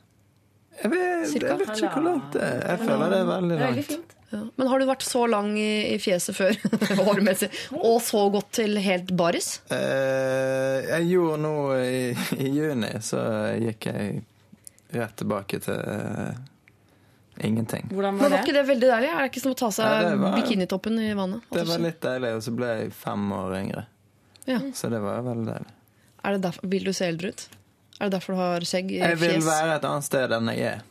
[0.81, 1.51] Jeg vet, Cirka.
[1.51, 2.57] jeg vet ikke hvor langt det er.
[2.71, 4.17] Jeg føler det er veldig langt.
[4.31, 4.39] Ja.
[4.55, 6.55] Men har du vært så lang i, i fjeset før,
[7.03, 9.57] hårmessig, og så gått til helt baris?
[9.75, 12.03] Eh, jeg gjorde noe i,
[12.39, 13.19] i juni, så
[13.59, 14.21] gikk jeg
[14.95, 15.83] rett tilbake til
[17.47, 17.87] ingenting.
[17.91, 18.43] Hvordan Men var var det?
[18.45, 19.09] ikke det veldig deilig?
[19.13, 21.41] Er det ikke som å ta seg Ja, var- bikinitoppen i vannet?
[21.51, 23.85] Det var litt deilig, og så ble jeg fem år yngre.
[24.47, 24.59] Ja.
[24.73, 25.73] Så det var veldig deilig.
[26.23, 27.47] Er det derfor, vil du se eldre ut?
[27.99, 30.59] Er det derfor du har skjegg i Jeg vil være et annet sted enn jeg
[30.75, 30.81] er.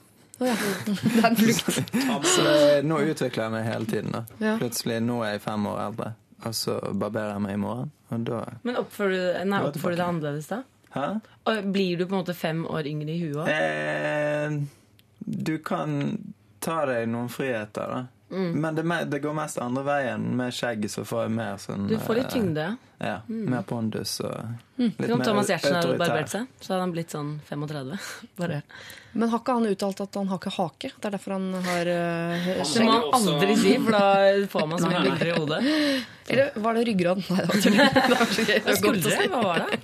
[0.41, 0.55] Ja.
[0.87, 1.95] Det er en flukt.
[2.35, 2.45] Så
[2.87, 4.11] nå utvikler jeg meg hele tiden.
[4.15, 4.23] da.
[4.41, 4.57] Ja.
[4.57, 6.13] Plutselig nå er jeg fem år eldre,
[6.47, 7.91] og så barberer jeg meg i morgen.
[8.11, 10.63] Og da Men oppfører du, nei, oppfører du deg annerledes da?
[10.95, 11.05] Hæ?
[11.47, 13.49] Og blir du på en måte fem år yngre i huet òg?
[13.53, 14.57] Eh,
[15.21, 15.99] du kan
[16.61, 18.07] ta deg noen friheter, da.
[18.31, 18.61] Mm.
[18.61, 20.23] Men det, det går mest andre veien.
[20.39, 22.67] Med skjegg så får jeg mer sånn Du får litt eh, tyngde.
[23.01, 24.35] Ja, Mer pondus og
[24.77, 25.17] litt mm.
[25.17, 27.95] mer Thomas Giertsen hadde barbert seg, så hadde han blitt sånn 35.
[28.41, 28.61] Bare.
[29.13, 30.93] Men har ikke han uttalt at han har ikke hake?
[30.95, 34.05] Det er derfor han har uh, Det må han aldri si, for da
[34.53, 35.61] får man så mye bilder i hodet.
[36.31, 37.25] Eller var det ryggrad?
[37.27, 37.81] Nei, det var tull.
[38.37, 38.71] Det gøy.
[38.85, 39.81] Skuldre, hva var det?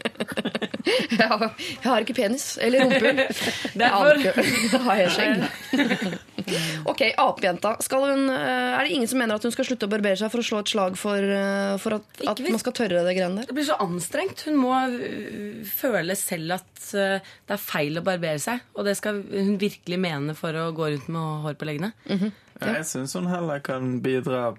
[1.16, 2.44] Jeg har, jeg har ikke penis.
[2.62, 3.24] Eller rumpehull.
[3.27, 4.47] Jeg har Derfor.
[4.47, 6.35] ikke- har jeg skjegg.
[6.90, 7.74] Ok, apejenta.
[7.85, 10.32] Skal hun, eh, er det ingen som mener at hun skal slutte å barbere seg
[10.32, 13.43] for å slå et slag for, eh, for at, at man skal tørre det greiene
[13.43, 13.51] der?
[13.51, 14.47] Det blir så anstrengt.
[14.47, 18.62] Hun må øh, føle selv at det er feil å barbere seg.
[18.78, 21.93] Og det skal hun virkelig mene for å gå rundt med hår på leggene.
[22.60, 24.55] Ja, jeg syns hun heller kan bidra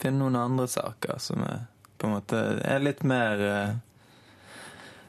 [0.00, 1.66] Finne noen andre saker som er
[2.00, 3.72] på en måte er litt mer eh,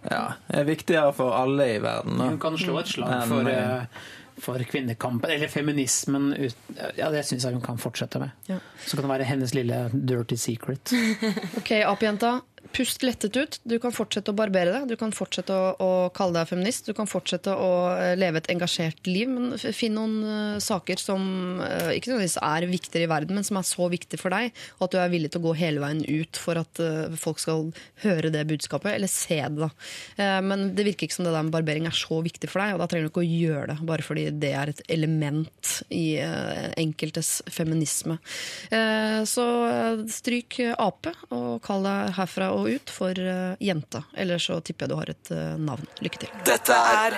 [0.10, 2.18] Ja, er viktigere for alle i verden.
[2.18, 2.32] Da.
[2.34, 4.10] Hun kan slå et slag for, eh, eh,
[4.42, 6.32] for kvinnekampen, eller feminismen.
[6.34, 6.58] Ut,
[6.98, 8.34] ja, det syns jeg hun kan fortsette med.
[8.50, 8.58] Ja.
[8.86, 10.94] Så kan det være hennes lille dirty secret.
[11.62, 12.40] Ok, apejenta.
[12.74, 13.58] Pust lettet ut.
[13.68, 14.88] Du kan fortsette å barbere deg.
[14.92, 16.88] Du kan fortsette å, å kalle deg feminist.
[16.88, 19.30] Du kan fortsette å eh, leve et engasjert liv.
[19.32, 21.24] Men finn noen eh, saker som
[21.64, 24.88] eh, ikke nødvendigvis er viktigere i verden, men som er så viktige for deg, og
[24.88, 26.82] at du er villig til å gå hele veien ut for at
[27.20, 27.70] folk skal
[28.04, 29.68] høre det budskapet, eller se det.
[29.68, 30.40] da.
[30.46, 32.82] Men det virker ikke som det der med barbering er så viktig for deg, og
[32.82, 36.06] da trenger du ikke å gjøre det bare fordi det er et element i
[36.80, 38.18] enkeltes feminisme.
[39.30, 39.46] Så
[40.12, 44.04] stryk ape, og kall deg herfra og ut for uh, jenta.
[44.18, 45.88] Eller så tipper jeg du har et uh, navn.
[46.04, 46.34] Lykke til.
[46.48, 47.18] Dette er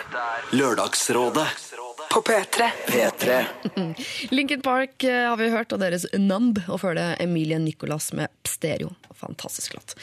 [0.55, 1.47] Lørdagsrådet
[2.13, 2.69] På P3.
[2.87, 3.39] P3.
[4.35, 6.61] Linkin Park uh, har vi hørt, og deres Numb.
[6.67, 8.93] Og før det Emilie Nicolas med Pstereo.
[9.19, 9.95] Fantastisk låt.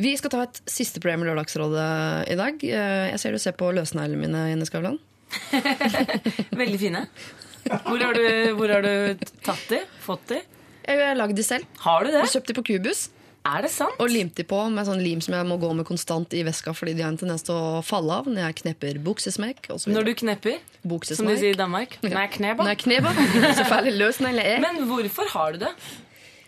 [0.00, 1.88] Vi skal ta et siste program med Lørdagsrådet
[2.32, 2.62] i dag.
[2.64, 4.98] Jeg ser du ser på løsneglene mine, Jenny Skavlan.
[6.62, 7.04] Veldig fine.
[7.64, 8.26] Hvor har du,
[8.58, 9.80] hvor har du tatt de?
[10.04, 10.40] Fått de?
[10.84, 11.68] Jeg har lagd de selv.
[11.80, 12.24] Har du det?
[12.24, 13.06] Og kjøpt de på Kubus.
[13.44, 13.98] Er det sant?
[14.00, 16.72] Og limt de på med sånn lim som jeg må gå med konstant i veska
[16.76, 19.68] fordi de har en tendens til å falle av når jeg knepper buksesmekk.
[19.92, 20.62] Når du knepper,
[21.10, 21.98] som de sier i Danmark.
[22.06, 22.64] Nei, kneba.
[22.64, 23.12] Nei, kneba.
[23.58, 24.64] Så fæle løsnegler er.
[24.64, 25.74] Men hvorfor har du det?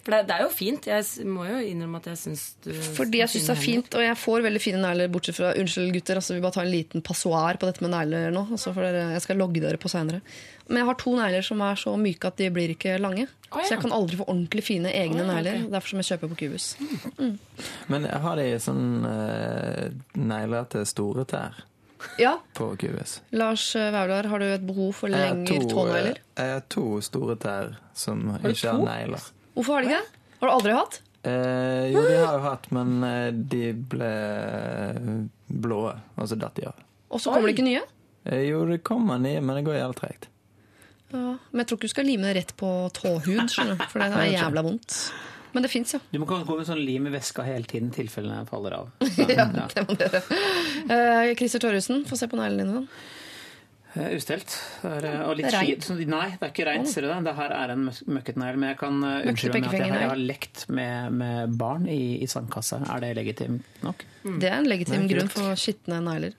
[0.06, 0.84] For det, det er jo fint.
[0.86, 4.04] Jeg må jo innrømme at jeg syns du Fordi jeg syns det er fint, og
[4.04, 5.10] jeg får veldig fine negler.
[5.10, 8.30] Bortsett fra Unnskyld, gutter, altså, vi bare tar en liten passoar på dette med negler
[8.30, 8.44] nå.
[8.54, 10.22] Altså, for jeg skal logge dere på senere.
[10.68, 13.28] Men jeg har to negler som er så myke at de blir ikke lange.
[13.52, 13.68] Oh, ja.
[13.68, 15.60] Så jeg kan aldri få ordentlig fine egne oh, ja, negler.
[15.70, 16.66] Derfor som jeg kjøper på Cubus.
[17.92, 19.86] Men har de sånn uh,
[20.18, 21.62] negler til store tær
[22.20, 23.20] Ja, på kubus?
[23.34, 26.18] Lars eh, Vaular, har du et behov for lengre tånegler?
[26.36, 29.24] eh, Jeg har to store tær som har ikke har negler.
[29.56, 30.22] Hvorfor har de ikke det?
[30.40, 31.00] Har du aldri hatt?
[31.26, 32.92] Eh, jo, de har jo hatt, men
[33.50, 33.62] de
[33.94, 34.12] ble
[35.48, 35.80] blå,
[36.16, 36.84] og så datt de av.
[37.10, 37.82] Og så kommer det ikke nye?
[38.26, 40.28] Eh, jo, det kommer nye, men det går jævlig tregt.
[41.14, 43.52] Ja, men jeg tror ikke du skal lime det rett på tåhud.
[43.52, 44.98] For det er jævla vondt.
[45.56, 46.00] Men det fins, ja.
[46.12, 48.90] Du må gå med sånn lim i veska hele tiden i tilfelle den faller av.
[49.38, 49.46] ja.
[49.72, 50.20] Det må du gjøre.
[50.90, 52.82] Uh, Christer Torjussen, få se på neglene dine.
[53.96, 54.52] Eh, Ustelt.
[54.82, 57.24] Det eh, og litt Det ski- så- Nei, det er ikke reint, ser du det.
[57.24, 58.58] Det her er en møk- møkket negl.
[58.60, 61.86] Men jeg kan uh, unnskylde meg at jeg har, jeg har lekt med, med barn
[61.88, 62.82] i, i sandkassa.
[62.92, 64.04] Er det legitimt nok?
[64.26, 66.34] Det er en legitim er grunn for skitne negler.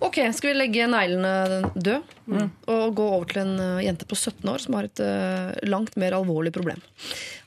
[0.00, 2.02] Ok, skal vi legge neglene død
[2.68, 5.96] og gå over til en eh, jente på 17 år som har et eh, langt
[6.00, 6.80] mer alvorlig problem.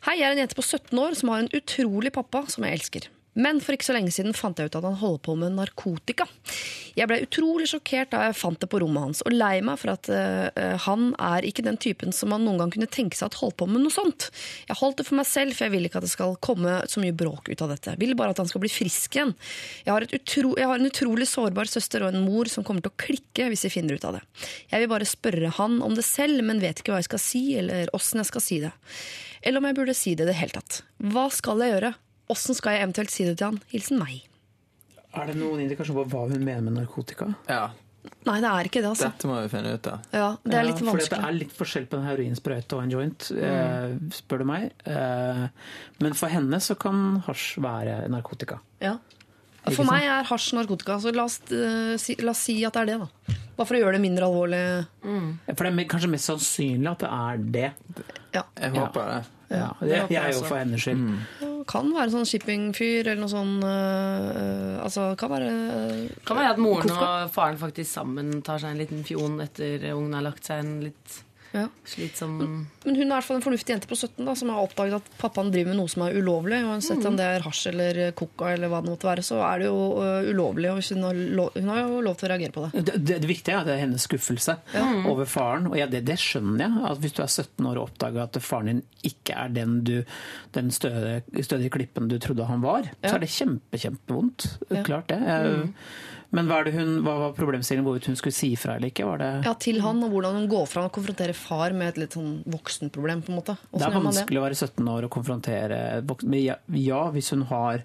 [0.05, 2.77] Hei, jeg er en jente på 17 år som har en utrolig pappa som jeg
[2.79, 3.07] elsker.
[3.37, 6.25] Men for ikke så lenge siden fant jeg ut at han holder på med narkotika.
[6.97, 9.93] Jeg ble utrolig sjokkert da jeg fant det på rommet hans, og lei meg for
[9.93, 10.49] at uh,
[10.87, 13.67] han er ikke den typen som man noen gang kunne tenke seg at holdt på
[13.69, 14.29] med noe sånt.
[14.67, 17.03] Jeg holdt det for meg selv, for jeg vil ikke at det skal komme så
[17.03, 17.93] mye bråk ut av dette.
[17.93, 19.35] Jeg vil bare at han skal bli frisk igjen.
[19.85, 22.91] Jeg har, utro, jeg har en utrolig sårbar søster og en mor som kommer til
[22.91, 24.25] å klikke hvis de finner ut av det.
[24.73, 27.45] Jeg vil bare spørre han om det selv, men vet ikke hva jeg skal si,
[27.61, 28.75] eller åssen jeg skal si det.
[29.45, 30.81] Eller om jeg burde si det i det hele tatt.
[31.13, 31.95] Hva skal jeg gjøre?
[32.29, 33.61] Åssen skal jeg eventuelt si det til han?
[33.73, 34.19] Hilsen meg.
[35.17, 37.31] Er det noen indikasjon på hva hun mener med narkotika?
[37.49, 37.69] Ja,
[38.25, 39.09] Nei, det er ikke det, altså.
[39.11, 40.03] dette må vi finne ut av.
[40.15, 41.09] Ja, det er litt Ja, vanskelig.
[41.11, 44.69] Det er litt forskjell på en heroinsprøyte og en joint, eh, spør du meg.
[44.87, 45.41] Eh,
[45.99, 48.59] men for henne så kan hasj være narkotika.
[48.83, 48.95] Ja.
[49.75, 52.85] For meg er hasj narkotika, så la oss, uh, si, la oss si at det
[52.85, 53.35] er det, da.
[53.59, 54.61] Bare for å gjøre det mindre alvorlig.
[55.51, 57.67] For det er kanskje mest sannsynlig at det er det.
[58.33, 58.43] Ja.
[58.63, 58.85] Jeg Ja.
[58.87, 59.19] håper det.
[59.49, 60.99] Ja, det det, jeg er jo for hennes skyld.
[61.01, 61.63] Mm.
[61.69, 66.61] Kan være sånn shippingfyr eller noe sånn øh, Altså, kan være øh, Kan være at
[66.61, 67.07] moren Hvorfor?
[67.25, 70.77] og faren faktisk sammen tar seg en liten fjon etter ungen har lagt seg en
[70.85, 71.17] litt
[71.55, 71.65] ja.
[71.87, 74.61] slitsom Men hun er i hvert fall en fornuftig jente på 17 da, som har
[74.63, 76.59] oppdaget at pappaen driver med noe som er ulovlig.
[76.65, 79.63] Og Uansett om det er hasj eller coca eller hva det måtte være, så er
[79.63, 80.69] det jo uh, ulovlig.
[80.71, 82.83] Og hun, har lov, hun har jo lov til å reagere på det.
[82.89, 84.57] Det, det, det viktige er at det er hennes skuffelse
[85.09, 85.67] over faren.
[85.71, 86.83] Og ja, det, det skjønner jeg.
[86.91, 89.95] At hvis du er 17 år og oppdager at faren din ikke er den, du,
[90.57, 93.09] den stødige, stødige klippen du trodde han var, Ja.
[93.09, 94.47] så er det kjempe, kjempevondt.
[94.69, 94.83] Ja.
[94.85, 95.19] Klart det.
[95.25, 95.73] Jeg-
[96.31, 99.05] Men hva, er det hun, hva var problemstillingen hvorvidt hun skulle si fra eller ikke?
[99.07, 101.97] Var det, Ja, Til han, og hvordan hun går fra og konfronterer far med et
[102.03, 103.23] litt sånn voksenproblem.
[103.25, 103.57] på en måte.
[103.73, 106.29] det er vanskelig å være 17 år og konfrontere voksne.
[106.29, 107.83] Men ja, ja, hvis hun har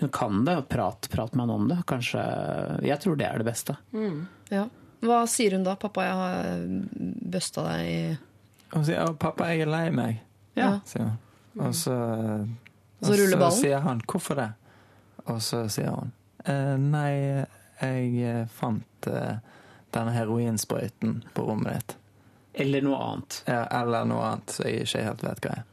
[0.00, 1.78] hun kan det, og prat, prat med han om det.
[1.86, 2.20] Kanskje,
[2.84, 3.76] Jeg tror det er det beste.
[4.50, 4.66] Ja.
[5.00, 5.76] Hva sier hun da?
[5.76, 6.66] 'Pappa, jeg har
[7.30, 8.18] busta deg i
[8.76, 10.18] Og sier 'pappa, jeg er lei meg',
[10.56, 10.80] Ja.
[10.84, 11.18] sier hun.
[11.60, 11.92] Og så,
[13.00, 13.52] Og så ballen?
[13.52, 14.52] sier han 'hvorfor det?'
[15.28, 16.12] Og så sier hun
[16.44, 17.46] «Eh, 'nei,
[17.80, 19.38] jeg eh, fant eh,
[19.92, 21.96] denne heroinsprøyten på rommet ditt'.
[22.54, 23.42] Eller noe annet.
[23.46, 25.64] Ja, eller noe annet så jeg ikke helt vet hva er.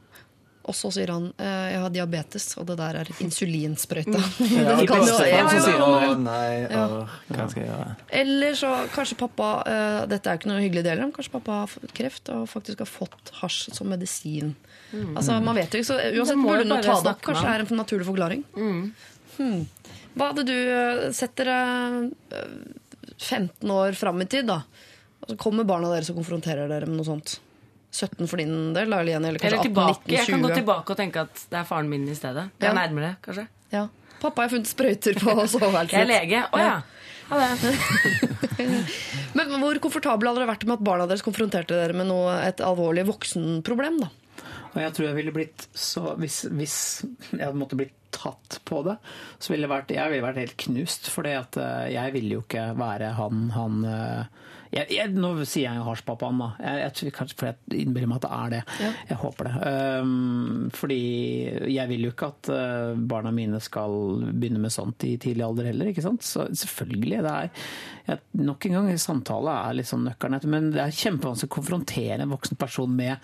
[0.64, 4.20] Og så sier han eh, 'jeg har diabetes', og det der er insulinsprøyta.
[4.56, 6.86] Ja, og så- ja, og så ja, sier han nei, Ja.
[7.28, 7.96] hva skal jeg gjøre'?
[8.08, 11.52] Eller så kanskje pappa eh, Dette er jo ikke noe hyggelig del, men kanskje pappa
[11.60, 14.54] har fått kreft og faktisk har fått hasj som medisin.
[15.16, 17.22] Altså, Man vet jo ikke, så uansett burde bare ta det opp.
[17.22, 18.44] Kanskje det er en naturlig forklaring.
[20.14, 21.56] Hva hadde du setter sett dere
[22.30, 22.52] eh,
[23.18, 24.60] 15 år fram i tid, da?
[25.24, 27.38] Og så kommer barna deres og konfronterer dere med noe sånt.
[27.94, 30.00] 17 for din del, eller, Jenny, eller Eller 18, tilbake.
[30.08, 32.48] 19, Jeg kan gå tilbake og tenke at det er faren min i stedet.
[32.58, 32.72] Det Ja.
[32.72, 33.46] er nærmere, kanskje.
[33.72, 33.84] Ja.
[34.20, 35.92] Pappa, har funnet sprøyter på soveværelset.
[35.94, 36.42] Jeg er lege.
[36.50, 36.74] Å ja.
[37.30, 37.74] Ha det.
[39.38, 42.60] Men hvor komfortable hadde dere vært med at barna deres konfronterte dere med noe, et
[42.64, 44.00] alvorlig voksenproblem?
[44.02, 44.10] da?
[44.74, 46.78] Og jeg tror jeg ville blitt så Hvis, hvis
[47.32, 48.94] jeg hadde måttet blitt tatt på det,
[49.42, 51.08] så ville vært, jeg ville vært helt knust.
[51.10, 54.44] For jeg ville jo ikke være han han eh,
[54.74, 56.48] jeg, jeg, Nå sier jeg hasjpappaen, da.
[56.58, 58.90] Jeg, jeg, kanskje fordi jeg innbiller meg at det er det.
[59.10, 59.72] Jeg håper det.
[60.02, 61.00] Um, fordi
[61.70, 63.94] jeg vil jo ikke at eh, barna mine skal
[64.32, 65.92] begynne med sånt i tidlig alder heller.
[65.92, 66.26] ikke sant?
[66.26, 67.22] Så selvfølgelig.
[67.22, 67.50] det er
[68.08, 70.50] jeg, Nok en gang, samtale er sånn nøkkelen.
[70.50, 73.22] Men det er kjempevanskelig å konfrontere en voksen person med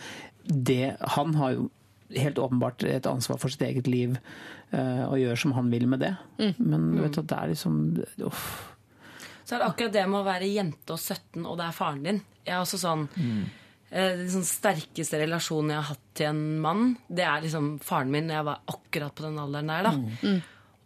[0.51, 1.69] det Han har jo
[2.11, 4.17] helt åpenbart et ansvar for sitt eget liv
[4.75, 6.15] uh, og gjør som han vil med det.
[6.59, 7.77] Men du vet at det er liksom
[8.27, 8.45] uff.
[9.45, 12.05] Så er det akkurat det med å være jente og 17, og det er faren
[12.07, 12.21] din.
[12.47, 13.05] Jeg er også sånn
[13.91, 18.13] eh, Den sånn sterkeste relasjonen jeg har hatt til en mann, det er liksom faren
[18.15, 19.89] min når jeg var akkurat på den alderen der.
[19.89, 20.35] da.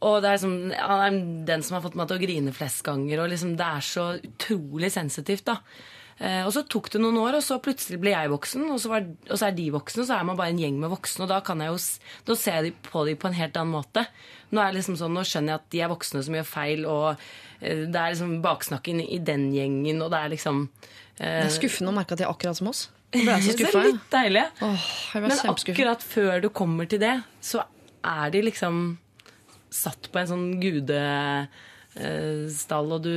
[0.04, 1.18] Og det er liksom, Han er
[1.48, 3.22] den som har fått meg til å grine flest ganger.
[3.22, 5.44] og liksom, Det er så utrolig sensitivt.
[5.48, 5.58] da.
[6.22, 8.88] Eh, og så tok det noen år, og så plutselig ble jeg voksen, og så,
[8.92, 11.24] var, og så er de voksne, og så er man bare en gjeng med voksne.
[11.26, 11.78] Og da kan jeg jo,
[12.28, 14.02] da ser jeg på dem på en helt annen måte.
[14.54, 16.80] Nå er det liksom sånn, nå skjønner jeg at de er voksne som gjør feil,
[16.86, 17.06] og
[17.60, 20.56] eh, det er liksom baksnakken i den gjengen, og det er liksom
[21.18, 22.82] eh, Det er skuffende å merke at de er akkurat som oss.
[23.14, 23.80] Det ble så skuffa.
[23.88, 24.44] litt deilig.
[24.66, 24.84] Åh,
[25.22, 27.58] Men akkurat før du kommer til det, så
[28.04, 28.74] er de liksom
[29.74, 31.50] satt på en sånn gudestall,
[32.94, 33.16] og du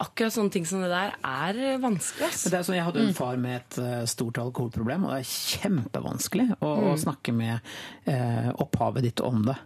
[0.00, 2.28] Akkurat sånne ting som det der er vanskelig.
[2.28, 2.44] ass.
[2.48, 5.32] Det er sånn, jeg hadde en far med et eh, stort alkoholproblem, og det er
[5.32, 7.58] kjempevanskelig å, å snakke med
[8.08, 9.58] eh, opphavet ditt om det.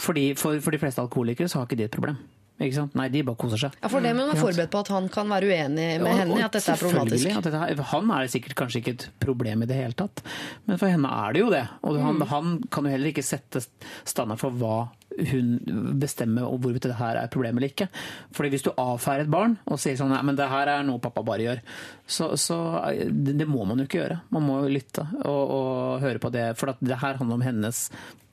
[0.00, 2.22] Fordi for, for de fleste alkoholikere så har ikke de et problem.
[2.62, 2.94] Ikke sant?
[2.98, 3.74] Nei, de bare koser seg.
[3.82, 6.18] Ja, For det må man være forberedt på at han kan være uenig med Og-
[6.20, 7.42] henne i at dette er problematisk.
[7.42, 10.22] dette, er- han er sikkert kanskje ikke et problem i det hele tatt,
[10.66, 11.68] men for henne er det jo det.
[11.82, 12.26] Og han, Mm.
[12.28, 13.66] han kan jo heller ikke sette
[14.04, 14.88] standard for hva
[15.28, 15.58] hun
[16.00, 17.88] bestemmer og hvorvidt det her er et problem eller ikke.
[18.32, 20.98] Fordi hvis du avfeier et barn og sier sånn nei, men det her er noe
[21.04, 21.60] pappa bare gjør,
[22.08, 22.56] så, så
[22.96, 24.20] det, det må man jo ikke gjøre.
[24.30, 26.56] Man må jo lytte og, og høre på det.
[26.56, 27.90] For at det her handler om hennes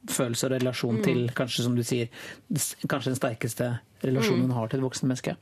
[0.07, 2.09] følelse og relasjon til kanskje som du sier,
[2.87, 3.71] kanskje den sterkeste
[4.05, 5.35] relasjonen hun har til et voksen menneske.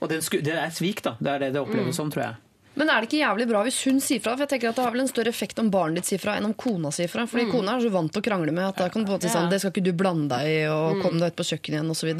[0.00, 0.20] Og det
[0.52, 1.16] er svik, da.
[1.18, 2.42] Det er det det oppleves som, tror jeg.
[2.76, 4.34] Men er det ikke jævlig bra hvis hun sier fra?
[4.36, 6.34] For jeg tenker at Det har vel en større effekt om barnet ditt sier fra
[6.36, 7.24] enn om kona sier fra.
[7.30, 9.16] Fordi kona er så vant til å krangle med at da kan du på en
[9.16, 11.46] måte si sånn, det skal ikke du blande deg i, og kom deg ut på
[11.48, 12.10] kjøkkenet igjen osv.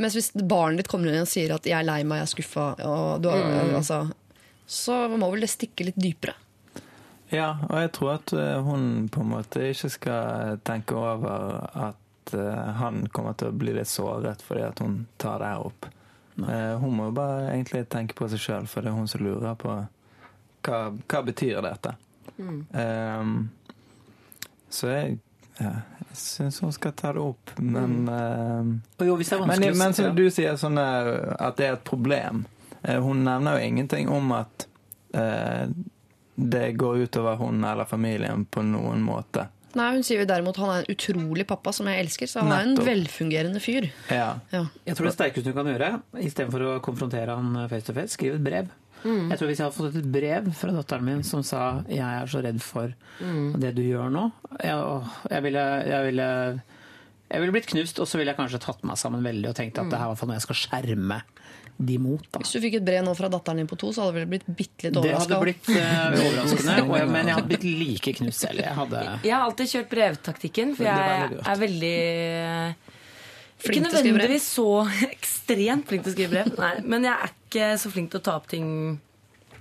[0.00, 2.32] Mens hvis barnet ditt kommer inn og sier at 'jeg er lei meg, jeg er
[2.32, 3.44] skuffa', og du har,
[3.76, 4.00] altså,
[4.66, 6.34] så må vel det stikke litt dypere.
[7.32, 12.34] Ja, og jeg tror at eh, hun på en måte ikke skal tenke over at
[12.36, 15.88] eh, han kommer til å bli litt såret fordi at hun tar det her opp.
[16.42, 16.60] Nei.
[16.80, 19.56] Hun må jo bare egentlig tenke på seg sjøl, for det er hun som lurer
[19.60, 19.74] på
[20.64, 21.92] hva, hva betyr dette.
[22.38, 23.50] Um,
[24.72, 25.18] så jeg,
[25.58, 25.72] ja,
[26.08, 28.72] jeg syns hun skal ta det opp, men mm.
[29.02, 30.12] uh, jo, men, men ja.
[30.16, 32.44] du sier sånn eh, at det er et problem.
[32.80, 34.66] Uh, Hun nevner jo ingenting om at
[35.14, 35.68] eh,
[36.50, 39.48] det går utover hun eller familien på noen måte.
[39.78, 42.52] Nei, Hun sier jo derimot han er en utrolig pappa som jeg elsker, så han
[42.52, 43.88] er en velfungerende fyr.
[44.12, 44.34] Ja.
[44.52, 44.66] Ja.
[44.84, 45.90] Jeg tror det sterkeste hun kan gjøre,
[46.20, 48.72] istedenfor å konfrontere han face to face, skrive et brev.
[49.02, 52.26] Jeg tror Hvis jeg hadde fått et brev fra datteren min som sa 'jeg er
[52.26, 54.30] så redd for det du gjør nå',
[54.62, 56.62] jeg, åh, jeg, ville, jeg, ville,
[57.30, 59.78] jeg ville blitt knust, og så ville jeg kanskje tatt meg sammen veldig og tenkt
[59.78, 61.22] at det her er fall noe jeg skal skjerme
[61.86, 62.22] de mot.
[62.28, 62.42] Da.
[62.42, 64.30] Hvis du fikk et brev nå fra datteren din på to, så hadde du vel
[64.34, 68.16] blitt bitte litt Det hadde blitt uh, overraskende, og jeg, men jeg hadde blitt like
[68.20, 68.64] knust selv.
[68.64, 71.96] Jeg hadde Jeg har alltid kjørt brevtaktikken, for jeg er veldig
[73.62, 74.68] Flink Ikke nødvendigvis så
[75.12, 78.26] ekstremt flink til å skrive brev, Nei, men jeg er ikke så flink til å
[78.26, 78.68] ta opp ting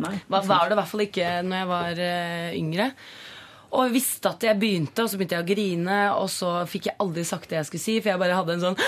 [0.02, 0.16] Nei.
[0.32, 2.88] Hva var det i hvert fall ikke når jeg var uh, yngre.
[3.72, 6.90] Og jeg visste at jeg begynte, og så begynte jeg å grine, og så fikk
[6.90, 8.82] jeg aldri sagt det jeg skulle si, for jeg bare hadde en sånn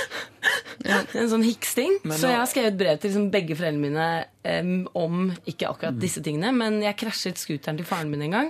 [0.84, 2.00] En sånn hiksting.
[2.10, 4.08] Så jeg har skrevet brev til liksom begge foreldrene mine
[4.66, 8.50] um, om ikke akkurat disse tingene, men jeg krasjet scooteren til faren min en gang.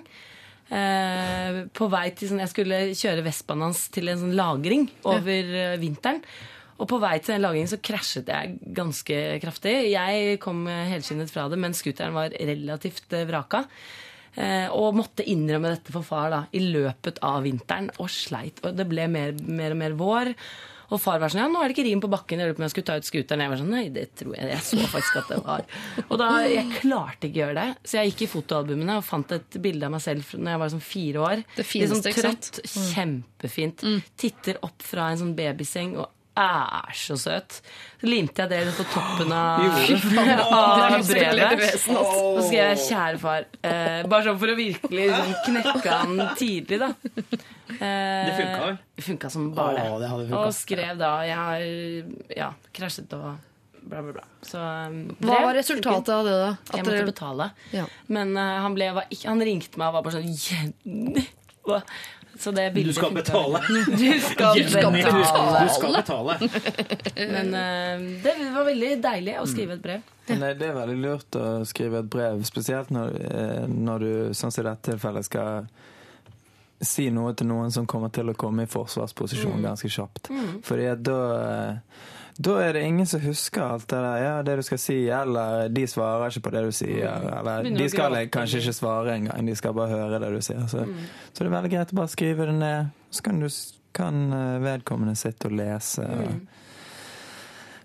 [0.72, 5.52] Uh, på vei til sånn, Jeg skulle kjøre Vespaen hans til en sånn lagring over
[5.54, 6.24] uh, vinteren.
[6.82, 9.76] Og på vei til den lagringen så krasjet jeg ganske kraftig.
[9.94, 13.62] Jeg kom eh, helskinnet fra det, men scooteren var relativt vraka.
[14.36, 18.64] Eh, og måtte innrømme dette for far da, i løpet av vinteren, og sleit.
[18.66, 20.34] Og det ble mer, mer og mer vår.
[20.94, 22.62] Og far var sånn ja, nå er det ikke rim på bakken, jeg lurer på
[22.62, 23.44] om jeg skulle ta ut scooteren.
[23.46, 24.50] Jeg var sånn nei, det tror jeg.
[24.52, 25.64] Jeg så faktisk at det var.
[26.06, 29.34] Og da, jeg klarte ikke å gjøre det, så jeg gikk i fotoalbumene og fant
[29.38, 31.46] et bilde av meg selv når jeg var sånn fire år.
[31.56, 32.62] Det fineste, sånn trøtt,
[32.94, 33.86] kjempefint.
[34.22, 37.60] Titter opp fra en sånn babyseng og er så søt.
[38.02, 39.62] Så limte jeg det på toppen av,
[40.58, 41.64] av brevet.
[41.80, 41.96] Så
[42.48, 43.46] skrev jeg 'kjære far'.
[43.62, 46.90] Eh, bare sånn for å virkelig liksom, knekke han tidlig, da.
[47.78, 48.78] Eh, Det funka vel?
[48.98, 50.30] Det funka som bare det hadde.
[50.38, 53.38] Og skrev da Jeg har ja, krasjet og
[53.84, 54.26] bla, bla, bla.
[54.42, 56.50] Så, brev, Hva var resultatet av det, da?
[56.70, 57.50] At Jeg måtte dere- betale.
[57.76, 57.86] Ja.
[58.08, 61.26] Men uh, han, ble, var han ringte meg og var bare sånn «Jenny!»
[62.34, 62.40] Hva?
[62.40, 63.62] Så det Du skal betale.
[63.88, 65.64] Du skal betale.
[65.64, 66.38] du skal betale.
[67.16, 70.12] Men uh, det var veldig deilig å skrive et brev.
[70.28, 74.54] Men det er veldig lurt å skrive et brev, spesielt når, eh, når du, sånn
[74.56, 75.68] som i dette tilfellet, skal
[76.84, 80.32] si noe til noen som kommer til å komme i forsvarsposisjon ganske kjapt.
[80.64, 82.00] Fordi da eh,
[82.38, 85.68] da er det ingen som husker alt det der, ja, det du skal si, eller
[85.70, 87.28] de svarer ikke på det du sier.
[87.40, 90.64] Eller de skal kanskje ikke svare engang, de skal bare høre det du sier.
[90.72, 90.88] Så,
[91.30, 93.50] så det er veldig greit å bare skrive det ned, så kan, du,
[93.94, 96.10] kan eh, vedkommende sitte og lese.
[96.10, 96.60] Og,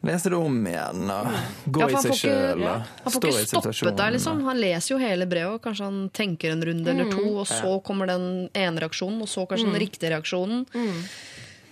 [0.07, 1.31] Lese det om igjen og
[1.75, 4.45] gå Ja, i seg sjøl ja, Han får ikke stoppet deg, liksom.
[4.47, 7.73] Han leser jo hele brevet, og kanskje han tenker en runde eller to, og så
[7.85, 10.63] kommer den ene reaksjonen, og så kanskje den riktige reaksjonen.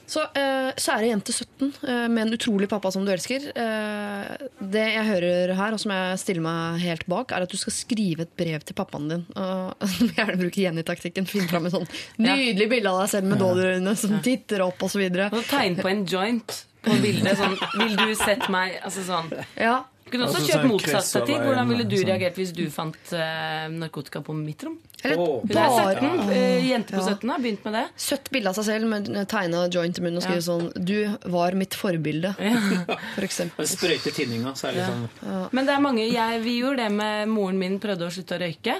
[0.07, 3.49] Så eh, kjære jente 17, eh, med en utrolig pappa som du elsker.
[3.59, 7.59] Eh, det jeg hører her, og som jeg stiller meg helt bak, er at du
[7.59, 9.27] skal skrive et brev til pappaen din.
[9.35, 11.27] Og du må gjerne bruke Jenny-taktikken.
[11.31, 11.89] Finn fram et sånn
[12.23, 15.05] nydelig bilde av deg selv med dådyrøyne som titter opp, osv.
[15.27, 17.35] Og tegne på en joint på bildet.
[17.41, 19.33] Sånn, vil du sette meg Altså sånn.
[19.59, 19.81] Ja.
[20.07, 21.39] Du kunne også Altså kjørt sånn motsatt stativ.
[21.43, 22.07] Hvordan ville du sånn.
[22.07, 24.77] reagert hvis du fant eh, narkotika på mitt rom?
[25.03, 25.41] Eller Åh.
[25.43, 26.31] Hun er bare 17.
[26.31, 27.15] eh, jente på Ja.
[27.17, 27.83] 17 har begynt med det.
[28.05, 30.47] Søtt bilde av seg selv med tegna joint i munnen og skrive Ja.
[30.47, 32.35] sånn 'Du var mitt forbilde',
[33.17, 33.67] for eksempel.
[33.67, 37.29] Sprøyte tinninga, så er det sånn Men det er mange, jeg, vi gjorde det med
[37.29, 38.79] moren min prøvde å slutte å røyke.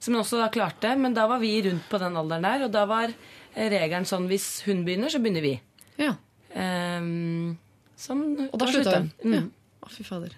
[0.00, 0.98] Som hun også da klarte.
[0.98, 2.64] Men da var vi rundt på den alderen der.
[2.66, 3.08] Og da var
[3.56, 5.60] regelen sånn hvis hun begynner, så begynner vi.
[5.96, 6.16] Ja.
[6.54, 7.56] Um,
[7.96, 9.12] sånn, Og da slutta hun.
[9.24, 9.32] Mm.
[9.34, 9.40] Ja.
[9.86, 10.34] Å, fy fader.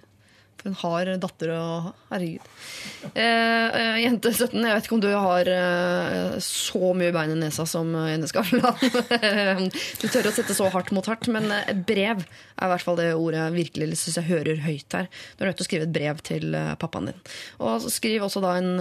[0.66, 2.46] For hun har datter og Herregud.
[3.14, 7.38] Eh, eh, jente 17, jeg vet ikke om du har eh, så mye bein i
[7.38, 8.78] nesa som Jenny Skavlan.
[10.00, 12.98] du tør å sette så hardt mot hardt, men eh, brev er i hvert fall
[12.98, 15.10] det ordet jeg virkelig synes jeg hører høyt her.
[15.36, 17.20] Du er nødt til å skrive et brev til eh, pappaen din.
[17.62, 18.72] Og skriv også da en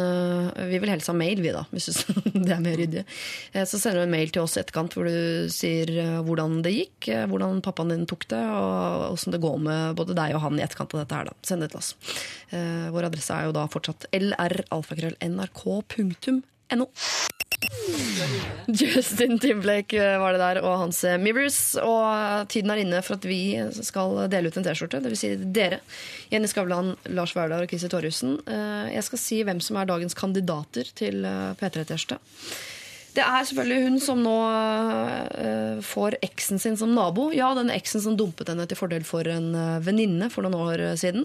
[0.70, 2.14] Vi vil helst ha mail, vi, da, hvis du
[2.46, 3.06] det er mer ryddig.
[3.66, 5.92] Så sender du en mail til oss i etterkant hvor du sier
[6.26, 10.38] hvordan det gikk, hvordan pappaen din tok det, og åssen det går med både deg
[10.38, 11.30] og han i etterkant av dette her.
[11.30, 11.38] da.
[11.46, 11.96] Send det oss.
[12.52, 16.86] Eh, Vår adresse er jo da fortsatt lralfakrøll.nrk.no.
[18.68, 21.60] Justin Timberlake eh, var det der, og hans Mirrors.
[21.82, 23.40] Og tiden er inne for at vi
[23.86, 25.02] skal dele ut en T-skjorte.
[25.06, 25.22] Dvs.
[25.22, 25.80] Si dere.
[26.34, 28.32] Jenny Skavlan, Lars Vaular og Christer Torjussen.
[28.48, 32.20] Eh, Jeg skal si hvem som er dagens kandidater til eh, P3-T-skjorte.
[33.16, 37.30] Det er selvfølgelig hun som nå uh, får eksen sin som nabo.
[37.36, 40.84] Ja, den eksen som dumpet henne til fordel for en eh, venninne for noen år
[41.00, 41.24] siden.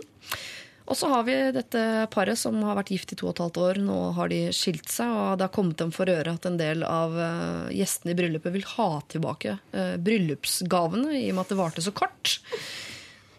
[0.91, 1.81] Og så har vi dette
[2.11, 3.79] paret som har vært gift i to og et halvt år.
[3.87, 6.83] Nå har de skilt seg, og det har kommet dem for øre at en del
[6.87, 11.61] av eh, gjestene i bryllupet vil ha tilbake eh, bryllupsgavene, i og med at det
[11.61, 12.41] varte så kort.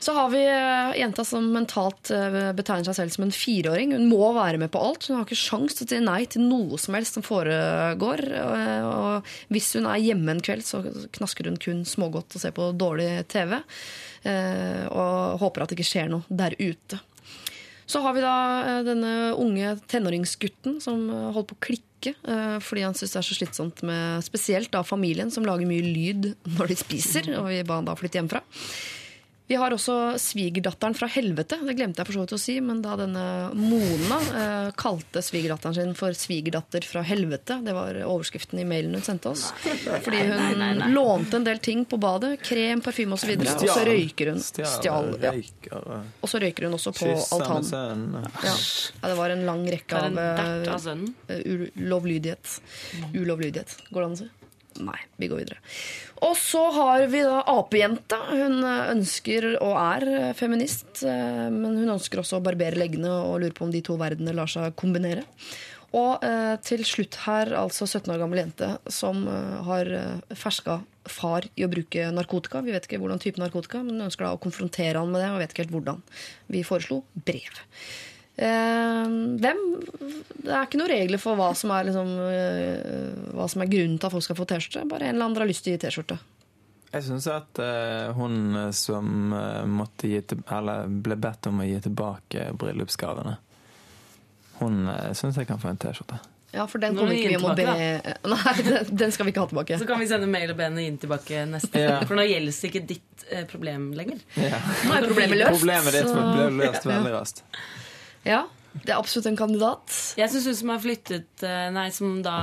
[0.01, 3.91] Så har vi eh, jenta som mentalt eh, betegner seg selv som en fireåring.
[3.93, 5.05] Hun må være med på alt.
[5.05, 8.23] Hun har ikke sjans til å si nei til noe som helst som foregår.
[8.81, 10.79] Og hvis hun er hjemme en kveld, så
[11.19, 13.59] knasker hun kun smågodt og ser på dårlig TV.
[14.25, 16.97] eh, Og håper at det ikke skjer noe der ute.
[17.85, 22.13] Så har vi da denne unge tenåringsgutten som holder på å klikke
[22.65, 26.31] fordi han syns det er så slitsomt med spesielt da familien som lager mye lyd
[26.55, 28.41] når de spiser, og vi ba han da flytte hjemmefra.
[29.51, 31.57] Vi har også svigerdatteren fra helvete.
[31.67, 33.23] Det glemte jeg for så vidt å si, men da denne
[33.59, 39.03] Mona eh, kalte svigerdatteren sin for svigerdatter fra helvete, det var overskriften i mailen hun
[39.03, 39.49] sendte oss,
[40.05, 44.31] fordi hun lånte en del ting på badet, krem, parfyme osv., og, og så røyker
[44.31, 44.39] hun.
[44.39, 45.35] Stjal, ja.
[45.35, 47.67] og Og så røyker hun også på altanen.
[47.73, 48.31] sønnen.
[48.31, 48.55] Ja.
[48.55, 51.11] ja, det var en lang rekke av eh, sønnen.
[51.27, 52.55] ulovlydighet.
[53.19, 53.81] Ulovlydighet.
[53.91, 54.31] Går det an å si?
[54.80, 55.60] Nei, vi går videre.
[56.23, 58.22] Og så har vi da apejenta.
[58.31, 63.11] Hun eh, ønsker og er eh, feminist, eh, men hun ønsker også å barbere leggene
[63.11, 65.26] og lurer på om de to verdenene lar seg kombinere.
[65.91, 66.23] Og
[66.64, 69.26] til slutt her altså 17 år gammel jente som
[69.68, 69.89] har
[70.39, 70.77] ferska
[71.11, 72.61] far i å bruke narkotika.
[72.64, 75.34] Vi vet ikke hvordan type narkotika, men hun ønsker da å konfrontere han med det,
[75.34, 75.99] og vet ikke helt hvordan.
[76.56, 77.60] Vi foreslo brev.
[78.41, 79.07] Eh,
[79.43, 79.59] hvem
[80.41, 83.99] Det er ikke noen regler for hva som er, liksom, eh, hva som er grunnen
[83.99, 84.88] til at folk skal få T-skjorte.
[84.89, 86.18] Bare en eller annen har lyst til å gi T-skjorte.
[86.91, 91.68] Jeg syns at eh, hun som eh, måtte gi til, eller ble bedt om å
[91.69, 93.38] gi tilbake bryllupsgavene,
[94.61, 96.19] hun uh, syns jeg kan få en T-skjorte.
[96.51, 99.31] Ja, for den kommer ikke vi om å be den Nei, den, den skal vi
[99.31, 99.77] ikke ha tilbake.
[99.80, 101.80] Så kan vi sende mail og be henne inn tilbake neste.
[101.80, 102.01] Ja.
[102.03, 104.19] For nå gjelder det ikke ditt eh, problem lenger.
[104.35, 104.59] Ja.
[104.84, 105.61] Nå er problemet løst.
[105.61, 107.45] Problemet ditt ble løst veldig raskt.
[107.55, 107.80] Ja,
[108.72, 109.91] det er absolutt en kandidat.
[110.15, 112.35] Jeg syns hun som har flyttet eh, Nei, som da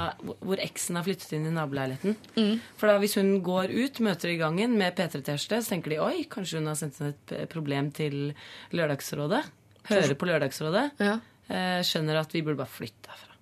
[0.45, 2.17] hvor eksen har flyttet inn i naboleiligheten.
[2.37, 2.59] Mm.
[2.77, 6.27] For da hvis hun går ut, møter i gangen med P3-T-skjorte, så tenker de oi,
[6.29, 8.35] kanskje hun har sendt inn et problem til
[8.77, 9.41] Lørdagsrådet.
[9.89, 10.85] Hører på Lørdagsrådet.
[11.01, 11.15] Ja.
[11.49, 13.39] eh, Skjønner at vi burde bare flytte herfra.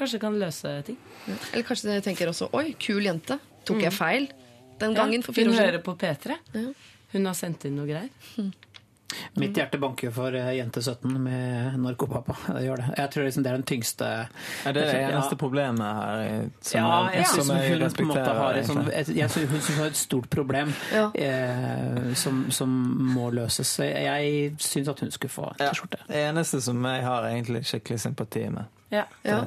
[0.00, 0.96] Kanskje kan løse ting.
[1.52, 3.36] Eller kanskje de tenker også oi, kul jente.
[3.68, 4.30] Tok jeg feil
[4.80, 6.38] den gangen for hun fire år hører på P3.
[6.56, 6.64] Ja.
[7.12, 8.08] Hun har sendt inn noe greier.
[9.40, 12.36] Mitt hjerte banker for eh, jente 17 med narkopappa.
[12.56, 12.88] Det gjør det.
[12.98, 14.08] Jeg tror liksom det er den tyngste
[14.66, 17.96] Er det det eneste problemet her eh, som, ja, jeg jeg, syns som jeg hun
[17.96, 20.72] på en måte har et, sånn, et, jeg synes hun synes har et stort problem
[20.92, 21.06] Ja.
[21.14, 22.68] eh, som, som
[23.16, 23.74] må løses.
[23.82, 26.02] Jeg syns at hun skulle få T-skjorte.
[26.08, 28.64] det eneste som jeg har egentlig skikkelig sympati med.
[28.92, 29.06] Ja.
[29.24, 29.38] Ja.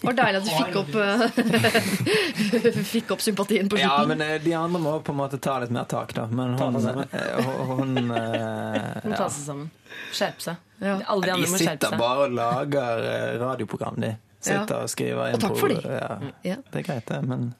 [0.00, 4.38] Det var deilig at du fikk opp, eh, fikk opp sympatien på Ja, men eh,
[4.40, 6.24] de andre må på en måte ta litt mer tak, da.
[6.26, 9.12] Men Ta hun, hun, eh, hun eh, ja.
[9.12, 9.68] tar seg sammen.
[10.12, 10.64] Skjerpe seg.
[10.80, 10.96] Ja.
[11.04, 14.14] Alle de De andre må skjerpe sitter bare og lager eh, radioprogram, de.
[14.40, 15.80] Sitter og skriver Og takk for de.
[15.84, 16.12] Ja,
[16.46, 16.56] Ja.
[16.70, 17.50] det er greit, det, men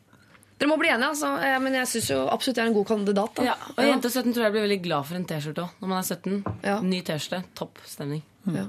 [0.58, 1.34] Dere må bli enige, altså.
[1.44, 3.36] Eh, Men jeg syns absolutt jeg er en god kandidat.
[3.36, 3.44] Da.
[3.52, 5.76] Ja, og Jente 17 tror jeg blir veldig glad for en T-skjorte òg.
[5.82, 6.40] Når man er 17.
[6.64, 6.80] Ja.
[6.82, 7.44] Ny T-skjorte.
[7.58, 8.24] Topp stemning.
[8.48, 8.64] Ja.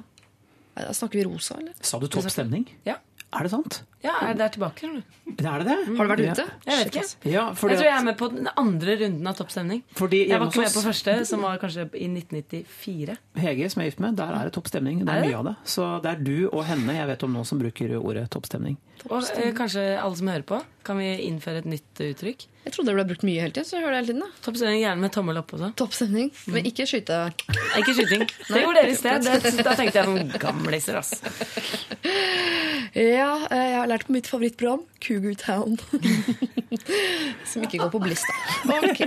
[0.88, 1.73] Da snakker vi rosa, eller?
[1.81, 2.65] Sa du topp stemning?
[2.88, 2.95] Ja.
[3.35, 3.84] Er det sant?
[4.04, 4.88] Ja, er det der tilbake?
[4.88, 5.02] Eller?
[5.40, 5.78] Det er det det?
[5.98, 6.46] Har du vært ute?
[6.70, 7.32] Jeg vet ikke.
[7.34, 9.82] Ja, fordi, Jeg tror jeg er med på den andre runden av toppstemning.
[10.00, 13.18] fordi Jeg var ikke med på første, som var kanskje i 1994.
[13.44, 15.04] Hege, som jeg er gift med, der er det toppstemning.
[15.04, 15.30] Det Er er det?
[15.34, 15.56] mye av det.
[15.66, 18.78] Så det er du og henne jeg vet om nå som bruker ordet toppstemning.
[19.10, 22.48] Og eh, kanskje alle som hører på, kan vi innføre et nytt uttrykk?
[22.66, 23.66] Jeg trodde det ble brukt mye hele tiden.
[23.68, 24.32] så jeg hører det hele tiden da.
[24.44, 25.70] Toppstemning gjerne med tommel opp også.
[25.80, 26.54] Toppstemning, mm.
[26.56, 27.20] Men ikke skyte.
[27.80, 28.26] Ikke skyting.
[28.52, 29.30] Det gjorde dere i sted.
[29.64, 31.16] Da tenkte jeg sånn gamliser, altså.
[32.96, 35.78] Ja, eh, jeg har lært på mitt favorittprogram, Cougar Town.
[37.49, 38.78] Som ikke går på Bliss, da.
[38.80, 39.02] Ok,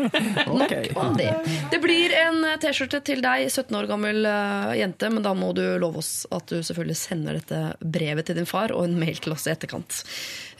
[0.50, 1.30] Nok om det.
[1.72, 5.52] Det blir en eh, T-skjorte til deg, 17 år gammel eh, jente, men da må
[5.56, 9.20] du love oss at du selvfølgelig sender dette brevet til din far, og en mail
[9.22, 10.02] til oss i etterkant.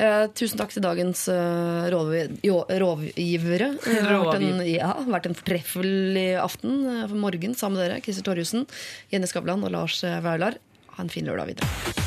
[0.03, 3.73] Eh, tusen takk til dagens uh, rådgivere.
[3.83, 8.03] Det har vært en, ja, vært en fortreffelig aften for morgen sammen med dere.
[8.05, 8.69] Christer Torjussen,
[9.13, 10.59] Jenny Skavlan og Lars Vaular.
[10.97, 12.02] Ha en fin lørdag videre.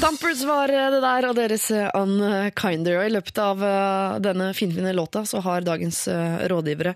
[0.00, 2.96] Thumpers var det der, og deres eh, Unkinder.
[3.00, 6.94] Og I løpet av eh, denne finfine låta så har dagens eh, rådgivere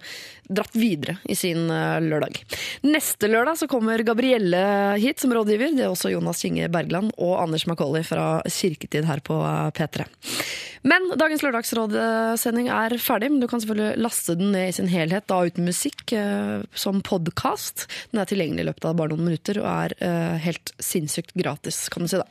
[0.49, 2.41] dratt videre i sin eh, lørdag.
[2.89, 4.65] Neste lørdag så kommer Gabrielle
[5.01, 5.77] hit som rådgiver.
[5.77, 10.09] Det er også Jonas Kinge Bergland og Anders Macauley fra Kirketid her på eh, P3.
[10.85, 15.25] Men dagens lørdagsrådsending er ferdig, men du kan selvfølgelig laste den ned i sin helhet,
[15.33, 17.87] da uten musikk, eh, som podkast.
[18.13, 21.87] Den er tilgjengelig i løpet av bare noen minutter og er eh, helt sinnssykt gratis,
[21.89, 22.27] kan du si da.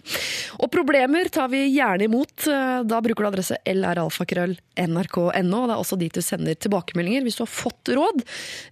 [0.63, 2.47] Og problemer tar vi gjerne imot.
[2.47, 5.59] Eh, Da bruker du adresse lralfakrøll.nrk.no.
[5.67, 8.23] Det er også dit du sender tilbakemeldinger hvis du har fått råd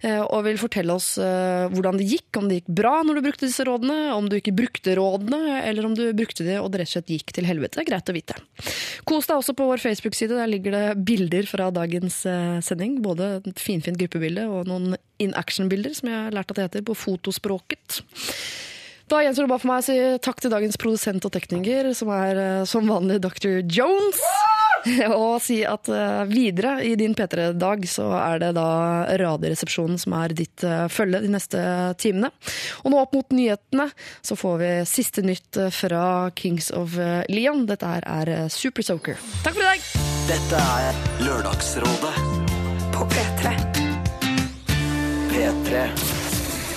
[0.06, 3.26] eh, og vil fortelle oss eh, hvordan det gikk, om det gikk bra når du
[3.28, 6.82] brukte disse rådene, om du ikke brukte rådene, eller om du brukte de og det
[6.82, 7.78] rett og slett gikk til helvete.
[7.78, 8.38] Det er greit å vite.
[9.08, 10.36] Kos deg også på vår Facebook-side.
[10.38, 12.22] Der ligger det bilder fra dagens
[12.66, 13.00] sending.
[13.04, 16.86] Både et finfint gruppebilde og noen in action-bilder, som jeg har lært at det heter
[16.86, 18.02] på fotospråket.
[19.12, 19.94] Da gjenstår det bare for meg å si
[20.24, 23.58] takk til dagens produsent og tekniker, som er eh, som vanlig Dr.
[23.68, 24.22] Jones.
[25.12, 28.64] Og si at eh, videre i din P3-dag så er det da
[29.20, 31.60] Radioresepsjonen som er ditt eh, følge de neste
[32.00, 32.32] timene.
[32.86, 33.90] Og nå opp mot nyhetene
[34.24, 36.96] så får vi siste nytt fra Kings of
[37.28, 37.66] Leon.
[37.68, 39.20] Dette her er Super Soaker.
[39.44, 39.86] Takk for i dag!
[40.32, 42.16] Dette er Lørdagsrådet
[42.96, 43.56] På P3.
[45.36, 46.21] P3.